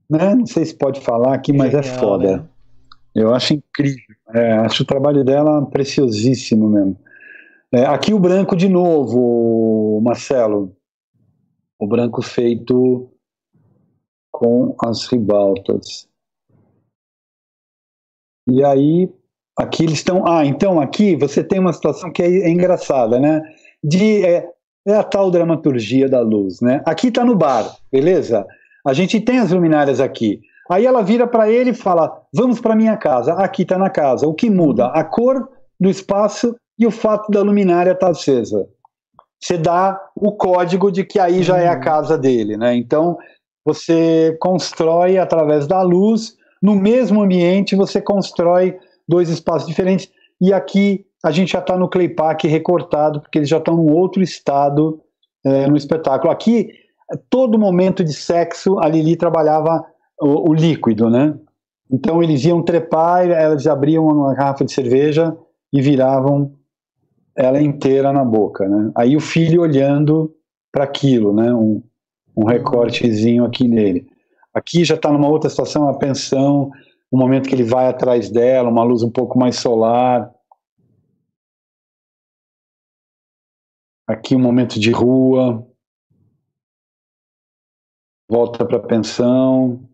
[0.09, 0.35] né?
[0.35, 2.37] Não sei se pode falar aqui, mas é é foda.
[2.37, 2.49] Né?
[3.13, 4.15] Eu acho incrível.
[4.33, 6.97] É, acho o trabalho dela preciosíssimo mesmo.
[7.71, 10.75] É, aqui o branco de novo, Marcelo.
[11.79, 13.09] O branco feito
[14.31, 16.07] com as ribaltas.
[18.47, 19.11] E aí,
[19.57, 20.27] aqui eles estão.
[20.27, 23.41] Ah, então aqui você tem uma situação que é, é engraçada, né?
[23.83, 24.54] De, é,
[24.87, 26.81] é, a tal dramaturgia da luz, né?
[26.85, 28.45] Aqui está no bar, beleza?
[28.85, 30.39] A gente tem as luminárias aqui.
[30.69, 33.33] Aí ela vira para ele e fala: Vamos para minha casa.
[33.33, 34.27] Aqui está na casa.
[34.27, 34.87] O que muda?
[34.87, 35.49] A cor
[35.79, 38.67] do espaço e o fato da luminária estar tá acesa.
[39.41, 41.81] Você dá o código de que aí já é a uhum.
[41.81, 42.75] casa dele, né?
[42.75, 43.17] Então
[43.65, 50.09] você constrói através da luz, no mesmo ambiente você constrói dois espaços diferentes.
[50.39, 54.21] E aqui a gente já está no Claypack recortado, porque eles já estão num outro
[54.21, 55.01] estado
[55.43, 56.31] é, no espetáculo.
[56.31, 56.69] Aqui,
[57.31, 59.83] todo momento de sexo, a Lili trabalhava
[60.21, 61.35] o, o, líquido, né?
[61.91, 65.35] Então eles iam trepar, elas abriam uma garrafa de cerveja
[65.73, 66.53] e viravam
[67.35, 68.91] ela inteira na boca, né?
[68.93, 70.31] Aí o filho olhando
[70.71, 71.51] para aquilo, né?
[71.51, 71.81] Um,
[72.37, 74.05] um recortezinho aqui nele.
[74.53, 76.69] Aqui já está numa outra situação, a pensão,
[77.09, 80.34] o momento que ele vai atrás dela, uma luz um pouco mais solar.
[84.07, 85.67] Aqui um momento de rua.
[88.29, 89.87] Volta para a pensão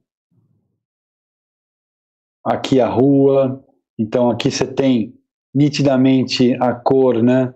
[2.44, 3.64] aqui a rua,
[3.98, 5.14] então aqui você tem
[5.54, 7.54] nitidamente a cor, né?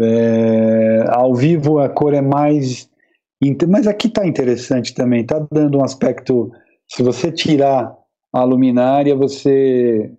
[0.00, 2.90] É, ao vivo a cor é mais.
[3.68, 6.50] Mas aqui está interessante também, está dando um aspecto.
[6.88, 7.94] Se você tirar
[8.32, 10.12] a luminária, você.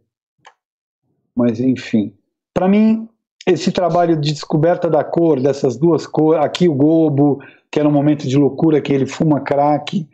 [1.36, 2.16] Mas enfim.
[2.54, 3.08] Para mim,
[3.48, 7.40] esse trabalho de descoberta da cor, dessas duas cores, aqui o Gobo,
[7.72, 10.06] que era um momento de loucura, que ele fuma crack,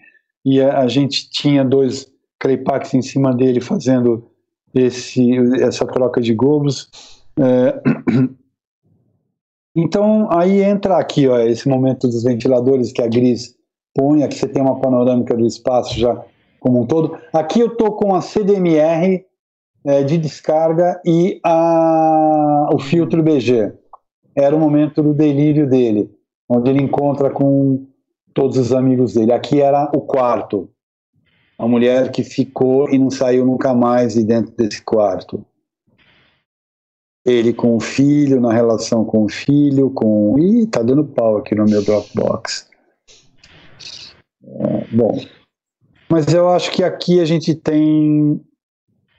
[0.46, 4.28] e a, a gente tinha dois Claypax em cima dele fazendo
[4.76, 5.32] esse,
[5.62, 6.90] essa troca de gobos.
[7.40, 7.82] É,
[9.76, 13.56] então aí entra aqui ó, esse momento dos ventiladores que a Gris
[13.96, 16.22] põe, aqui você tem uma panorâmica do espaço já
[16.60, 17.18] como um todo.
[17.32, 19.26] Aqui eu estou com a CDMR
[19.86, 22.43] é, de descarga e a,
[22.74, 23.74] o filtro BG.
[24.36, 26.10] Era o momento do delírio dele,
[26.50, 27.86] onde ele encontra com
[28.34, 29.32] todos os amigos dele.
[29.32, 30.70] Aqui era o quarto
[31.58, 35.46] a mulher que ficou e não saiu nunca mais de dentro desse quarto.
[37.26, 40.38] Ele com o filho, na relação com o filho, com.
[40.38, 42.70] Ih, tá dando pau aqui no meu Dropbox.
[44.44, 45.18] É, bom,
[46.10, 48.42] mas eu acho que aqui a gente tem.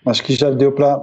[0.05, 1.03] Acho que já deu para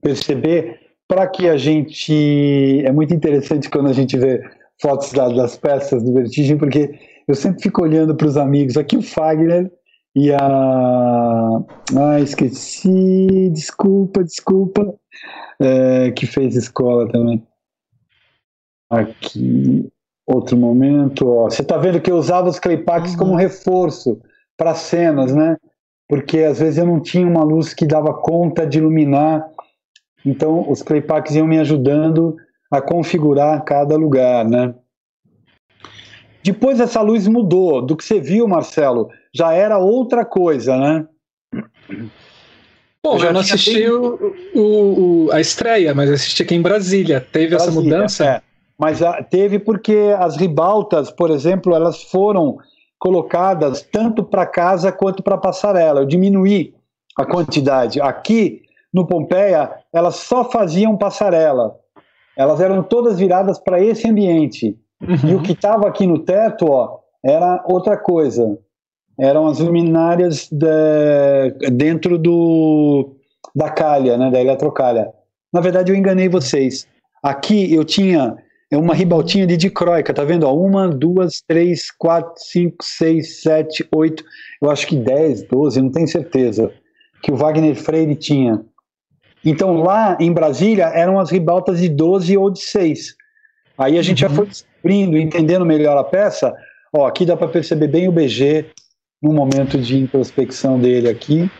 [0.00, 0.87] perceber.
[1.08, 2.82] Para que a gente.
[2.84, 4.42] É muito interessante quando a gente vê
[4.80, 6.90] fotos das peças do Vertigem, porque
[7.26, 8.76] eu sempre fico olhando para os amigos.
[8.76, 9.70] Aqui o Fagner
[10.14, 11.60] e a.
[11.96, 14.94] Ah, esqueci, desculpa, desculpa.
[15.60, 17.42] É, que fez escola também.
[18.90, 19.90] Aqui,
[20.26, 21.28] outro momento.
[21.28, 21.50] Ó.
[21.50, 23.18] Você está vendo que eu usava os claypacks uhum.
[23.18, 24.20] como reforço
[24.56, 25.56] para cenas, né?
[26.08, 29.46] Porque às vezes eu não tinha uma luz que dava conta de iluminar.
[30.24, 32.36] Então os claypacks iam me ajudando
[32.70, 34.74] a configurar cada lugar, né?
[36.42, 37.82] Depois essa luz mudou.
[37.82, 41.06] Do que você viu, Marcelo, já era outra coisa, né?
[43.02, 43.90] Bom, eu, eu não assisti bem...
[43.90, 47.20] o, o, a estreia, mas assisti aqui em Brasília.
[47.20, 48.24] Teve Brasília, essa mudança?
[48.24, 48.42] É.
[48.78, 52.58] Mas a, ah, teve porque as ribaltas, por exemplo, elas foram
[52.98, 56.00] colocadas tanto para casa quanto para passarela.
[56.00, 56.74] Eu diminuí
[57.16, 58.00] a quantidade.
[58.00, 58.62] Aqui
[58.92, 61.76] no Pompeia, elas só faziam passarela.
[62.36, 64.78] Elas eram todas viradas para esse ambiente.
[65.02, 65.30] Uhum.
[65.30, 68.58] E o que estava aqui no teto, ó, era outra coisa
[69.18, 73.16] eram as luminárias de, dentro do,
[73.54, 75.08] da calha, né, da eletrocalha.
[75.52, 76.86] Na verdade, eu enganei vocês.
[77.22, 78.36] Aqui eu tinha
[78.72, 80.44] uma ribaltinha de dicróica, tá vendo?
[80.44, 84.22] Ó, uma, duas, três, quatro, cinco, seis, sete, oito,
[84.62, 86.70] eu acho que dez, doze, não tenho certeza,
[87.22, 88.62] que o Wagner Freire tinha.
[89.44, 93.14] Então lá em Brasília eram as ribaltas de 12 ou de 6.
[93.76, 94.28] Aí a gente uhum.
[94.30, 96.52] já foi descobrindo, entendendo melhor a peça.
[96.92, 98.66] Ó, aqui dá para perceber bem o BG
[99.22, 101.50] no momento de introspecção dele aqui.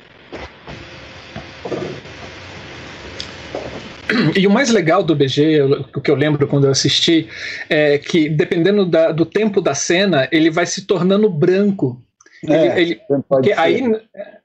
[4.36, 5.60] E o mais legal do BG,
[5.94, 7.28] o que eu lembro quando eu assisti,
[7.68, 12.02] é que dependendo da, do tempo da cena, ele vai se tornando branco.
[12.47, 13.82] É, ele, ele, porque aí,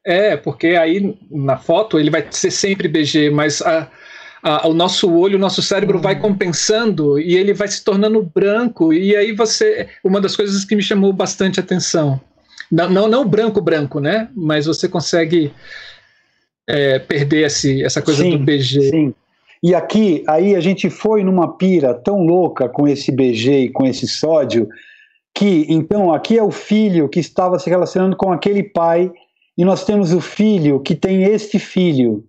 [0.03, 3.88] é, porque aí na foto ele vai ser sempre BG, mas a,
[4.41, 6.20] a, o nosso olho, o nosso cérebro vai hum.
[6.20, 8.91] compensando e ele vai se tornando branco.
[8.94, 9.88] E aí você.
[10.03, 12.20] Uma das coisas que me chamou bastante atenção.
[12.72, 14.30] Não, não, não branco, branco, né?
[14.36, 15.53] Mas você consegue
[16.68, 18.90] é, perder esse, essa coisa sim, do BG.
[18.90, 19.14] Sim.
[19.61, 23.86] E aqui, aí a gente foi numa pira tão louca com esse BG e com
[23.86, 24.68] esse sódio,
[25.34, 29.11] que então aqui é o filho que estava se relacionando com aquele pai,
[29.57, 32.23] e nós temos o filho que tem este filho.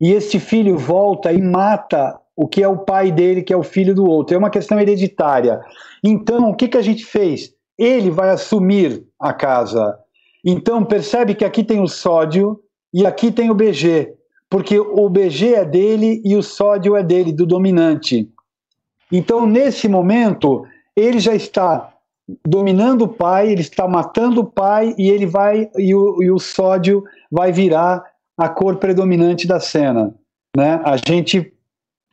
[0.00, 3.64] E este filho volta e mata o que é o pai dele, que é o
[3.64, 4.36] filho do outro.
[4.36, 5.60] É uma questão hereditária.
[6.04, 7.52] Então, o que, que a gente fez?
[7.76, 9.98] Ele vai assumir a casa.
[10.44, 12.60] Então, percebe que aqui tem o sódio
[12.94, 14.16] e aqui tem o BG
[14.50, 18.30] porque o BG é dele e o sódio é dele, do dominante.
[19.12, 20.64] Então, nesse momento,
[20.96, 21.92] ele já está
[22.46, 26.38] dominando o pai, ele está matando o pai e ele vai e o, e o
[26.38, 28.04] sódio vai virar
[28.36, 30.14] a cor predominante da cena,
[30.56, 30.80] né?
[30.84, 31.52] A gente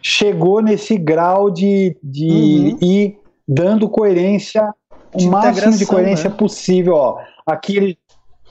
[0.01, 2.77] chegou nesse grau de, de uhum.
[2.81, 4.73] ir dando coerência,
[5.13, 6.35] o máximo de coerência né?
[6.35, 6.95] possível.
[6.95, 7.97] Ó, aqui, ele,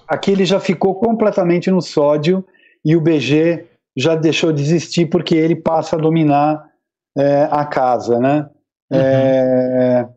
[0.07, 2.45] aqui ele já ficou completamente no sódio
[2.85, 3.67] e o BG
[3.97, 6.65] já deixou de existir porque ele passa a dominar
[7.17, 8.49] é, a casa, né?
[8.93, 9.01] Uhum.
[9.01, 10.09] É...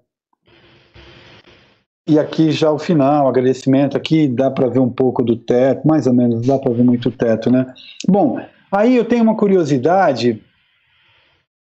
[2.07, 3.97] E aqui já o final, agradecimento.
[3.97, 7.11] Aqui dá para ver um pouco do teto, mais ou menos, dá para ver muito
[7.11, 7.73] teto, né?
[8.07, 8.39] Bom,
[8.71, 10.41] aí eu tenho uma curiosidade.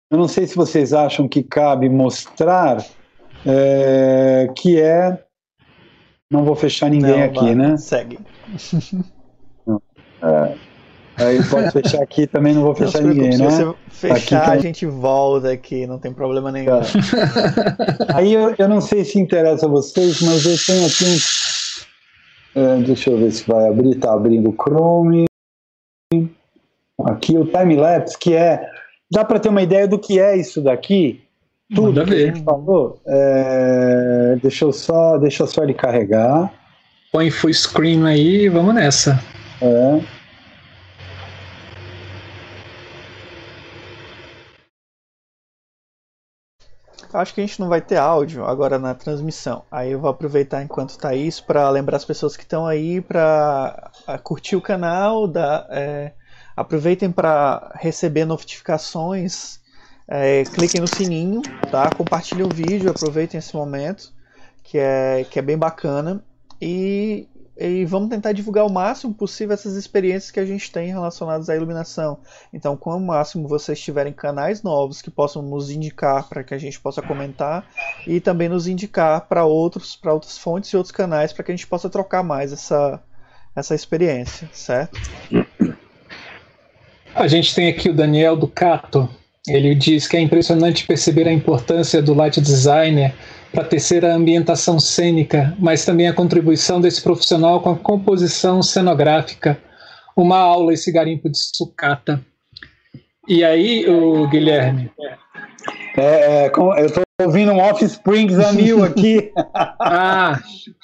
[0.10, 2.84] Eu não sei se vocês acham que cabe mostrar,
[3.46, 5.24] é, que é.
[6.30, 7.78] Não vou fechar ninguém não, aqui, né?
[7.78, 8.18] Segue.
[10.24, 10.56] É,
[11.18, 13.50] Aí pode fechar aqui também, não vou fechar não ninguém, né?
[13.50, 16.66] Se você fechar, aqui, a gente volta aqui, não tem problema nenhum.
[16.68, 16.82] Tá.
[18.16, 21.52] Aí eu, eu não sei se interessa a vocês, mas eu tenho aqui um.
[22.54, 25.26] É, deixa eu ver se vai abrir, tá abrindo o Chrome.
[27.06, 28.70] Aqui o time-lapse, que é.
[29.10, 31.22] Dá para ter uma ideia do que é isso daqui?
[31.74, 32.30] Tudo Manda que ver.
[32.30, 33.02] a gente falou.
[33.08, 36.52] É, deixa, eu só, deixa eu só ele carregar.
[37.12, 39.22] Põe full screen aí e vamos nessa.
[39.62, 40.02] É.
[47.14, 49.66] Acho que a gente não vai ter áudio agora na transmissão.
[49.72, 53.92] Aí eu vou aproveitar enquanto tá isso para lembrar as pessoas que estão aí para
[54.24, 56.14] curtir o canal, da, é,
[56.56, 59.60] aproveitem para receber notificações,
[60.08, 61.92] é, cliquem no sininho, tá?
[61.92, 64.14] Compartilhem o vídeo, aproveitem esse momento
[64.64, 66.24] que é, que é bem bacana
[66.62, 67.28] e
[67.70, 71.56] e vamos tentar divulgar o máximo possível essas experiências que a gente tem relacionadas à
[71.56, 72.18] iluminação.
[72.52, 76.58] Então, com o máximo vocês tiverem canais novos que possam nos indicar para que a
[76.58, 77.66] gente possa comentar
[78.08, 81.56] e também nos indicar para outros, para outras fontes e outros canais para que a
[81.56, 83.02] gente possa trocar mais essa
[83.56, 85.00] essa experiência, certo?
[87.14, 89.10] A gente tem aqui o Daniel Ducato.
[89.48, 93.14] Ele diz que é impressionante perceber a importância do light designer
[93.52, 99.58] para tecer a ambientação cênica, mas também a contribuição desse profissional com a composição cenográfica.
[100.16, 102.22] Uma aula esse garimpo de sucata.
[103.28, 104.92] E aí, o Guilherme?
[105.98, 109.32] É, é eu estou ouvindo um Offsprings a mil aqui.
[109.80, 110.40] ah!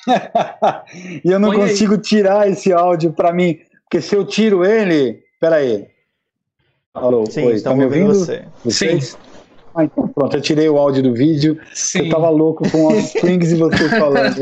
[1.24, 2.02] e eu não Põe consigo aí.
[2.02, 5.24] tirar esse áudio para mim, porque se eu tiro ele.
[5.40, 5.88] Peraí.
[6.94, 8.14] Alô, Sim, oi, tá me ouvindo?
[8.14, 8.46] Você.
[8.64, 9.10] Vocês?
[9.10, 9.18] Sim.
[9.78, 11.60] Ah, então pronto, eu tirei o áudio do vídeo.
[11.72, 12.06] Sim.
[12.06, 14.42] Eu tava louco com os strings e você falando.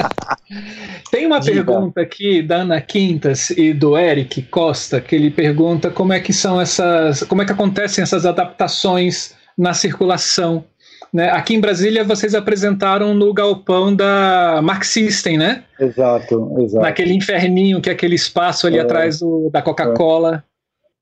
[1.12, 1.62] Tem uma Diga.
[1.62, 6.32] pergunta aqui da Ana Quintas e do Eric Costa, que ele pergunta como é que
[6.32, 7.22] são essas.
[7.24, 10.64] como é que acontecem essas adaptações na circulação.
[11.12, 11.28] Né?
[11.30, 15.64] Aqui em Brasília vocês apresentaram no galpão da Mark System, né?
[15.78, 16.82] Exato, exato.
[16.82, 20.42] Naquele inferninho que é aquele espaço ali é, atrás do, da Coca-Cola.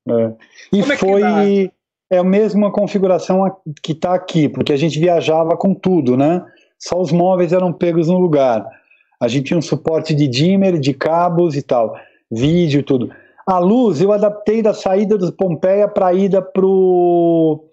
[0.09, 0.13] É.
[0.13, 0.33] É.
[0.73, 1.71] E Como foi
[2.15, 3.45] é a mesma configuração
[3.83, 6.45] que está aqui, porque a gente viajava com tudo, né?
[6.79, 8.67] Só os móveis eram pegos no lugar.
[9.21, 11.95] A gente tinha um suporte de dimmer, de cabos e tal,
[12.31, 13.11] vídeo e tudo.
[13.47, 17.65] A luz eu adaptei da saída do Pompeia para a ida pro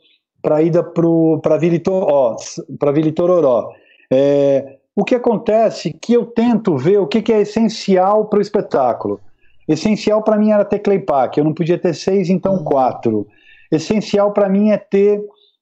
[0.42, 3.70] para a ida para Vila Itororó.
[4.12, 8.42] É, o que acontece que eu tento ver o que, que é essencial para o
[8.42, 9.20] espetáculo.
[9.68, 12.64] Essencial para mim era ter claypack, eu não podia ter seis, então hum.
[12.64, 13.28] quatro.
[13.72, 15.22] Essencial para mim é ter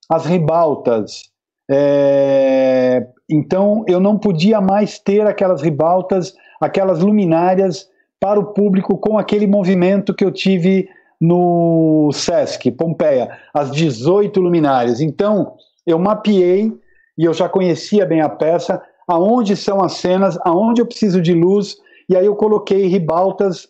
[0.10, 1.24] as ribaltas.
[1.70, 7.88] É, então eu não podia mais ter aquelas ribaltas, aquelas luminárias
[8.20, 10.90] para o público com aquele movimento que eu tive
[11.22, 15.00] no Sesc Pompeia, as 18 luminárias.
[15.00, 15.54] Então
[15.86, 16.74] eu mapeei
[17.18, 21.34] e eu já conhecia bem a peça, aonde são as cenas, aonde eu preciso de
[21.34, 21.76] luz,
[22.10, 23.68] e aí eu coloquei ribaltas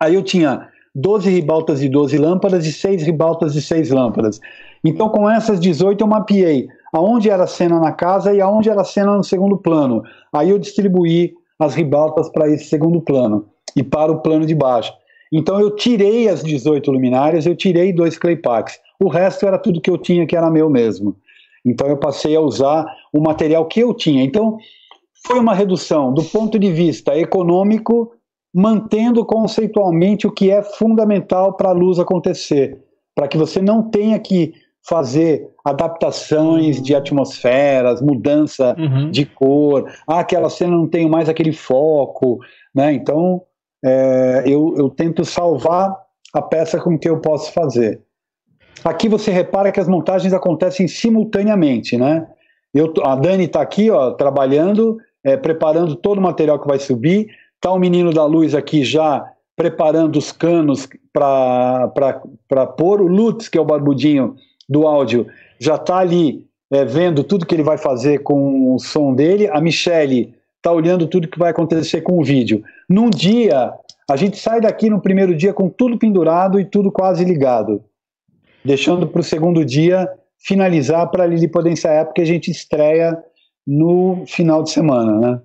[0.00, 4.40] Aí eu tinha 12 ribaltas de 12 lâmpadas e 6 ribaltas de 6 lâmpadas.
[4.84, 8.80] Então, com essas 18, eu mapeei aonde era a cena na casa e aonde era
[8.80, 10.02] a cena no segundo plano.
[10.32, 13.46] Aí eu distribuí as ribaltas para esse segundo plano
[13.76, 14.92] e para o plano de baixo.
[15.32, 18.80] Então, eu tirei as 18 luminárias, eu tirei dois claypacks.
[19.00, 21.16] O resto era tudo que eu tinha, que era meu mesmo.
[21.64, 24.24] Então, eu passei a usar o material que eu tinha.
[24.24, 24.58] Então,
[25.26, 28.12] foi uma redução do ponto de vista econômico
[28.52, 32.78] mantendo conceitualmente o que é fundamental para a luz acontecer,
[33.14, 34.52] para que você não tenha que
[34.82, 39.10] fazer adaptações de atmosferas, mudança uhum.
[39.10, 42.38] de cor, ah, aquela cena não tem mais aquele foco,
[42.74, 42.92] né?
[42.92, 43.42] Então
[43.84, 45.94] é, eu, eu tento salvar
[46.32, 48.00] a peça com que eu posso fazer.
[48.82, 52.26] Aqui você repara que as montagens acontecem simultaneamente, né?
[52.72, 57.28] Eu, a Dani está aqui, ó, trabalhando, é, preparando todo o material que vai subir.
[57.60, 63.02] Está o menino da luz aqui já preparando os canos para pôr.
[63.02, 64.34] O Lutz, que é o barbudinho
[64.66, 65.26] do áudio,
[65.58, 69.46] já está ali é, vendo tudo que ele vai fazer com o som dele.
[69.48, 72.62] A Michele está olhando tudo que vai acontecer com o vídeo.
[72.88, 73.74] Num dia,
[74.10, 77.84] a gente sai daqui no primeiro dia com tudo pendurado e tudo quase ligado,
[78.64, 80.08] deixando para o segundo dia
[80.38, 83.22] finalizar para Lili poder ensaiar, porque a gente estreia
[83.66, 85.40] no final de semana, né?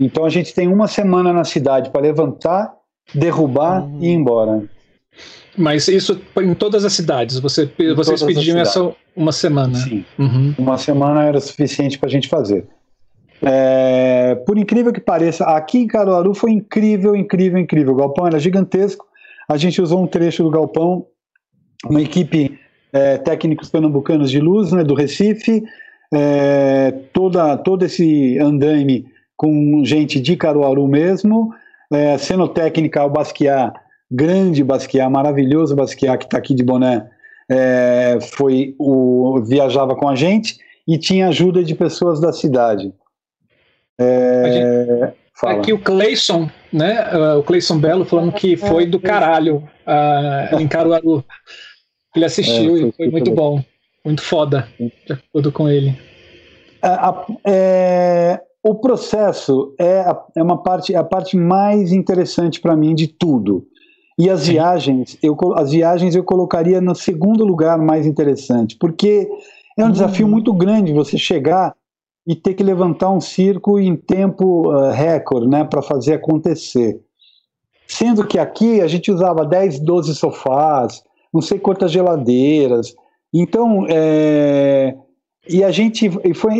[0.00, 2.72] Então a gente tem uma semana na cidade para levantar,
[3.14, 3.98] derrubar uhum.
[4.00, 4.64] e ir embora.
[5.56, 7.38] Mas isso em todas as cidades?
[7.38, 9.74] Você, em vocês pediam essa uma semana?
[9.74, 10.04] Sim.
[10.18, 10.54] Uhum.
[10.56, 12.66] Uma semana era suficiente para a gente fazer.
[13.42, 17.92] É, por incrível que pareça, aqui em Caruaru foi incrível, incrível, incrível.
[17.92, 19.04] O galpão era gigantesco.
[19.48, 21.06] A gente usou um trecho do galpão,
[21.84, 22.58] uma equipe
[22.92, 25.62] é, técnicos pernambucanos de luz, né, do Recife,
[26.12, 29.06] é, toda, todo esse andaime
[29.40, 31.54] com gente de Caruaru mesmo,
[31.90, 33.72] é, cenotécnica, o Basquiat,
[34.10, 37.08] grande Basquiat, maravilhoso Basquiat, que está aqui de boné,
[37.50, 42.92] é, foi o, viajava com a gente e tinha ajuda de pessoas da cidade.
[43.98, 45.10] É,
[45.42, 47.08] aqui o Cleison, né?
[47.10, 51.24] Uh, o Cleison Belo falando que foi do caralho uh, em Caruaru.
[52.14, 53.64] Ele assistiu é, foi, e foi muito bom,
[54.04, 55.98] muito foda, de acordo com ele.
[57.46, 62.94] É, o processo é, a, é uma parte, é a parte mais interessante para mim
[62.94, 63.66] de tudo.
[64.18, 64.52] E as Sim.
[64.52, 69.28] viagens, eu, as viagens eu colocaria no segundo lugar mais interessante, porque
[69.78, 69.92] é um hum.
[69.92, 71.74] desafio muito grande você chegar
[72.26, 77.00] e ter que levantar um circo em tempo uh, recorde, né, para fazer acontecer.
[77.88, 82.94] Sendo que aqui a gente usava 10, 12 sofás, não sei quantas geladeiras.
[83.32, 84.94] Então, é,
[85.48, 86.50] e a gente foi,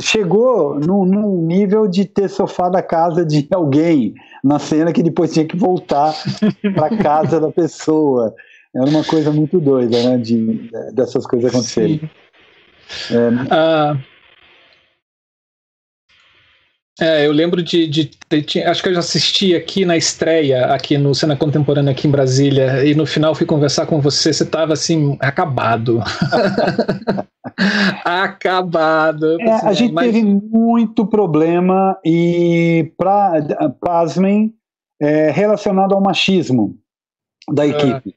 [0.00, 5.32] chegou num, num, nível de ter sofá da casa de alguém na cena que depois
[5.32, 6.14] tinha que voltar
[6.74, 8.34] para a casa da pessoa.
[8.74, 10.16] Era uma coisa muito doida, né?
[10.16, 12.08] De, dessas coisas acontecerem.
[13.10, 13.98] É, uh,
[17.00, 20.98] é, eu lembro de, de, de, Acho que eu já assisti aqui na estreia, aqui
[20.98, 24.74] no Cena Contemporânea, aqui em Brasília, e no final fui conversar com você, você estava
[24.74, 26.02] assim, acabado.
[28.04, 29.40] acabado.
[29.40, 30.06] É, a gente mas...
[30.06, 33.32] teve muito problema e, pra,
[33.80, 34.52] pasmem,
[35.00, 36.76] é, relacionado ao machismo
[37.50, 37.66] da ah.
[37.66, 38.14] equipe.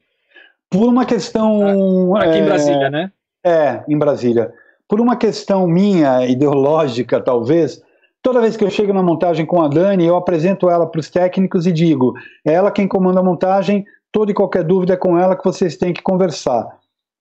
[0.70, 2.16] Por uma questão.
[2.16, 3.12] Aqui é, em Brasília, né?
[3.44, 4.52] É, em Brasília.
[4.88, 7.80] Por uma questão minha, ideológica, talvez
[8.24, 11.10] Toda vez que eu chego na montagem com a Dani, eu apresento ela para os
[11.10, 15.18] técnicos e digo: é ela quem comanda a montagem, toda e qualquer dúvida é com
[15.18, 16.66] ela que vocês têm que conversar.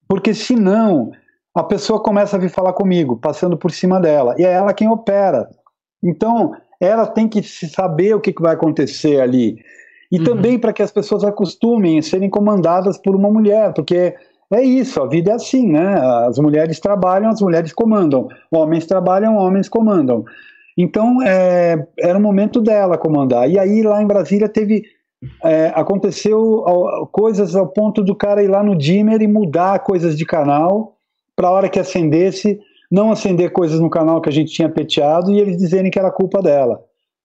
[0.08, 1.12] Porque senão,
[1.54, 4.88] a pessoa começa a vir falar comigo, passando por cima dela, e é ela quem
[4.90, 5.50] opera.
[6.02, 9.58] Então, ela tem que saber o que, vai acontecer ali.
[10.10, 10.24] E uhum.
[10.24, 14.16] também para que as pessoas acostumem a serem comandadas por uma mulher, porque
[14.54, 16.00] é isso, a vida é assim, né?
[16.28, 18.30] As mulheres trabalham, as mulheres comandam.
[18.50, 20.24] Homens trabalham, homens comandam.
[20.78, 23.50] Então, é, era o momento dela comandar.
[23.50, 24.84] E aí, lá em Brasília, teve.
[25.42, 26.66] É, aconteceu
[27.10, 30.98] coisas ao ponto do cara ir lá no Dimmer e mudar coisas de canal
[31.34, 32.60] para a hora que acendesse,
[32.92, 36.12] não acender coisas no canal que a gente tinha peteado e eles dizerem que era
[36.12, 36.84] culpa dela.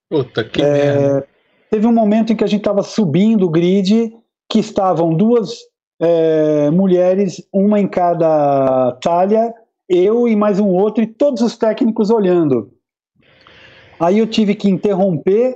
[0.09, 1.27] Puta que é, merda.
[1.69, 4.13] Teve um momento em que a gente estava subindo o grid,
[4.49, 5.59] que estavam duas
[6.01, 9.53] é, mulheres, uma em cada talha,
[9.87, 12.71] eu e mais um outro, e todos os técnicos olhando.
[13.99, 15.55] Aí eu tive que interromper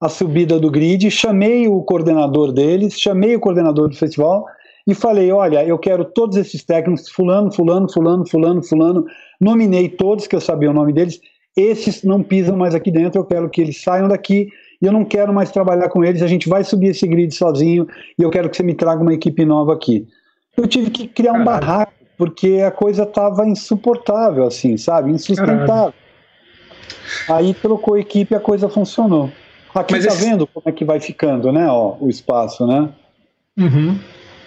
[0.00, 4.46] a subida do grid, chamei o coordenador deles, chamei o coordenador do festival
[4.86, 9.04] e falei: olha, eu quero todos esses técnicos, fulano, fulano, fulano, fulano, fulano,
[9.40, 11.20] nominei todos, que eu sabia o nome deles,
[11.56, 14.48] esses não pisam mais aqui dentro, eu quero que eles saiam daqui
[14.80, 17.86] e eu não quero mais trabalhar com eles, a gente vai subir esse grid sozinho
[18.18, 20.06] e eu quero que você me traga uma equipe nova aqui.
[20.56, 25.10] Eu tive que criar um barraco, porque a coisa estava insuportável, assim, sabe?
[25.10, 25.66] Insustentável.
[25.66, 25.94] Caralho.
[27.28, 29.30] Aí trocou a equipe e a coisa funcionou.
[29.74, 30.24] Aqui Mas tá esse...
[30.24, 32.88] vendo como é que vai ficando, né, ó, o espaço, né?
[33.56, 33.98] Uhum.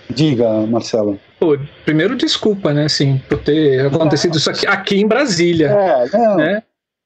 [0.09, 1.19] Diga, Marcelo.
[1.39, 5.69] Pô, primeiro, desculpa, né, assim, por ter acontecido isso aqui, aqui em Brasília.
[5.69, 6.35] É, não.
[6.35, 6.63] Né?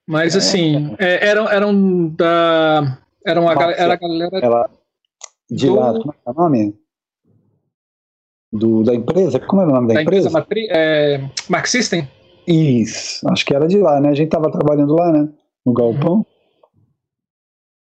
[0.08, 0.38] Mas, é.
[0.40, 2.98] assim, é, eram, eram da...
[3.26, 4.40] Eram a, era a galera...
[4.42, 4.70] Ela,
[5.50, 5.76] de do...
[5.76, 6.76] lá, como é, é o nome?
[8.52, 9.40] Do, da empresa?
[9.40, 10.30] Como é o nome da, da empresa?
[10.30, 10.68] empresa matri...
[10.72, 12.08] é, Mark System?
[12.48, 14.10] Isso, acho que era de lá, né?
[14.10, 15.30] A gente tava trabalhando lá, né?
[15.66, 16.26] No galpão.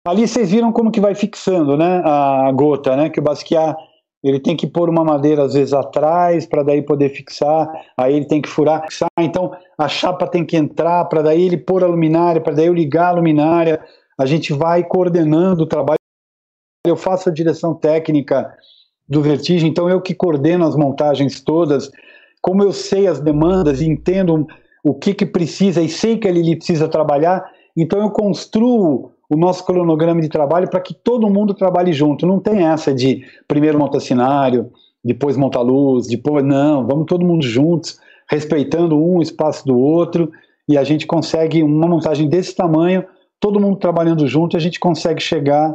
[0.07, 2.01] Ali vocês viram como que vai fixando, né?
[2.05, 3.11] A gota, né?
[3.11, 3.77] Que o Basquiat
[4.23, 8.27] ele tem que pôr uma madeira às vezes atrás para daí poder fixar, aí ele
[8.27, 11.89] tem que furar, fixar, então a chapa tem que entrar para daí ele pôr a
[11.89, 13.85] luminária, para daí eu ligar a luminária,
[14.17, 15.99] a gente vai coordenando o trabalho.
[16.87, 18.55] Eu faço a direção técnica
[19.09, 21.91] do Vertigem, então eu que coordeno as montagens todas,
[22.43, 24.47] como eu sei as demandas e entendo
[24.85, 29.65] o que que precisa e sei que ele precisa trabalhar, então eu construo o nosso
[29.65, 32.27] cronograma de trabalho para que todo mundo trabalhe junto.
[32.27, 34.71] Não tem essa de primeiro monta cenário,
[35.03, 37.99] depois monta luz, depois não, vamos todo mundo juntos,
[38.29, 40.31] respeitando um espaço do outro,
[40.69, 43.05] e a gente consegue uma montagem desse tamanho,
[43.41, 45.75] todo mundo trabalhando junto, a gente consegue chegar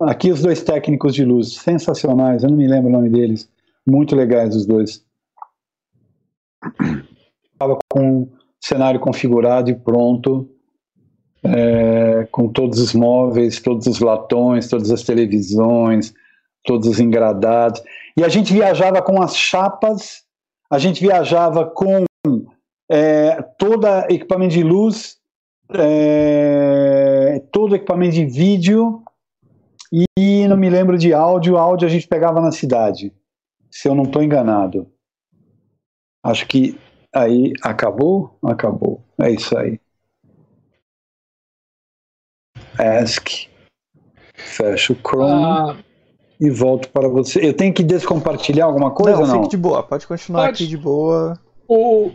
[0.00, 3.48] aqui os dois técnicos de luz, sensacionais, eu não me lembro o nome deles,
[3.86, 5.04] muito legais os dois.
[7.52, 10.48] Estava com o cenário configurado e pronto,
[11.42, 16.14] é, com todos os móveis, todos os latões, todas as televisões,
[16.64, 17.82] todos os engradados.
[18.16, 20.22] E a gente viajava com as chapas,
[20.70, 22.04] a gente viajava com
[22.90, 25.18] é, todo equipamento de luz,
[25.72, 29.02] é, todo equipamento de vídeo
[30.18, 31.58] e não me lembro de áudio.
[31.58, 33.12] Áudio a gente pegava na cidade,
[33.70, 34.88] se eu não estou enganado.
[36.24, 36.78] Acho que
[37.14, 38.38] aí acabou?
[38.42, 39.04] Acabou.
[39.20, 39.78] É isso aí.
[42.78, 43.28] Ask,
[44.34, 45.76] fecho o Chrome ah.
[46.40, 47.46] e volto para você.
[47.46, 49.26] Eu tenho que descompartilhar alguma coisa não?
[49.26, 50.64] Não, fique de boa, pode continuar pode.
[50.64, 51.38] aqui de boa.
[51.68, 52.10] O,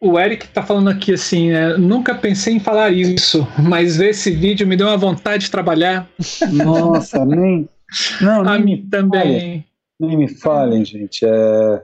[0.00, 1.76] o Eric tá falando aqui assim, né?
[1.78, 6.08] Nunca pensei em falar isso, mas ver esse vídeo me deu uma vontade de trabalhar.
[6.52, 7.68] Nossa, nem.
[8.20, 9.20] Não, a mim também.
[9.20, 9.64] Falem,
[10.00, 11.24] nem me falem, gente.
[11.24, 11.82] É,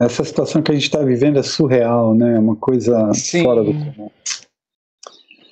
[0.00, 2.36] essa situação que a gente está vivendo é surreal, né?
[2.36, 3.42] É uma coisa Sim.
[3.42, 4.10] fora do comum.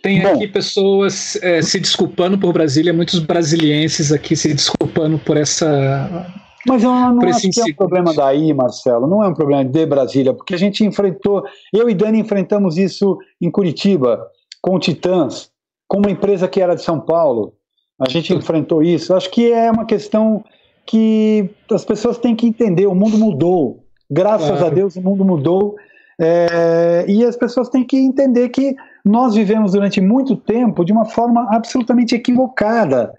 [0.03, 5.39] Tem Bom, aqui pessoas é, se desculpando por Brasília, muitos brasilienses aqui se desculpando por
[5.39, 6.31] essa.
[6.67, 9.87] Mas eu não acho que é um problema daí, Marcelo, não é um problema de
[9.87, 11.43] Brasília, porque a gente enfrentou,
[11.73, 14.27] eu e Dani enfrentamos isso em Curitiba,
[14.61, 15.51] com o Titãs,
[15.89, 17.55] com uma empresa que era de São Paulo.
[17.99, 19.15] A gente enfrentou isso.
[19.15, 20.45] Acho que é uma questão
[20.85, 22.87] que as pessoas têm que entender.
[22.87, 23.84] O mundo mudou.
[24.15, 24.67] Graças claro.
[24.67, 25.75] a Deus, o mundo mudou.
[26.21, 31.05] É, e as pessoas têm que entender que nós vivemos durante muito tempo de uma
[31.05, 33.13] forma absolutamente equivocada,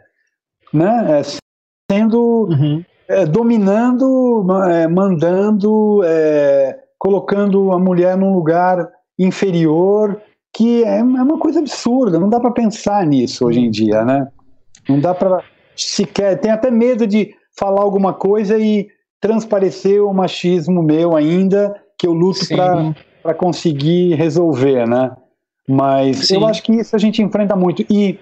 [0.74, 1.20] né?
[1.20, 1.22] É,
[1.92, 2.84] sendo uhum.
[3.10, 8.90] é, dominando, é, mandando, é, colocando a mulher num lugar
[9.20, 10.22] inferior,
[10.56, 12.18] que é, é uma coisa absurda.
[12.18, 14.28] Não dá para pensar nisso hoje em dia, né?
[14.88, 15.44] Não dá para
[15.76, 16.40] sequer.
[16.40, 18.88] Tem até medo de falar alguma coisa e
[19.20, 22.46] transparecer o machismo meu ainda, que eu luto
[23.22, 25.12] para conseguir resolver, né?
[25.68, 26.36] Mas Sim.
[26.36, 27.84] eu acho que isso a gente enfrenta muito.
[27.90, 28.20] E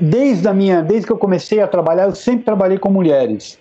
[0.00, 3.58] desde a minha, desde que eu comecei a trabalhar, eu sempre trabalhei com mulheres.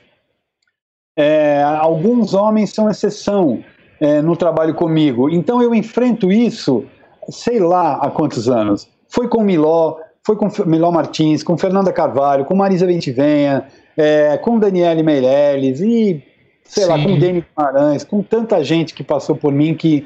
[1.18, 3.64] É, alguns homens são exceção
[4.00, 5.30] é, no trabalho comigo.
[5.30, 6.86] Então eu enfrento isso,
[7.30, 8.90] sei lá há quantos anos.
[9.08, 13.66] Foi com Miló, foi com Miló Martins, com Fernanda Carvalho, com Marisa Bentivenha,
[13.98, 16.24] é, com Daniele Meirelles e
[16.64, 16.90] sei Sim.
[16.90, 20.06] lá, com Denis Guimarães, com tanta gente que passou por mim que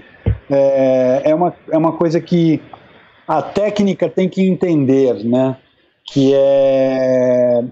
[0.50, 2.62] é, é, uma, é uma coisa que
[3.28, 5.56] a técnica tem que entender, né?
[6.06, 7.64] Que é.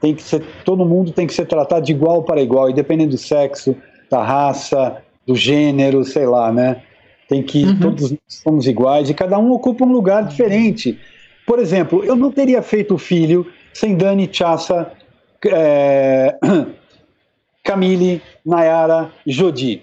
[0.00, 3.18] Tem que ser, todo mundo tem que ser tratado de igual para igual, independente do
[3.18, 3.76] sexo,
[4.10, 6.82] da raça, do gênero, sei lá, né?
[7.28, 7.78] Tem que uhum.
[7.78, 10.98] todos somos iguais e cada um ocupa um lugar diferente.
[11.46, 14.92] Por exemplo, eu não teria feito filho sem Dani Chassa,
[15.46, 16.36] é,
[17.64, 19.82] Camille, Nayara, Jodi.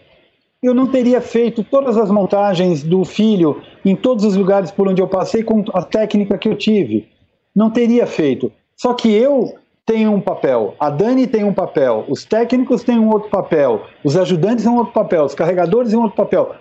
[0.62, 5.02] Eu não teria feito todas as montagens do filho em todos os lugares por onde
[5.02, 7.08] eu passei com a técnica que eu tive.
[7.56, 8.52] Não teria feito.
[8.76, 9.54] Só que eu
[9.86, 14.16] tenho um papel, a Dani tem um papel, os técnicos têm um outro papel, os
[14.16, 16.54] ajudantes têm um outro papel, os carregadores têm um outro papel.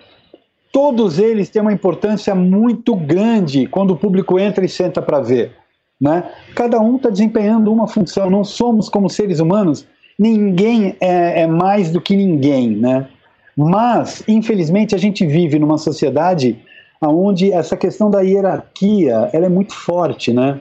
[0.71, 5.55] Todos eles têm uma importância muito grande quando o público entra e senta para ver.
[5.99, 6.23] Né?
[6.55, 9.85] Cada um está desempenhando uma função, não somos como seres humanos,
[10.17, 12.75] ninguém é, é mais do que ninguém.
[12.75, 13.07] Né?
[13.55, 16.57] Mas, infelizmente, a gente vive numa sociedade
[17.01, 20.59] onde essa questão da hierarquia ela é muito forte, né?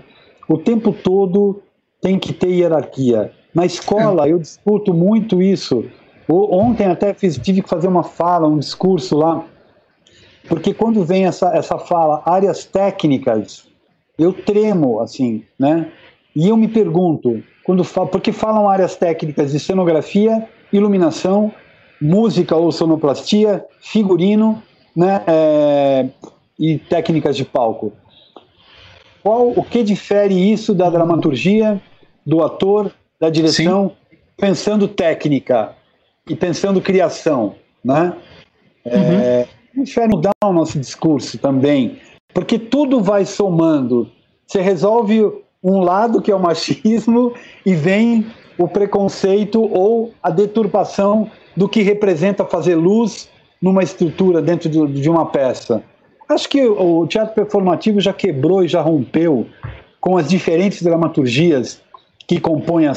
[0.48, 1.60] O tempo todo
[2.01, 3.32] tem que ter hierarquia.
[3.55, 5.85] Na escola, eu discuto muito isso.
[6.28, 9.44] Ontem até fiz, tive que fazer uma fala, um discurso lá,
[10.48, 13.66] porque quando vem essa, essa fala, áreas técnicas,
[14.19, 15.89] eu tremo, assim, né?
[16.35, 21.53] E eu me pergunto, quando porque falam áreas técnicas de cenografia, iluminação,
[22.01, 24.62] música ou sonoplastia, figurino
[24.95, 26.07] né, é,
[26.59, 27.93] e técnicas de palco.
[29.23, 31.81] Qual, o que difere isso da dramaturgia,
[32.24, 34.16] do ator, da direção, Sim.
[34.36, 35.74] pensando técnica
[36.28, 37.55] e pensando criação,
[37.85, 38.15] né?
[38.85, 39.85] É, uhum.
[39.85, 41.99] difere mudar o nosso discurso também,
[42.33, 44.11] porque tudo vai somando.
[44.47, 45.23] Você resolve
[45.63, 47.35] um lado que é o machismo
[47.65, 48.27] e vem
[48.57, 53.29] o preconceito ou a deturpação do que representa fazer luz
[53.61, 55.83] numa estrutura dentro de, uma peça.
[56.29, 59.47] Acho que o teatro performativo já quebrou e já rompeu
[60.01, 61.81] com as diferentes dramaturgias
[62.27, 62.95] que compõem a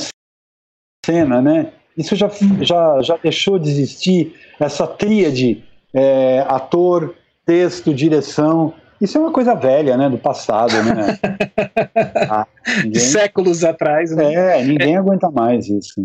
[1.06, 1.72] cena, né?
[1.98, 2.30] Isso já,
[2.62, 5.64] já, já deixou de existir, essa tríade
[5.94, 8.74] é, ator, texto, direção.
[9.02, 10.10] Isso é uma coisa velha, né?
[10.10, 11.20] Do passado, né?
[12.30, 12.48] ah,
[12.84, 13.02] ninguém...
[13.02, 14.60] Séculos atrás, né?
[14.60, 14.98] É, ninguém é...
[14.98, 15.96] aguenta mais isso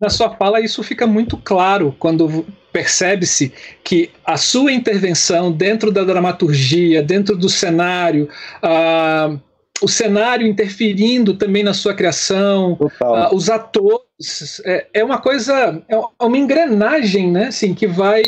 [0.00, 6.04] na sua fala isso fica muito claro quando percebe-se que a sua intervenção dentro da
[6.04, 8.28] dramaturgia, dentro do cenário,
[8.62, 9.40] uh,
[9.82, 16.24] o cenário interferindo também na sua criação, uh, os atores, é, é, uma coisa, é
[16.24, 18.22] uma engrenagem, né, assim, que vai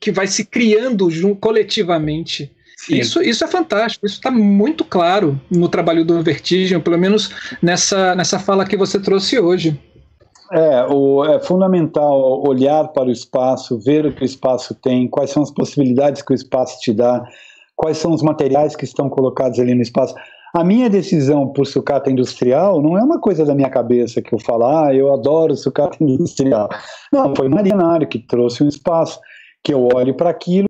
[0.00, 1.08] que vai se criando
[1.40, 2.52] coletivamente.
[2.90, 7.30] Isso, isso é fantástico, isso está muito claro no trabalho do Vertigem, pelo menos
[7.62, 9.78] nessa, nessa fala que você trouxe hoje.
[10.52, 15.30] É, o, é fundamental olhar para o espaço, ver o que o espaço tem, quais
[15.30, 17.24] são as possibilidades que o espaço te dá,
[17.74, 20.14] quais são os materiais que estão colocados ali no espaço.
[20.54, 24.38] A minha decisão por sucata industrial não é uma coisa da minha cabeça que eu
[24.38, 26.68] falo, ah, eu adoro sucata industrial.
[27.12, 29.18] Não, foi Marinário que trouxe um espaço
[29.62, 30.68] que eu olho para aquilo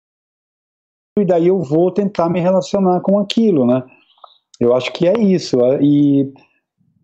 [1.18, 3.82] e daí eu vou tentar me relacionar com aquilo, né?
[4.58, 5.58] Eu acho que é isso.
[5.80, 6.32] E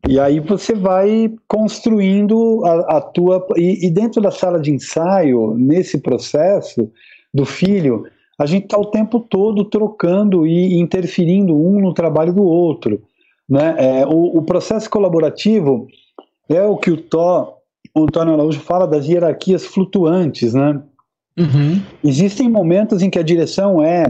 [0.08, 3.46] e aí você vai construindo a, a tua.
[3.56, 6.90] E, e, dentro da sala de ensaio, nesse processo
[7.32, 8.04] do filho,
[8.38, 13.02] a gente está o tempo todo trocando e interferindo um no trabalho do outro.
[13.48, 13.74] Né?
[13.78, 15.86] É, o, o, processo colaborativo
[16.48, 17.58] é o que o Tó,
[17.94, 20.54] o Antônio Araújo fala das hierarquias flutuantes.
[20.54, 20.80] Né?
[21.38, 21.80] Uhum.
[22.04, 24.04] Existem momentos em que a direção é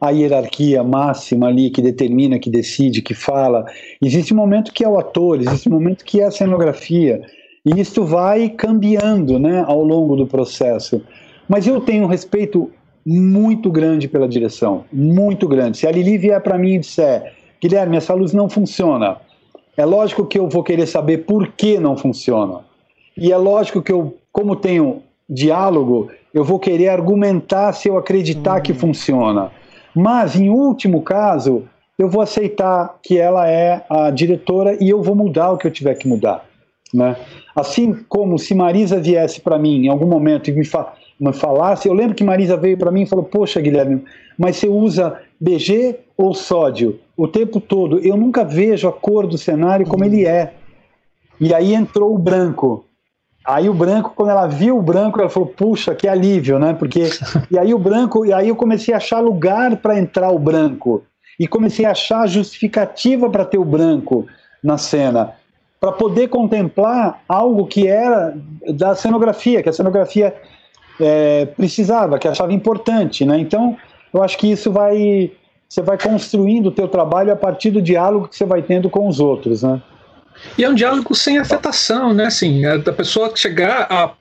[0.00, 3.64] a hierarquia máxima ali que determina, que decide, que fala.
[4.02, 7.22] Existe um momento que é o ator, existe um momento que é a cenografia.
[7.64, 11.00] E isso vai cambiando né, ao longo do processo.
[11.48, 12.70] Mas eu tenho um respeito
[13.06, 15.78] muito grande pela direção, muito grande.
[15.78, 19.16] Se a Lili vier para mim e disser, Guilherme, essa luz não funciona,
[19.76, 22.60] é lógico que eu vou querer saber por que não funciona.
[23.16, 28.60] E é lógico que eu, como tenho diálogo, eu vou querer argumentar se eu acreditar
[28.60, 28.78] que uhum.
[28.78, 29.52] funciona.
[29.94, 31.62] Mas, em último caso,
[31.96, 35.70] eu vou aceitar que ela é a diretora e eu vou mudar o que eu
[35.70, 36.44] tiver que mudar.
[36.92, 37.16] Né?
[37.54, 41.88] Assim como se Marisa viesse para mim em algum momento e me, fa me falasse,
[41.88, 44.02] eu lembro que Marisa veio para mim e falou: Poxa, Guilherme,
[44.36, 48.00] mas você usa BG ou sódio o tempo todo?
[48.00, 50.54] Eu nunca vejo a cor do cenário como ele é.
[51.40, 52.84] E aí entrou o branco.
[53.44, 57.10] Aí o branco, quando ela viu o branco, ela falou: "Puxa, que alívio, né?" Porque
[57.50, 61.02] e aí o branco, e aí eu comecei a achar lugar para entrar o branco
[61.38, 64.26] e comecei a achar justificativa para ter o branco
[64.62, 65.32] na cena,
[65.78, 68.34] para poder contemplar algo que era
[68.68, 70.34] da cenografia, que a cenografia
[70.98, 73.38] é, precisava, que achava importante, né?
[73.38, 73.76] Então,
[74.12, 75.32] eu acho que isso vai
[75.68, 79.08] você vai construindo o teu trabalho a partir do diálogo que você vai tendo com
[79.08, 79.82] os outros, né?
[80.58, 82.26] E é um diálogo sem afetação, né?
[82.26, 84.14] Assim, é da pessoa chegar a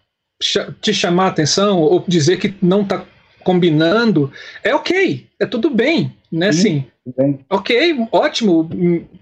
[0.82, 3.06] te chamar a atenção ou dizer que não está
[3.44, 4.32] combinando,
[4.64, 6.52] é ok, é tudo bem, né?
[6.52, 8.70] Sim, assim, ok, ótimo,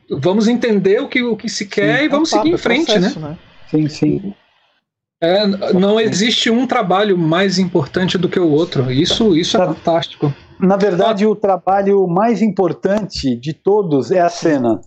[0.10, 2.86] vamos entender o que, o que se quer sim, e vamos é seguir em frente,
[2.86, 3.30] processo, né?
[3.30, 3.38] né?
[3.70, 4.34] Sim, sim.
[5.24, 8.92] É, não existe um trabalho mais importante do que o outro.
[8.92, 10.34] Isso, isso é fantástico.
[10.60, 14.82] Na verdade, o trabalho mais importante de todos é a cena.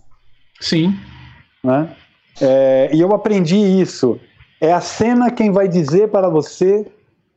[0.59, 0.93] Sim.
[1.65, 1.89] Né?
[2.39, 4.19] É, e eu aprendi isso.
[4.61, 6.85] É a cena quem vai dizer para você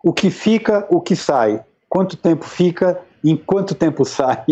[0.05, 4.45] o que fica, o que sai, quanto tempo fica, em quanto tempo sai.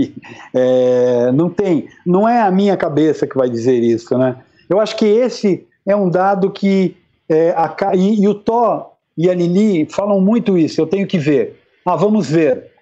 [0.55, 4.37] É, não tem, não é a minha cabeça que vai dizer isso, né?
[4.69, 6.97] Eu acho que esse é um dado que
[7.29, 10.81] é, a, e, e, o Tó e a Lili falam muito isso.
[10.81, 11.61] Eu tenho que ver.
[11.85, 12.73] Ah, vamos ver.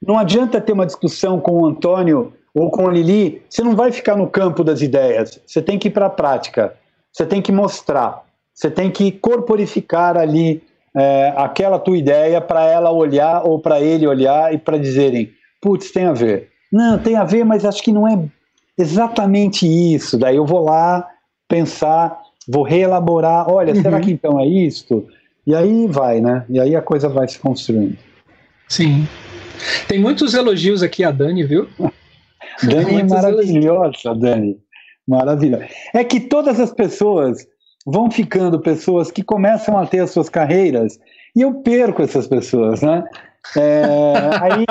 [0.00, 3.42] Não adianta ter uma discussão com o Antônio ou com a Lili.
[3.48, 5.40] Você não vai ficar no campo das ideias.
[5.46, 6.74] Você tem que ir para a prática.
[7.12, 8.22] Você tem que mostrar.
[8.54, 10.62] Você tem que corporificar ali
[10.96, 15.90] é, aquela tua ideia para ela olhar ou para ele olhar e para dizerem: putz,
[15.90, 16.50] tem a ver.
[16.72, 18.18] Não, tem a ver, mas acho que não é
[18.78, 20.16] exatamente isso.
[20.16, 21.08] Daí eu vou lá
[21.48, 23.82] pensar vou reelaborar, olha, uhum.
[23.82, 25.06] será que então é isto?
[25.46, 26.44] E aí vai, né?
[26.48, 27.96] E aí a coisa vai se construindo.
[28.68, 29.06] Sim.
[29.88, 31.68] Tem muitos elogios aqui a Dani, viu?
[32.62, 34.14] Dani é maravilhosa.
[34.14, 34.58] Dani.
[35.06, 35.68] Maravilha.
[35.92, 37.46] É que todas as pessoas
[37.86, 40.98] vão ficando pessoas que começam a ter as suas carreiras
[41.36, 43.04] e eu perco essas pessoas, né?
[43.56, 43.82] É,
[44.40, 44.64] aí,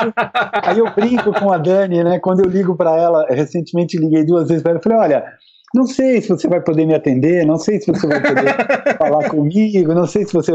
[0.63, 2.19] aí eu brinco com a Dani, né?
[2.19, 5.23] Quando eu ligo para ela, recentemente liguei duas vezes para ela, falei, olha,
[5.75, 8.55] não sei se você vai poder me atender, não sei se você vai poder
[8.97, 10.51] falar comigo, não sei se você.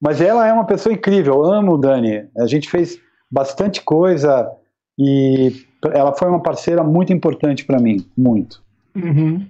[0.00, 2.24] Mas ela é uma pessoa incrível, eu amo Dani.
[2.38, 2.98] A gente fez
[3.30, 4.50] bastante coisa
[4.98, 5.52] e
[5.92, 8.62] ela foi uma parceira muito importante para mim, muito.
[8.94, 9.46] Uhum.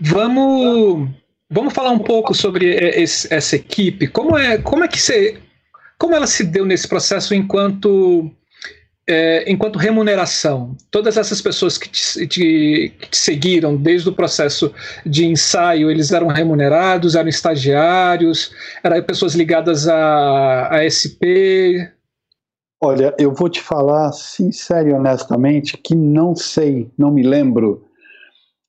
[0.00, 1.08] Vamos,
[1.50, 4.06] vamos falar um pouco sobre esse, essa equipe.
[4.06, 5.38] Como é, como é que você,
[5.98, 8.30] como ela se deu nesse processo enquanto
[9.08, 14.72] é, enquanto remuneração, todas essas pessoas que te, te, que te, seguiram desde o processo
[15.04, 18.50] de ensaio, eles eram remunerados, eram estagiários,
[18.82, 21.95] eram pessoas ligadas a, a SP?
[22.80, 27.84] Olha, eu vou te falar sincero e honestamente que não sei, não me lembro.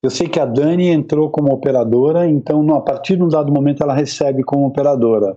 [0.01, 3.83] Eu sei que a Dani entrou como operadora, então a partir de um dado momento
[3.83, 5.35] ela recebe como operadora,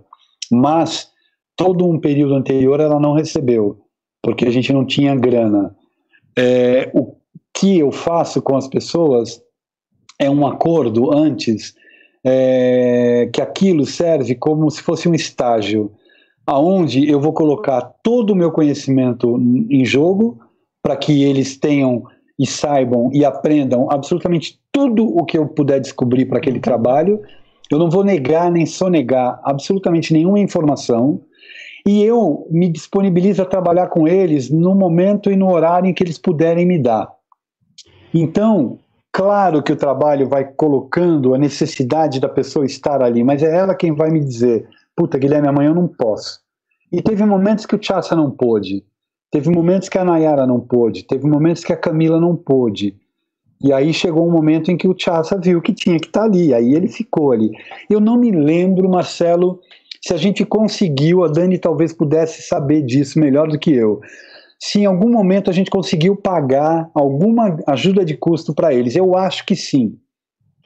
[0.50, 1.10] mas
[1.56, 3.80] todo um período anterior ela não recebeu
[4.22, 5.74] porque a gente não tinha grana.
[6.36, 7.14] É, o
[7.54, 9.42] que eu faço com as pessoas
[10.18, 11.74] é um acordo antes
[12.24, 15.90] é, que aquilo serve como se fosse um estágio,
[16.46, 19.38] aonde eu vou colocar todo o meu conhecimento
[19.70, 20.38] em jogo
[20.82, 22.04] para que eles tenham
[22.38, 27.20] e saibam e aprendam absolutamente tudo o que eu puder descobrir para aquele trabalho.
[27.70, 31.20] Eu não vou negar nem sonegar absolutamente nenhuma informação
[31.86, 36.02] e eu me disponibilizo a trabalhar com eles no momento e no horário em que
[36.02, 37.08] eles puderem me dar.
[38.12, 38.78] Então,
[39.12, 43.74] claro que o trabalho vai colocando a necessidade da pessoa estar ali, mas é ela
[43.74, 44.66] quem vai me dizer:
[45.00, 46.40] puta, Guilherme, amanhã eu não posso.
[46.92, 48.84] E teve momentos que o Chassa não pôde,
[49.30, 52.94] teve momentos que a Nayara não pôde, teve momentos que a Camila não pôde.
[53.64, 56.52] E aí chegou um momento em que o Chassa viu que tinha que estar ali,
[56.52, 57.50] aí ele ficou ali.
[57.88, 59.60] Eu não me lembro, Marcelo,
[60.02, 64.00] se a gente conseguiu, a Dani talvez pudesse saber disso melhor do que eu.
[64.58, 69.16] Se em algum momento a gente conseguiu pagar alguma ajuda de custo para eles, eu
[69.16, 69.96] acho que sim,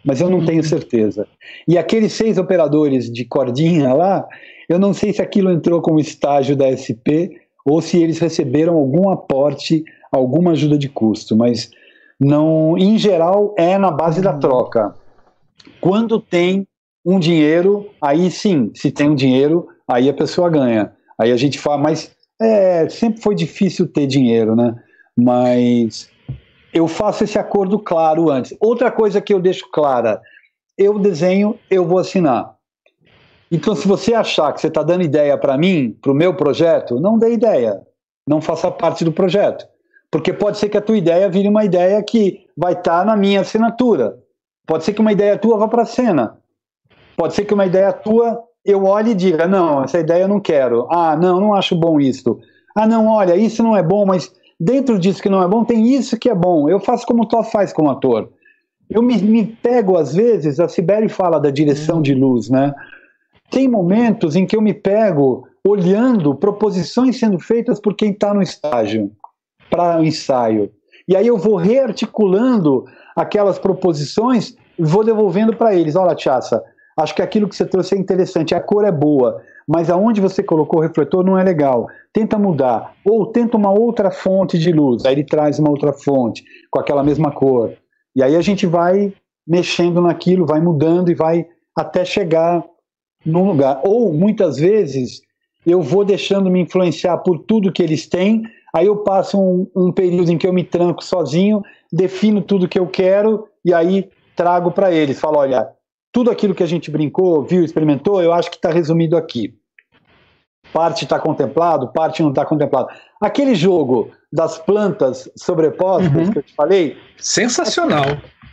[0.05, 0.69] mas eu não tenho uhum.
[0.69, 1.27] certeza.
[1.67, 4.27] E aqueles seis operadores de cordinha lá,
[4.69, 9.09] eu não sei se aquilo entrou como estágio da SP ou se eles receberam algum
[9.09, 9.83] aporte,
[10.13, 11.71] alguma ajuda de custo, mas
[12.21, 14.41] não, em geral, é na base da uhum.
[14.41, 14.95] troca.
[15.81, 16.67] Quando tem
[17.05, 20.93] um dinheiro, aí sim, se tem um dinheiro, aí a pessoa ganha.
[21.19, 24.75] Aí a gente fala, mas é, sempre foi difícil ter dinheiro, né?
[25.17, 26.11] Mas
[26.75, 28.55] eu faço esse acordo claro antes.
[28.61, 30.21] Outra coisa que eu deixo clara,
[30.77, 32.57] eu desenho, eu vou assinar.
[33.51, 36.99] Então, se você achar que você está dando ideia para mim, para o meu projeto,
[37.01, 37.81] não dê ideia,
[38.29, 39.65] não faça parte do projeto.
[40.11, 43.17] Porque pode ser que a tua ideia vire uma ideia que vai estar tá na
[43.17, 44.19] minha assinatura.
[44.67, 46.39] Pode ser que uma ideia tua vá para a cena.
[47.17, 50.41] Pode ser que uma ideia tua eu olhe e diga: não, essa ideia eu não
[50.41, 50.89] quero.
[50.91, 52.41] Ah, não, não acho bom isso.
[52.75, 55.95] Ah, não, olha, isso não é bom, mas dentro disso que não é bom, tem
[55.95, 56.69] isso que é bom.
[56.69, 58.31] Eu faço como o Tó faz como ator.
[58.89, 62.75] Eu me, me pego, às vezes, a Sibeli fala da direção de luz, né?
[63.51, 68.43] Tem momentos em que eu me pego olhando proposições sendo feitas por quem está no
[68.43, 69.11] estágio
[69.71, 70.71] para o ensaio.
[71.09, 72.85] E aí eu vou rearticulando
[73.17, 75.97] aquelas proposições e vou devolvendo para eles.
[75.97, 76.63] Olha, Tiaça,
[76.97, 78.55] Acho que aquilo que você trouxe é interessante.
[78.55, 81.87] A cor é boa, mas aonde você colocou o refletor não é legal.
[82.13, 82.95] Tenta mudar.
[83.05, 85.05] Ou tenta uma outra fonte de luz.
[85.05, 87.73] Aí ele traz uma outra fonte com aquela mesma cor.
[88.15, 89.13] E aí a gente vai
[89.47, 91.47] mexendo naquilo, vai mudando e vai
[91.77, 92.65] até chegar
[93.25, 93.81] num lugar.
[93.85, 95.23] Ou muitas vezes
[95.67, 98.43] eu vou deixando me influenciar por tudo que eles têm,
[98.75, 102.79] aí eu passo um, um período em que eu me tranco sozinho, defino tudo que
[102.79, 105.19] eu quero e aí trago para eles.
[105.19, 105.69] Falo, olha,
[106.15, 109.53] tudo aquilo que a gente brincou, viu, experimentou, eu acho que está resumido aqui.
[110.73, 112.87] Parte está contemplado, parte não está contemplado.
[113.21, 116.33] Aquele jogo das plantas sobrepostas uhum.
[116.33, 116.97] que eu te falei.
[117.19, 118.05] Sensacional.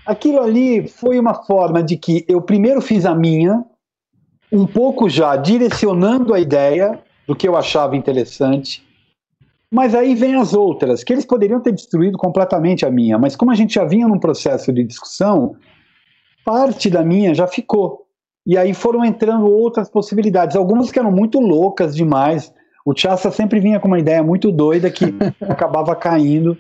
[0.08, 3.64] Aquilo ali foi uma forma de que eu primeiro fiz a minha,
[4.52, 8.84] um pouco já direcionando a ideia do que eu achava interessante,
[9.72, 13.52] mas aí vem as outras, que eles poderiam ter destruído completamente a minha, mas como
[13.52, 15.56] a gente já vinha num processo de discussão,
[16.44, 18.06] parte da minha já ficou.
[18.46, 22.54] E aí foram entrando outras possibilidades, algumas que eram muito loucas demais.
[22.86, 25.06] O Chassa sempre vinha com uma ideia muito doida que
[25.42, 26.58] acabava caindo.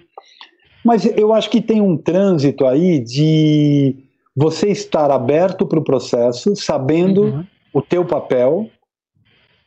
[0.85, 3.95] Mas eu acho que tem um trânsito aí de
[4.35, 7.45] você estar aberto para o processo, sabendo uhum.
[7.73, 8.69] o teu papel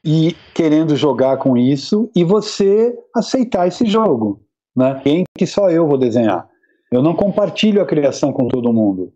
[0.04, 4.40] e querendo jogar com isso, e você aceitar esse jogo.
[4.76, 5.00] Né?
[5.04, 6.48] Em que só eu vou desenhar.
[6.92, 9.12] Eu não compartilho a criação com todo mundo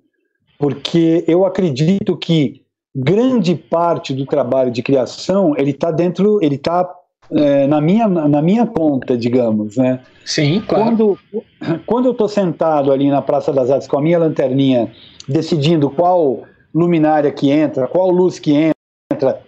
[0.58, 2.62] porque eu acredito que
[2.94, 6.92] grande parte do trabalho de criação ele está dentro, ele está
[7.30, 10.00] é, na minha na minha ponta, digamos, né?
[10.24, 10.84] Sim, claro.
[10.84, 11.18] Quando
[11.86, 14.90] quando eu estou sentado ali na Praça das Artes com a minha lanterninha,
[15.28, 16.42] decidindo qual
[16.74, 19.40] luminária que entra, qual luz que entra,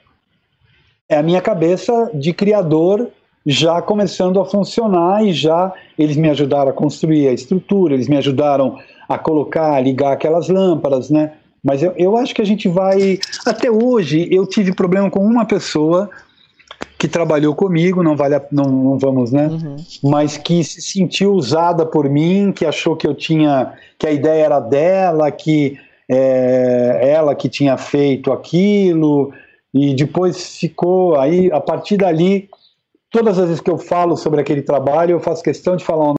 [1.08, 3.08] é a minha cabeça de criador
[3.44, 8.16] já começando a funcionar e já eles me ajudaram a construir a estrutura, eles me
[8.16, 8.78] ajudaram
[9.10, 11.32] a colocar, a ligar aquelas lâmpadas, né?
[11.64, 13.18] Mas eu, eu acho que a gente vai.
[13.44, 16.08] Até hoje eu tive problema com uma pessoa
[16.96, 19.48] que trabalhou comigo, não vale a, não, não vamos, né?
[19.48, 19.76] Uhum.
[20.04, 24.44] Mas que se sentiu usada por mim, que achou que eu tinha, que a ideia
[24.44, 25.76] era dela, que
[26.08, 29.32] é, ela que tinha feito aquilo,
[29.74, 32.48] e depois ficou aí, a partir dali,
[33.10, 36.14] todas as vezes que eu falo sobre aquele trabalho, eu faço questão de falar o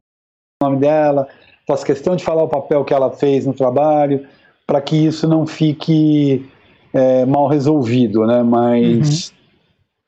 [0.62, 1.28] nome dela,
[1.68, 4.26] faço questão de falar o papel que ela fez no trabalho,
[4.66, 6.50] para que isso não fique
[6.94, 8.44] é, mal resolvido, né?
[8.44, 9.34] Mas,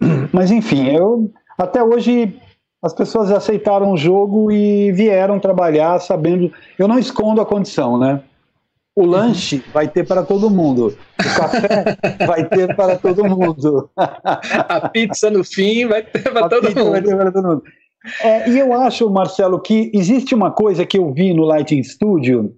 [0.01, 0.29] uhum.
[0.33, 2.35] mas enfim, eu até hoje
[2.83, 6.51] as pessoas aceitaram o jogo e vieram trabalhar sabendo.
[6.77, 8.21] Eu não escondo a condição, né?
[8.95, 10.95] O lanche vai ter para todo mundo.
[11.19, 11.97] O café
[12.27, 13.89] vai ter para todo mundo.
[13.95, 16.91] A pizza no fim vai ter para todo mundo.
[16.91, 17.63] Vai ter para todo mundo.
[18.21, 22.53] É, e eu acho, Marcelo, que existe uma coisa que eu vi no Lighting Studio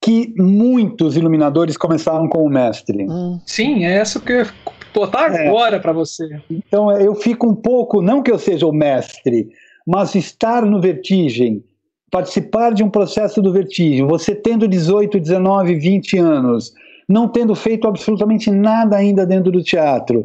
[0.00, 3.06] que muitos iluminadores começaram com o mestre.
[3.08, 3.40] Hum.
[3.44, 4.46] Sim, é essa que eu ia
[4.94, 5.48] botar é.
[5.48, 6.40] agora para você.
[6.48, 9.48] Então eu fico um pouco, não que eu seja o mestre,
[9.86, 11.62] mas estar no Vertigem,
[12.10, 16.72] participar de um processo do Vertigem, você tendo 18, 19, 20 anos,
[17.08, 20.24] não tendo feito absolutamente nada ainda dentro do teatro.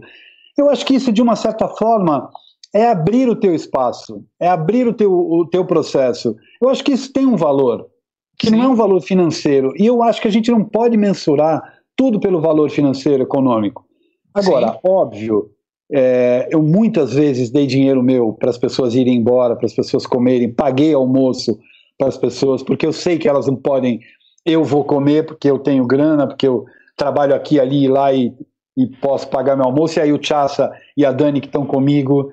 [0.58, 2.30] Eu acho que isso, de uma certa forma,
[2.74, 6.36] é abrir o teu espaço, é abrir o teu, o teu processo.
[6.62, 7.88] Eu acho que isso tem um valor,
[8.38, 8.56] que Sim.
[8.56, 9.74] não é um valor financeiro.
[9.78, 11.62] E eu acho que a gente não pode mensurar
[11.96, 13.86] tudo pelo valor financeiro, econômico.
[14.34, 14.80] Agora, Sim.
[14.86, 15.52] óbvio,
[15.92, 20.06] é, eu muitas vezes dei dinheiro meu para as pessoas irem embora, para as pessoas
[20.06, 21.60] comerem, paguei almoço
[21.98, 24.00] para as pessoas, porque eu sei que elas não podem.
[24.46, 26.66] Eu vou comer porque eu tenho grana, porque eu
[26.96, 28.34] trabalho aqui, ali e lá e,
[28.78, 30.00] e posso pagar meu almoço.
[30.00, 32.32] E aí o Chassa e a Dani que estão comigo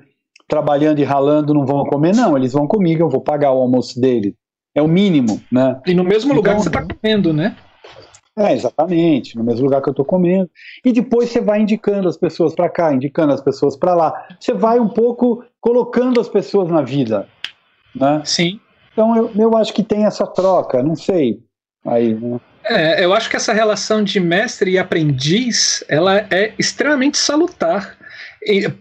[0.48, 4.00] trabalhando e ralando não vão comer, não, eles vão comigo, eu vou pagar o almoço
[4.00, 4.34] dele.
[4.74, 5.80] É o mínimo, né?
[5.86, 7.54] E no mesmo lugar então, que você está comendo, né?
[8.36, 10.48] É, exatamente, no mesmo lugar que eu estou comendo.
[10.84, 14.26] E depois você vai indicando as pessoas para cá, indicando as pessoas para lá.
[14.38, 17.28] Você vai um pouco colocando as pessoas na vida,
[17.94, 18.22] né?
[18.24, 18.60] Sim.
[18.92, 21.40] Então eu, eu acho que tem essa troca, não sei.
[21.84, 22.40] Aí, né?
[22.64, 27.97] É, eu acho que essa relação de mestre e aprendiz, ela é extremamente salutar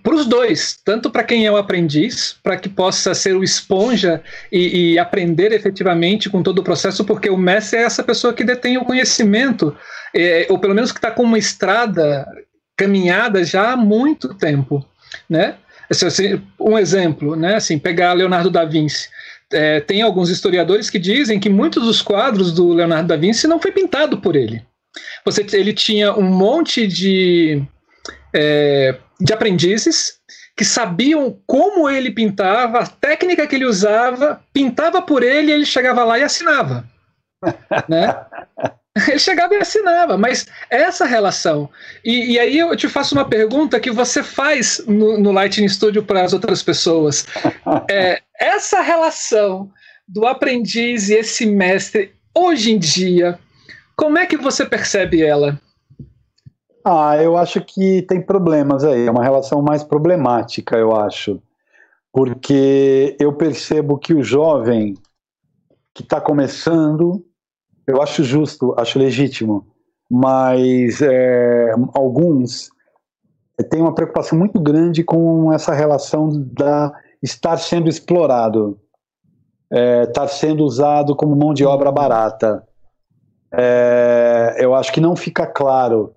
[0.04, 4.22] para os dois, tanto para quem é o aprendiz, para que possa ser o esponja
[4.52, 8.44] e, e, aprender efetivamente com todo o processo, porque o mestre é essa pessoa que
[8.44, 9.76] detém o conhecimento,
[10.16, 12.26] é, ou pelo menos que está com uma estrada
[12.76, 14.86] caminhada já há muito tempo,
[15.30, 15.56] né?
[15.90, 17.56] Assim, um exemplo, né?
[17.56, 19.10] Assim, pegar Leonardo da Vinci.
[19.52, 23.60] É, tem alguns historiadores que dizem que muitos dos quadros do Leonardo da Vinci não
[23.60, 24.62] foi pintado por ele.
[25.26, 27.64] Você, ele tinha um monte de
[28.34, 30.20] é, de aprendizes
[30.56, 35.66] que sabiam como ele pintava, a técnica que ele usava, pintava por ele e ele
[35.66, 36.84] chegava lá e assinava.
[37.88, 38.16] né?
[39.08, 41.70] Ele chegava e assinava, mas essa relação.
[42.04, 46.02] E, e, aí eu te faço uma pergunta que você faz no, no Lightning Studio
[46.02, 47.26] para as outras pessoas.
[47.90, 49.72] É, essa relação
[50.08, 53.38] do aprendiz e esse mestre, hoje em dia,
[53.96, 55.60] como é que você percebe ela?
[56.90, 61.42] Ah, eu acho que tem problemas aí, é uma relação mais problemática, eu acho.
[62.14, 64.94] Porque eu percebo que o jovem
[65.94, 67.26] que está começando,
[67.86, 69.68] eu acho justo, acho legítimo,
[70.10, 72.70] mas é, alguns
[73.70, 78.80] têm uma preocupação muito grande com essa relação da estar sendo explorado,
[79.70, 82.66] é, estar sendo usado como mão de obra barata.
[83.52, 86.14] É, eu acho que não fica claro.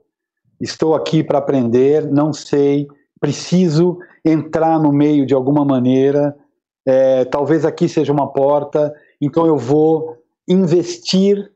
[0.61, 2.87] Estou aqui para aprender, não sei,
[3.21, 6.37] preciso entrar no meio de alguma maneira.
[6.87, 10.17] É, talvez aqui seja uma porta, então eu vou
[10.49, 11.51] investir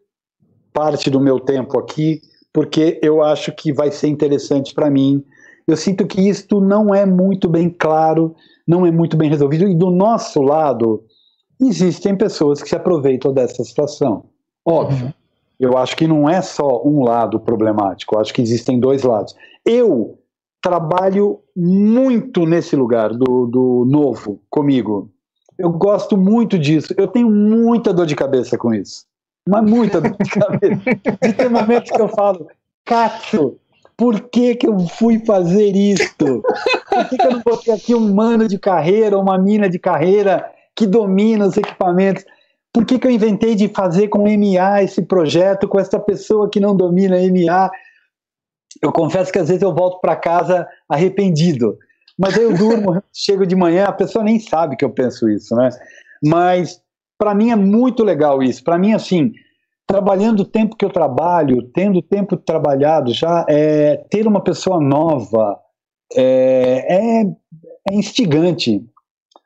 [0.72, 2.20] parte do meu tempo aqui,
[2.52, 5.24] porque eu acho que vai ser interessante para mim.
[5.66, 8.34] Eu sinto que isto não é muito bem claro,
[8.66, 11.04] não é muito bem resolvido, e do nosso lado,
[11.60, 14.24] existem pessoas que se aproveitam dessa situação.
[14.66, 15.06] Óbvio.
[15.06, 15.12] Uhum.
[15.58, 19.34] Eu acho que não é só um lado problemático, eu acho que existem dois lados.
[19.64, 20.18] Eu
[20.62, 25.10] trabalho muito nesse lugar do, do novo comigo.
[25.58, 26.94] Eu gosto muito disso.
[26.96, 29.04] Eu tenho muita dor de cabeça com isso.
[29.48, 30.82] Mas muita dor de cabeça.
[31.22, 32.48] De ter momentos que eu falo,
[32.84, 33.58] Cato,
[33.96, 36.42] por que, que eu fui fazer isto?
[36.90, 40.50] Por que, que eu não botei aqui um mano de carreira, uma mina de carreira
[40.74, 42.24] que domina os equipamentos?
[42.74, 46.58] Por que, que eu inventei de fazer com MA esse projeto com essa pessoa que
[46.58, 47.70] não domina MA?
[48.82, 51.78] Eu confesso que às vezes eu volto para casa arrependido.
[52.18, 55.54] Mas aí eu durmo, chego de manhã, a pessoa nem sabe que eu penso isso,
[55.54, 55.68] né?
[56.24, 56.82] Mas
[57.16, 58.64] para mim é muito legal isso.
[58.64, 59.32] Para mim, assim,
[59.86, 65.60] trabalhando o tempo que eu trabalho, tendo tempo trabalhado já, é, ter uma pessoa nova
[66.12, 67.22] é, é,
[67.88, 68.84] é instigante,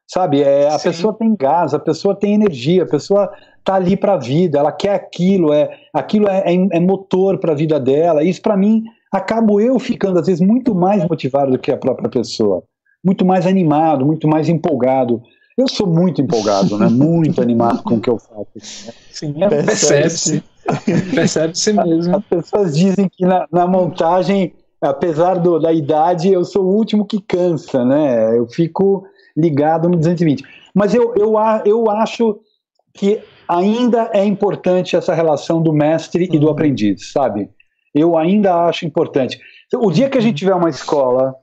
[0.08, 0.42] sabe?
[0.42, 0.88] É, a Sim.
[0.88, 3.30] pessoa tem gás, a pessoa tem energia, a pessoa
[3.62, 7.52] tá ali para a vida, ela quer aquilo, é aquilo é, é, é motor para
[7.52, 8.24] a vida dela.
[8.24, 8.82] Isso para mim
[9.12, 12.62] acabo eu ficando, às vezes, muito mais motivado do que a própria pessoa.
[13.04, 15.22] Muito mais animado, muito mais empolgado.
[15.56, 16.86] Eu sou muito empolgado, né?
[16.88, 18.46] Muito animado com o que eu faço.
[19.10, 20.42] Sim, é, percebe-se.
[21.14, 22.16] Percebe-se mesmo.
[22.16, 27.04] As pessoas dizem que na, na montagem, apesar do, da idade, eu sou o último
[27.04, 28.38] que cansa, né?
[28.38, 29.04] Eu fico
[29.38, 30.44] ligado no 220.
[30.74, 31.34] Mas eu, eu,
[31.64, 32.40] eu acho
[32.92, 36.52] que ainda é importante essa relação do mestre e do uhum.
[36.52, 37.48] aprendiz, sabe?
[37.94, 39.40] eu ainda acho importante.
[39.74, 41.34] O dia que a gente tiver uma escola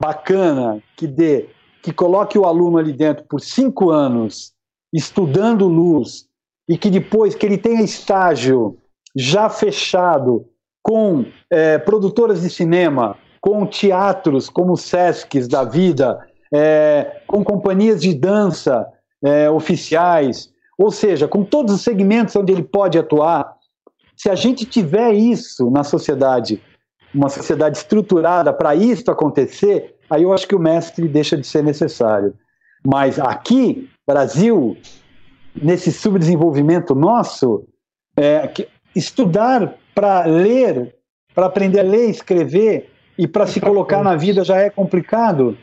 [0.00, 1.48] bacana, que dê,
[1.82, 4.52] que coloque o aluno ali dentro por cinco anos,
[4.92, 6.26] estudando luz,
[6.68, 8.78] e que depois que ele tenha estágio
[9.16, 10.46] já fechado
[10.82, 16.18] com é, produtoras de cinema, com teatros como Sescs da vida,
[16.52, 18.86] é, com companhias de dança
[19.24, 23.56] é, oficiais, ou seja, com todos os segmentos onde ele pode atuar,
[24.16, 26.60] se a gente tiver isso na sociedade,
[27.14, 31.62] uma sociedade estruturada para isso acontecer, aí eu acho que o mestre deixa de ser
[31.62, 32.34] necessário.
[32.84, 34.76] Mas aqui, Brasil,
[35.54, 37.64] nesse subdesenvolvimento nosso,
[38.16, 38.50] é,
[38.94, 40.94] estudar para ler,
[41.34, 45.56] para aprender a ler, escrever e para se colocar na vida já é complicado.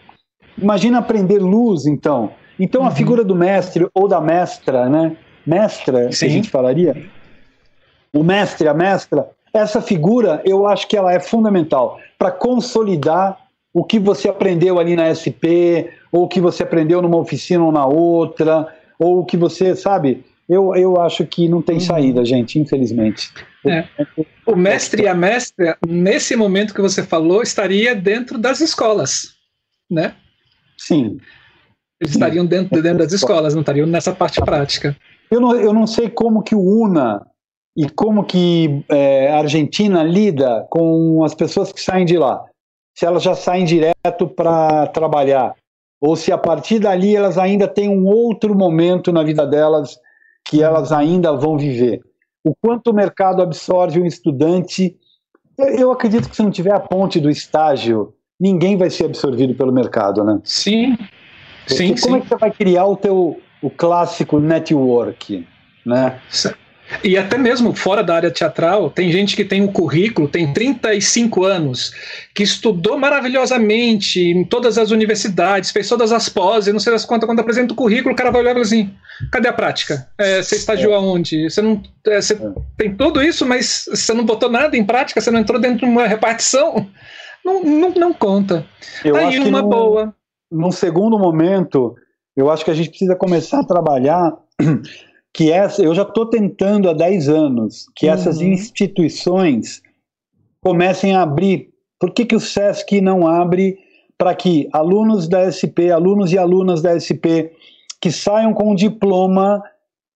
[0.61, 2.31] Imagina aprender luz, então.
[2.60, 2.95] Então a uhum.
[2.95, 5.15] figura do mestre ou da mestra, né?
[5.45, 6.19] Mestra, Sim.
[6.19, 7.06] que a gente falaria,
[8.14, 13.38] o mestre, a mestra, essa figura eu acho que ela é fundamental para consolidar
[13.73, 17.72] o que você aprendeu ali na SP, ou o que você aprendeu numa oficina ou
[17.72, 18.68] na outra,
[18.98, 20.26] ou o que você, sabe?
[20.48, 21.81] Eu, eu acho que não tem uhum.
[21.81, 23.31] saída, gente, infelizmente.
[23.65, 23.86] É.
[24.45, 29.36] O mestre e a mestra, nesse momento que você falou, estaria dentro das escolas,
[29.90, 30.15] né?
[30.80, 31.18] Sim.
[32.02, 34.96] Eles estariam dentro, dentro das escolas, não estariam nessa parte prática.
[35.30, 37.26] Eu não, eu não sei como que o UNA
[37.78, 42.44] e como que é, a Argentina lida com as pessoas que saem de lá.
[42.98, 45.54] Se elas já saem direto para trabalhar,
[46.02, 50.00] ou se a partir dali elas ainda têm um outro momento na vida delas
[50.46, 52.02] que elas ainda vão viver.
[52.44, 54.98] O quanto o mercado absorve um estudante.
[55.58, 59.72] Eu acredito que se não tiver a ponte do estágio, ninguém vai ser absorvido pelo
[59.72, 60.40] mercado, né?
[60.44, 60.98] Sim.
[61.68, 62.18] Porque sim como sim.
[62.18, 65.45] é que você vai criar o teu o clássico network,
[65.86, 66.20] né?
[67.03, 71.44] E até mesmo fora da área teatral, tem gente que tem um currículo, tem 35
[71.44, 71.94] anos,
[72.34, 77.28] que estudou maravilhosamente em todas as universidades, fez todas as poses, não sei das quantas,
[77.28, 78.91] quando apresenta o currículo, o cara vai olhar e fala assim:
[79.32, 80.07] cadê a prática?
[80.18, 80.95] É, você estagiou é.
[80.95, 81.49] aonde?
[81.49, 81.82] Você não.
[82.07, 82.38] É, você é.
[82.76, 85.86] tem tudo isso, mas você não botou nada em prática, você não entrou dentro de
[85.86, 86.90] uma repartição.
[87.44, 88.66] Não, não, não conta.
[89.03, 90.16] Eu aí uma boa.
[90.52, 91.95] Num segundo momento,
[92.36, 94.36] eu acho que a gente precisa começar a trabalhar
[95.34, 98.14] que essa, eu já estou tentando há 10 anos que uhum.
[98.14, 99.82] essas instituições
[100.61, 101.70] comecem a abrir.
[101.99, 103.78] Por que, que o SESC não abre
[104.18, 107.53] para que alunos da SP, alunos e alunas da SP
[108.02, 109.61] que saiam com diploma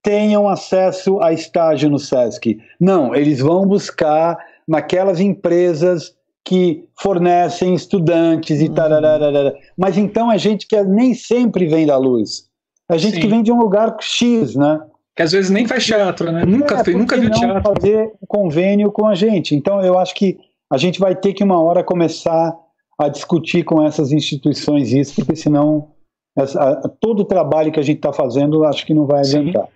[0.02, 2.58] tenham acesso a estágio no SESC?
[2.80, 6.14] Não, eles vão buscar naquelas empresas
[6.44, 8.74] que fornecem estudantes e uhum.
[8.74, 9.54] tararara.
[9.76, 12.48] Mas então é gente que nem sempre vem da luz.
[12.90, 13.20] É gente Sim.
[13.20, 14.80] que vem de um lugar X, né?
[15.16, 16.44] Que às vezes nem faz teatro, né?
[16.44, 17.74] Nunca, é, fez, nunca viu teatro.
[17.74, 19.54] fazer um convênio com a gente.
[19.54, 20.36] Então eu acho que
[20.70, 22.54] a gente vai ter que uma hora começar
[22.98, 25.88] a discutir com essas instituições isso, porque senão
[26.36, 29.68] essa, a, todo o trabalho que a gente está fazendo acho que não vai adiantar.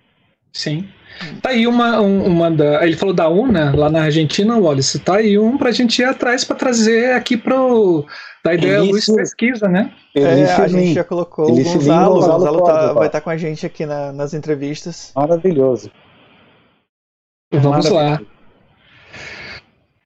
[0.53, 0.87] Sim.
[1.41, 2.85] Tá aí uma, uma da.
[2.85, 4.99] Ele falou da UNA, lá na Argentina, Wallace.
[4.99, 8.05] Tá aí um para a gente ir atrás para trazer aqui pro.
[8.43, 9.91] Da ideia Luiz Pesquisa, né?
[10.15, 12.17] É, a gente já colocou o Gonzalo.
[12.17, 15.11] O Gonzalo tá, vai estar tá com a gente aqui na, nas entrevistas.
[15.15, 15.91] Maravilhoso.
[17.51, 18.21] Vamos lá.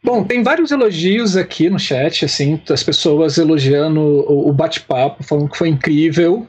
[0.03, 5.49] Bom, tem vários elogios aqui no chat, assim, as pessoas elogiando o, o bate-papo, falando
[5.49, 6.45] que foi incrível,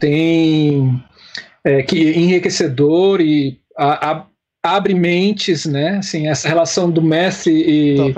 [0.00, 1.04] tem
[1.62, 4.26] é, que enriquecedor e a, a,
[4.66, 5.98] abre mentes, né?
[5.98, 8.14] Assim, essa relação do mestre e,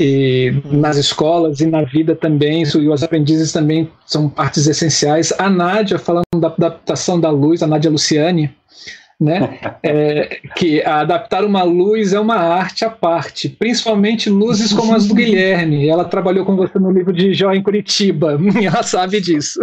[0.00, 0.80] e uhum.
[0.80, 5.32] nas escolas e na vida também, e os aprendizes também são partes essenciais.
[5.38, 8.50] A Nádia, falando da adaptação da luz, a Nádia Luciani,
[9.20, 9.58] né?
[9.84, 15.14] É, que adaptar uma luz é uma arte à parte, principalmente luzes como as do
[15.16, 15.88] Guilherme.
[15.88, 19.58] Ela trabalhou com você no livro de Jó em Curitiba, e ela sabe disso.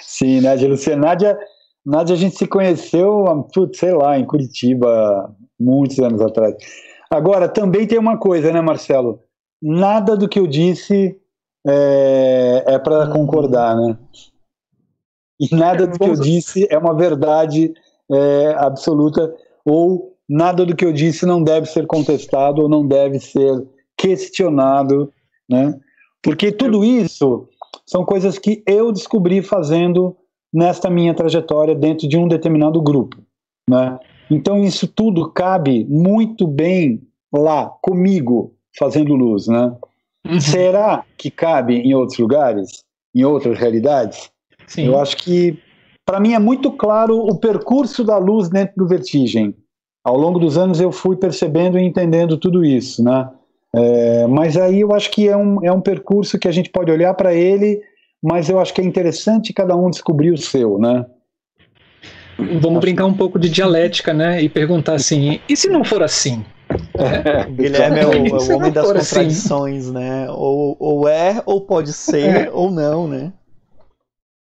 [0.00, 1.02] Sim, Nádia Luciani.
[1.02, 1.36] Nádia
[1.88, 3.24] Nádia, a gente se conheceu,
[3.54, 6.54] putz, sei lá, em Curitiba, muitos anos atrás.
[7.10, 9.20] Agora, também tem uma coisa, né, Marcelo?
[9.62, 11.18] Nada do que eu disse
[11.66, 13.96] é, é para concordar, né?
[15.40, 17.72] E nada do que eu disse é uma verdade
[18.12, 19.34] é, absoluta,
[19.64, 23.66] ou nada do que eu disse não deve ser contestado ou não deve ser
[23.96, 25.10] questionado,
[25.48, 25.80] né?
[26.22, 27.48] Porque tudo isso
[27.86, 30.14] são coisas que eu descobri fazendo
[30.52, 33.18] nesta minha trajetória dentro de um determinado grupo.
[33.68, 33.98] Né?
[34.30, 37.02] Então isso tudo cabe muito bem
[37.32, 39.74] lá comigo fazendo luz, né?
[40.26, 40.40] Uhum.
[40.40, 42.84] Será que cabe em outros lugares,
[43.14, 44.30] em outras realidades?
[44.66, 44.86] Sim.
[44.86, 45.58] Eu acho que
[46.04, 49.54] para mim é muito claro o percurso da luz dentro do Vertigem.
[50.04, 53.28] Ao longo dos anos eu fui percebendo e entendendo tudo isso, né?
[53.74, 56.90] É, mas aí eu acho que é um, é um percurso que a gente pode
[56.90, 57.82] olhar para ele
[58.22, 61.06] mas eu acho que é interessante cada um descobrir o seu, né?
[62.60, 64.40] Vamos brincar um pouco de dialética, né?
[64.40, 66.44] E perguntar assim: e se não for assim?
[66.94, 69.16] É, Guilherme é o, é o homem das assim?
[69.16, 69.94] contradições, assim.
[69.94, 70.30] né?
[70.30, 72.50] Ou, ou é, ou pode ser, é.
[72.52, 73.32] ou não, né?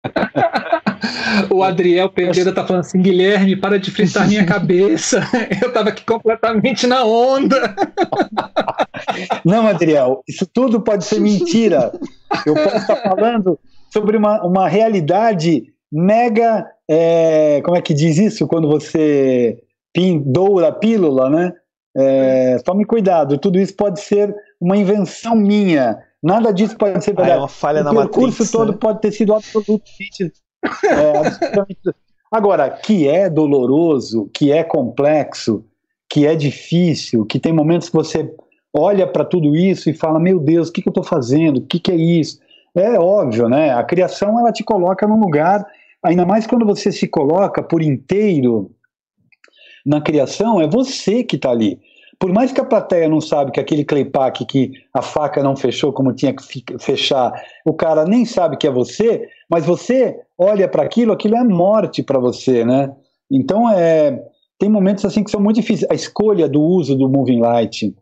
[1.49, 5.21] o Adriel Pereira tá falando assim: Guilherme, para de fritar minha cabeça.
[5.61, 7.75] Eu tava aqui completamente na onda.
[9.43, 11.91] Não, Adriel, isso tudo pode ser mentira.
[12.45, 13.59] Eu posso estar falando
[13.91, 16.65] sobre uma, uma realidade mega.
[16.89, 18.47] É, como é que diz isso?
[18.47, 19.57] Quando você
[20.25, 21.53] doura a pílula, né?
[21.95, 25.99] É, tome cuidado, tudo isso pode ser uma invenção minha.
[26.23, 27.31] Nada disso pode ser verdade.
[27.31, 28.77] Ah, é uma falha o na percurso matriz, todo né?
[28.79, 30.31] pode ter sido absolutamente,
[30.85, 31.79] é, absolutamente.
[32.31, 35.63] Agora, que é doloroso, que é complexo,
[36.09, 38.33] que é difícil, que tem momentos que você
[38.73, 41.57] olha para tudo isso e fala: Meu Deus, o que, que eu estou fazendo?
[41.57, 42.39] O que, que é isso?
[42.75, 43.71] É óbvio, né?
[43.71, 45.65] A criação ela te coloca num lugar,
[46.01, 48.71] ainda mais quando você se coloca por inteiro
[49.85, 51.79] na criação, é você que está ali.
[52.17, 55.91] Por mais que a plateia não sabe que aquele claypack que a faca não fechou
[55.91, 56.41] como tinha que
[56.79, 57.33] fechar,
[57.65, 62.01] o cara nem sabe que é você, mas você olha para aquilo, aquilo é morte
[62.01, 62.91] para você, né?
[63.29, 64.23] Então é
[64.57, 65.89] tem momentos assim que são muito difíceis.
[65.91, 67.93] A escolha do uso do moving light,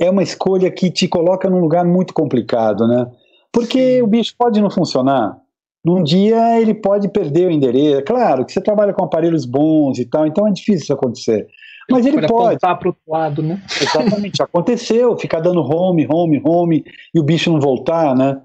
[0.00, 3.10] é uma escolha que te coloca num lugar muito complicado, né?
[3.52, 4.02] Porque Sim.
[4.02, 5.36] o bicho pode não funcionar.
[5.84, 8.04] Num dia ele pode perder o endereço.
[8.04, 11.46] Claro que você trabalha com aparelhos bons e tal, então é difícil isso acontecer.
[11.90, 12.58] Mas ele, ele pode.
[12.58, 13.62] para o outro lado, né?
[13.80, 14.42] Exatamente.
[14.42, 16.84] Aconteceu, ficar dando home, home, home
[17.14, 18.40] e o bicho não voltar, né?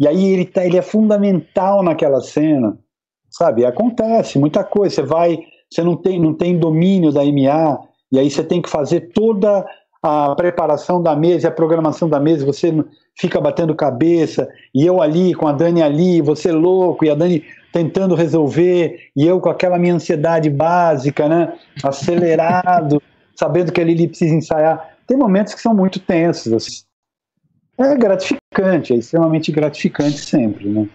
[0.00, 2.76] E aí ele, tá, ele é fundamental naquela cena,
[3.30, 3.64] sabe?
[3.64, 4.96] Acontece muita coisa.
[4.96, 5.38] Você vai,
[5.70, 7.80] você não tem, não tem domínio da MA,
[8.10, 9.64] e aí você tem que fazer toda
[10.02, 12.72] a preparação da mesa, a programação da mesa, você
[13.16, 17.44] fica batendo cabeça, e eu ali, com a Dani ali, você louco, e a Dani
[17.72, 21.52] tentando resolver, e eu com aquela minha ansiedade básica, né,
[21.82, 23.02] acelerado,
[23.34, 24.96] sabendo que a Lili precisa ensaiar.
[25.06, 26.52] Tem momentos que são muito tensos.
[26.52, 26.82] Assim.
[27.78, 30.88] É gratificante, é extremamente gratificante sempre, né?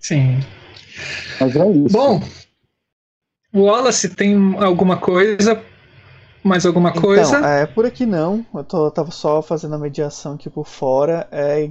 [0.00, 0.40] Sim.
[1.40, 1.96] Mas é isso.
[1.96, 2.20] Bom,
[3.54, 5.62] Wallace, tem alguma coisa?
[6.44, 7.38] Mais alguma então, coisa?
[7.46, 8.44] É, por aqui não.
[8.54, 11.28] Eu tô, tava só fazendo a mediação aqui por fora.
[11.30, 11.70] É,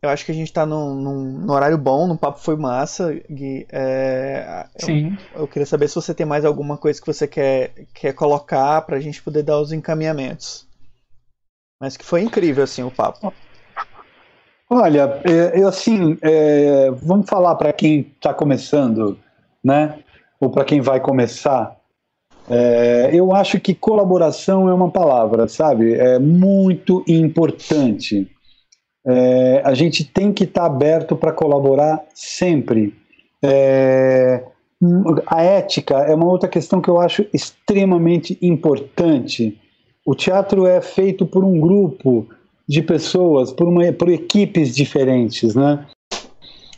[0.00, 3.12] eu acho que a gente tá num, num, num horário bom, no papo foi massa,
[3.30, 3.66] Gui.
[3.70, 5.16] É, Sim.
[5.34, 8.82] Eu, eu, queria saber se você tem mais alguma coisa que você quer, quer colocar
[8.82, 10.66] pra gente poder dar os encaminhamentos.
[11.80, 13.32] Mas que foi incrível, assim, o papo.
[14.70, 19.18] Olha, é, eu assim, é, vamos falar para quem está começando,
[19.64, 19.98] né?
[20.38, 21.77] Ou para quem vai começar.
[22.50, 25.94] É, eu acho que colaboração é uma palavra, sabe?
[25.94, 28.28] É muito importante.
[29.06, 32.94] É, a gente tem que estar tá aberto para colaborar sempre.
[33.42, 34.44] É,
[35.26, 39.58] a ética é uma outra questão que eu acho extremamente importante.
[40.06, 42.26] O teatro é feito por um grupo
[42.68, 45.86] de pessoas, por, uma, por equipes diferentes, né?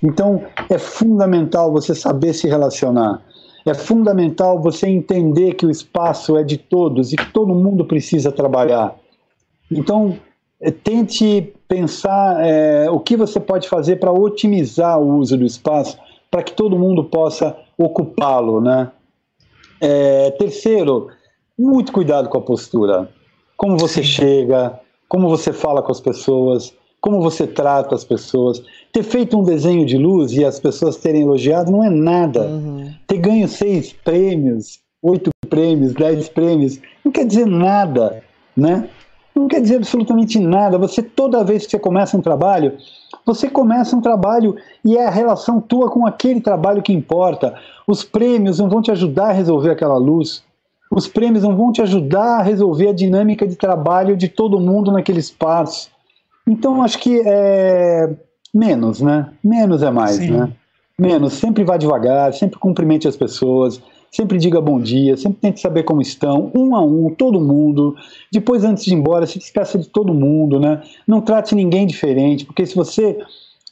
[0.02, 3.22] Então, é fundamental você saber se relacionar.
[3.64, 8.32] É fundamental você entender que o espaço é de todos e que todo mundo precisa
[8.32, 8.94] trabalhar.
[9.70, 10.16] Então,
[10.60, 15.98] é, tente pensar é, o que você pode fazer para otimizar o uso do espaço,
[16.30, 18.90] para que todo mundo possa ocupá-lo, né?
[19.80, 21.08] É, terceiro,
[21.58, 23.08] muito cuidado com a postura
[23.60, 28.62] como você chega, como você fala com as pessoas, como você trata as pessoas.
[28.92, 32.42] Ter feito um desenho de luz e as pessoas terem elogiado não é nada.
[32.42, 32.92] Uhum.
[33.06, 38.22] Ter ganho seis prêmios, oito prêmios, dez prêmios, não quer dizer nada,
[38.56, 38.88] né?
[39.34, 40.76] Não quer dizer absolutamente nada.
[40.78, 42.76] Você, toda vez que você começa um trabalho,
[43.24, 47.54] você começa um trabalho e é a relação tua com aquele trabalho que importa.
[47.86, 50.42] Os prêmios não vão te ajudar a resolver aquela luz
[50.90, 54.90] os prêmios não vão te ajudar a resolver a dinâmica de trabalho de todo mundo
[54.90, 55.88] naquele espaço.
[56.46, 58.10] Então, acho que é
[58.52, 59.28] menos, né?
[59.43, 60.31] Menos é mais, Sim.
[60.31, 60.52] né?
[60.98, 65.85] Menos, sempre vá devagar, sempre cumprimente as pessoas, sempre diga bom dia, sempre tente saber
[65.85, 67.97] como estão, um a um, todo mundo.
[68.31, 70.82] Depois, antes de ir embora, se despeça de todo mundo, né?
[71.06, 73.18] Não trate ninguém diferente, porque se você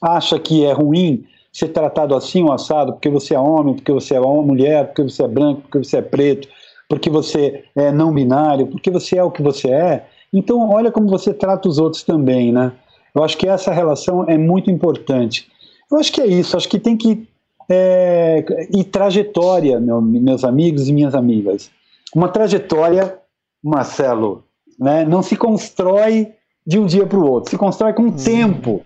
[0.01, 4.15] acha que é ruim ser tratado assim ou assado, porque você é homem, porque você
[4.15, 6.49] é mulher, porque você é branco, porque você é preto,
[6.89, 10.07] porque você é não binário, porque você é o que você é.
[10.33, 12.73] Então, olha como você trata os outros também, né?
[13.15, 15.49] Eu acho que essa relação é muito importante.
[15.91, 17.27] Eu acho que é isso, acho que tem que.
[17.71, 18.45] É,
[18.75, 21.71] e trajetória, meu, meus amigos e minhas amigas.
[22.15, 23.19] Uma trajetória,
[23.63, 24.45] Marcelo,
[24.79, 26.33] né, não se constrói
[26.67, 28.17] de um dia para o outro, se constrói com hum.
[28.17, 28.83] tempo.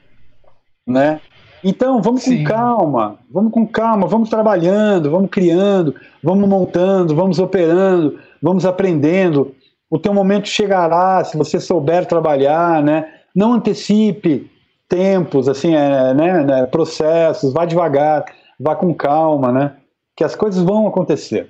[0.86, 1.20] Né?
[1.64, 2.38] Então, vamos Sim.
[2.38, 9.54] com calma, vamos com calma, vamos trabalhando, vamos criando, vamos montando, vamos operando, vamos aprendendo.
[9.88, 13.06] O teu momento chegará se você souber trabalhar, né?
[13.34, 14.50] Não antecipe
[14.88, 18.24] tempos, assim, é, né, né, processos, vá devagar,
[18.60, 19.76] vá com calma, né?
[20.14, 21.48] Que as coisas vão acontecer.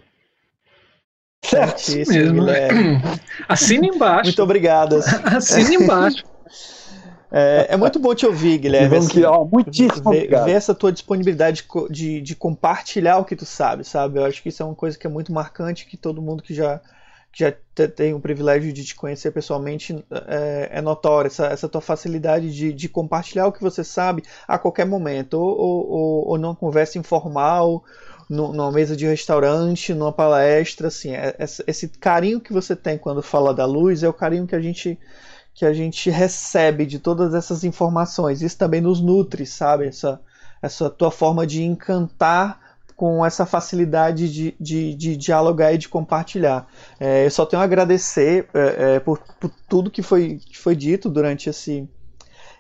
[1.45, 1.83] Certo?
[1.91, 2.47] Mesmo.
[3.49, 4.27] Assina embaixo.
[4.27, 5.01] Muito obrigado.
[5.25, 6.25] Assina embaixo.
[7.35, 8.91] É, é, muito bom te ouvir, Guilherme.
[8.91, 13.47] Vamos assim, ó, muitíssimo ver, ver, essa tua disponibilidade de, de, compartilhar o que tu
[13.47, 14.19] sabe, sabe?
[14.19, 16.53] Eu acho que isso é uma coisa que é muito marcante, que todo mundo que
[16.53, 16.79] já,
[17.33, 17.53] que já
[17.89, 22.89] tem o privilégio de te conhecer pessoalmente é, é essa, essa tua facilidade de, de
[22.91, 27.83] compartilhar o que você sabe a qualquer momento, ou, ou, ou numa conversa informal,
[28.29, 31.35] numa mesa de restaurante, numa palestra, assim, é,
[31.67, 34.99] esse carinho que você tem quando fala da luz é o carinho que a gente
[35.55, 38.41] que a gente recebe de todas essas informações.
[38.41, 39.87] Isso também nos nutre, sabe?
[39.87, 40.19] Essa,
[40.63, 42.59] essa tua forma de encantar
[43.03, 46.69] com essa facilidade de, de, de dialogar e de compartilhar.
[47.01, 50.77] É, eu só tenho a agradecer é, é, por, por, tudo que foi, que foi
[50.77, 51.89] dito durante esse,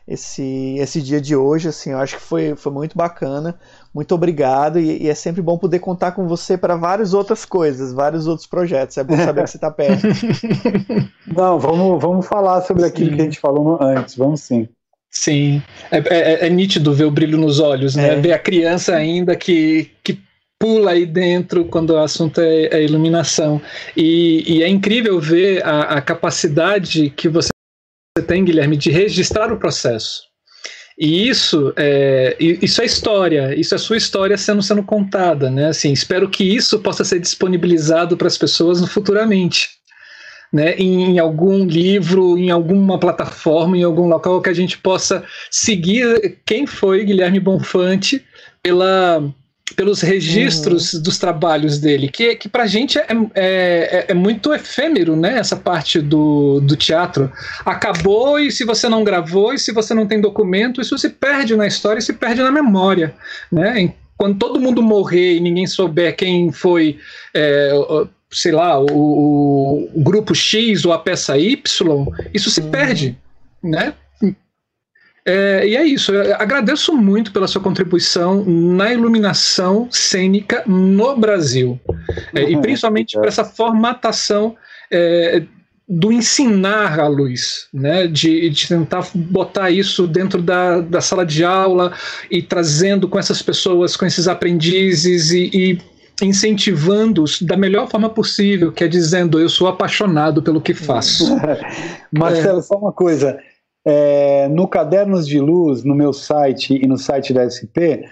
[0.04, 1.68] esse, esse dia de hoje.
[1.68, 3.56] Assim, eu acho que foi, foi muito bacana.
[3.94, 4.80] Muito obrigado.
[4.80, 8.48] E, e é sempre bom poder contar com você para várias outras coisas, vários outros
[8.48, 8.98] projetos.
[8.98, 10.08] É bom saber que você está perto.
[11.24, 12.88] Não, vamos, vamos falar sobre sim.
[12.88, 14.16] aquilo que a gente falou antes.
[14.16, 14.68] Vamos sim.
[15.08, 18.14] Sim, é, é, é nítido ver o brilho nos olhos, né?
[18.14, 18.16] É.
[18.16, 20.18] Ver a criança ainda que, que
[20.62, 23.60] pula aí dentro quando o assunto é, é iluminação.
[23.96, 27.50] E, e, é incrível ver a, a, capacidade que você
[28.28, 30.22] tem, Guilherme, de registrar o processo.
[30.96, 35.66] E isso é, isso é história, isso é sua história sendo, sendo contada, né?
[35.66, 39.68] Assim, espero que isso possa ser disponibilizado para as pessoas futuramente.
[40.52, 46.42] Né, em algum livro, em alguma plataforma, em algum local que a gente possa seguir
[46.44, 48.22] quem foi Guilherme Bonfante
[48.62, 49.32] pela,
[49.72, 51.02] pelos registros uhum.
[51.02, 55.38] dos trabalhos dele, que, que para a gente é, é, é, é, muito efêmero, né?
[55.38, 57.30] Essa parte do, do teatro.
[57.64, 61.56] Acabou e se você não gravou, e se você não tem documento, isso se perde
[61.56, 63.14] na história e se perde na memória,
[63.50, 63.92] né?
[64.16, 66.98] Quando todo mundo morrer e ninguém souber quem foi
[67.34, 67.72] é,
[68.30, 72.70] sei lá, o, o, grupo X ou a peça Y, isso se uhum.
[72.70, 73.18] perde,
[73.62, 73.94] né?
[75.24, 76.12] É, e é isso.
[76.12, 81.80] Eu agradeço muito pela sua contribuição na iluminação cênica no Brasil.
[82.34, 82.62] É, e uhum.
[82.62, 84.56] principalmente por essa formatação
[84.90, 85.42] é,
[85.88, 88.06] do ensinar a luz, né?
[88.06, 91.92] de, de tentar botar isso dentro da, da sala de aula
[92.30, 95.78] e trazendo com essas pessoas, com esses aprendizes e, e
[96.20, 101.36] incentivando-os da melhor forma possível, que é dizendo eu sou apaixonado pelo que faço.
[102.12, 102.62] Marcelo, é.
[102.62, 103.38] só uma coisa.
[103.84, 108.06] É, no Cadernos de Luz, no meu site e no site da SP,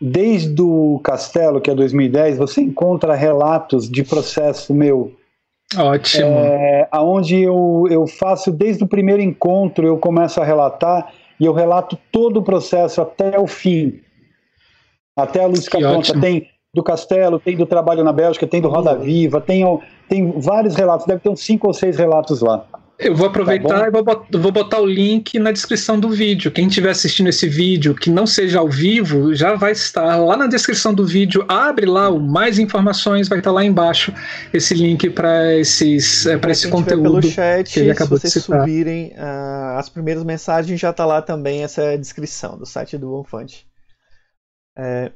[0.00, 5.12] desde o Castelo, que é 2010, você encontra relatos de processo meu.
[5.76, 6.26] Ótimo.
[6.26, 11.52] É, onde eu, eu faço, desde o primeiro encontro, eu começo a relatar e eu
[11.52, 14.00] relato todo o processo até o fim.
[15.16, 16.20] Até a luz ficar pronta.
[16.20, 19.62] Tem do Castelo, tem do Trabalho na Bélgica, tem do Roda Viva, tem,
[20.08, 22.66] tem vários relatos, deve ter uns cinco ou seis relatos lá.
[23.02, 26.50] Eu vou aproveitar tá e vou botar, vou botar, o link na descrição do vídeo.
[26.50, 30.46] Quem estiver assistindo esse vídeo que não seja ao vivo, já vai estar lá na
[30.46, 31.44] descrição do vídeo.
[31.48, 34.12] Abre lá o mais informações, vai estar lá embaixo
[34.52, 37.20] esse link para esses é, para esse conteúdo.
[37.20, 41.04] Pelo chat, que ele acabou se vocês de subirem uh, as primeiras mensagens, já está
[41.04, 43.66] lá também essa descrição do site do Bonfante.
[44.76, 45.12] É,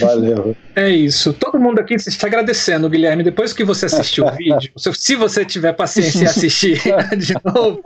[0.00, 0.54] Valeu.
[0.74, 1.32] É isso.
[1.32, 3.22] Todo mundo aqui está agradecendo, Guilherme.
[3.22, 6.78] Depois que você assistiu o vídeo, se você tiver paciência em assistir
[7.16, 7.80] de novo,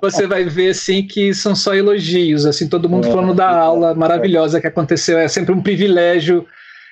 [0.00, 2.46] você vai ver assim que são só elogios.
[2.46, 5.18] Assim, todo mundo é, falando da aula maravilhosa que aconteceu.
[5.18, 6.46] É sempre um privilégio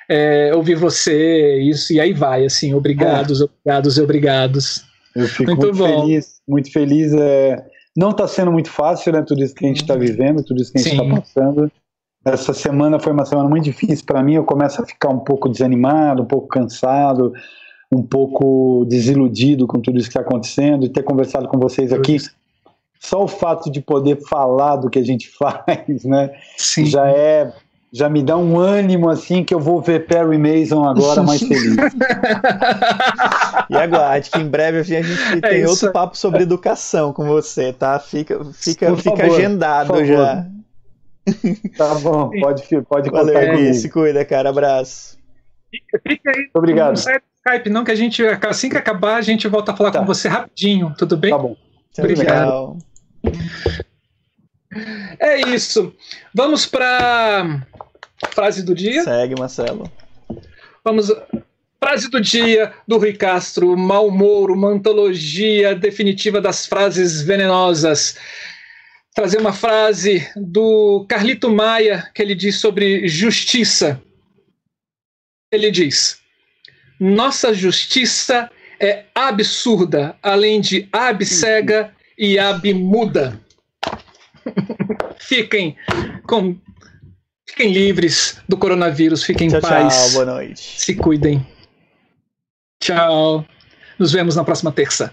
[0.09, 1.59] é, ouvir você.
[1.61, 2.45] Isso e aí vai.
[2.45, 3.45] Assim, obrigados, é.
[3.45, 4.85] obrigados e obrigados.
[5.17, 7.13] Eu fico muito, muito feliz, muito feliz.
[7.15, 7.57] É...
[7.97, 9.25] Não está sendo muito fácil, né?
[9.27, 10.01] Tudo isso que a gente está uhum.
[10.01, 11.73] vivendo, tudo isso que a gente está passando.
[12.33, 14.35] Essa semana foi uma semana muito difícil para mim.
[14.35, 17.33] Eu começo a ficar um pouco desanimado, um pouco cansado,
[17.91, 22.19] um pouco desiludido com tudo isso que está acontecendo e ter conversado com vocês aqui.
[23.01, 26.31] Só o fato de poder falar do que a gente faz, né?
[26.57, 26.87] Sim.
[26.87, 27.53] Já é
[27.91, 31.75] já me dá um ânimo assim que eu vou ver Perry Mason agora mais feliz.
[33.71, 37.73] e aguarde que em breve a gente é tem outro papo sobre educação com você,
[37.73, 37.99] tá?
[37.99, 40.47] Fica, fica, fica agendado já.
[41.77, 43.75] Tá bom, pode, pode Valeu, contar comigo.
[43.75, 44.51] Se cuida, cara.
[44.51, 45.19] Abraço.
[45.71, 46.49] Fica, fica aí.
[46.55, 46.91] Obrigado.
[46.91, 49.77] Não sai do Skype, não, que a gente, assim que acabar, a gente volta a
[49.77, 50.01] falar tá.
[50.01, 51.31] com você rapidinho, tudo bem?
[51.31, 51.57] Tá bom.
[51.99, 52.79] Obrigado.
[55.19, 55.95] É isso.
[56.35, 57.67] Vamos para
[58.33, 59.03] frase do dia.
[59.03, 59.91] Segue, Marcelo.
[60.85, 61.13] Vamos.
[61.81, 68.17] Frase do dia do Rui Castro, Mal Mouro, uma antologia definitiva das frases venenosas
[69.19, 74.01] trazer uma frase do Carlito Maia que ele diz sobre justiça.
[75.51, 76.21] Ele diz:
[77.01, 83.41] Nossa justiça é absurda, além de abcega e abmuda.
[85.19, 85.77] fiquem
[86.23, 86.57] com
[87.45, 89.95] fiquem livres do coronavírus, fiquem tchau, em paz.
[89.95, 90.81] Tchau, boa noite.
[90.81, 91.45] Se cuidem.
[92.81, 93.45] Tchau.
[93.99, 95.13] Nos vemos na próxima terça.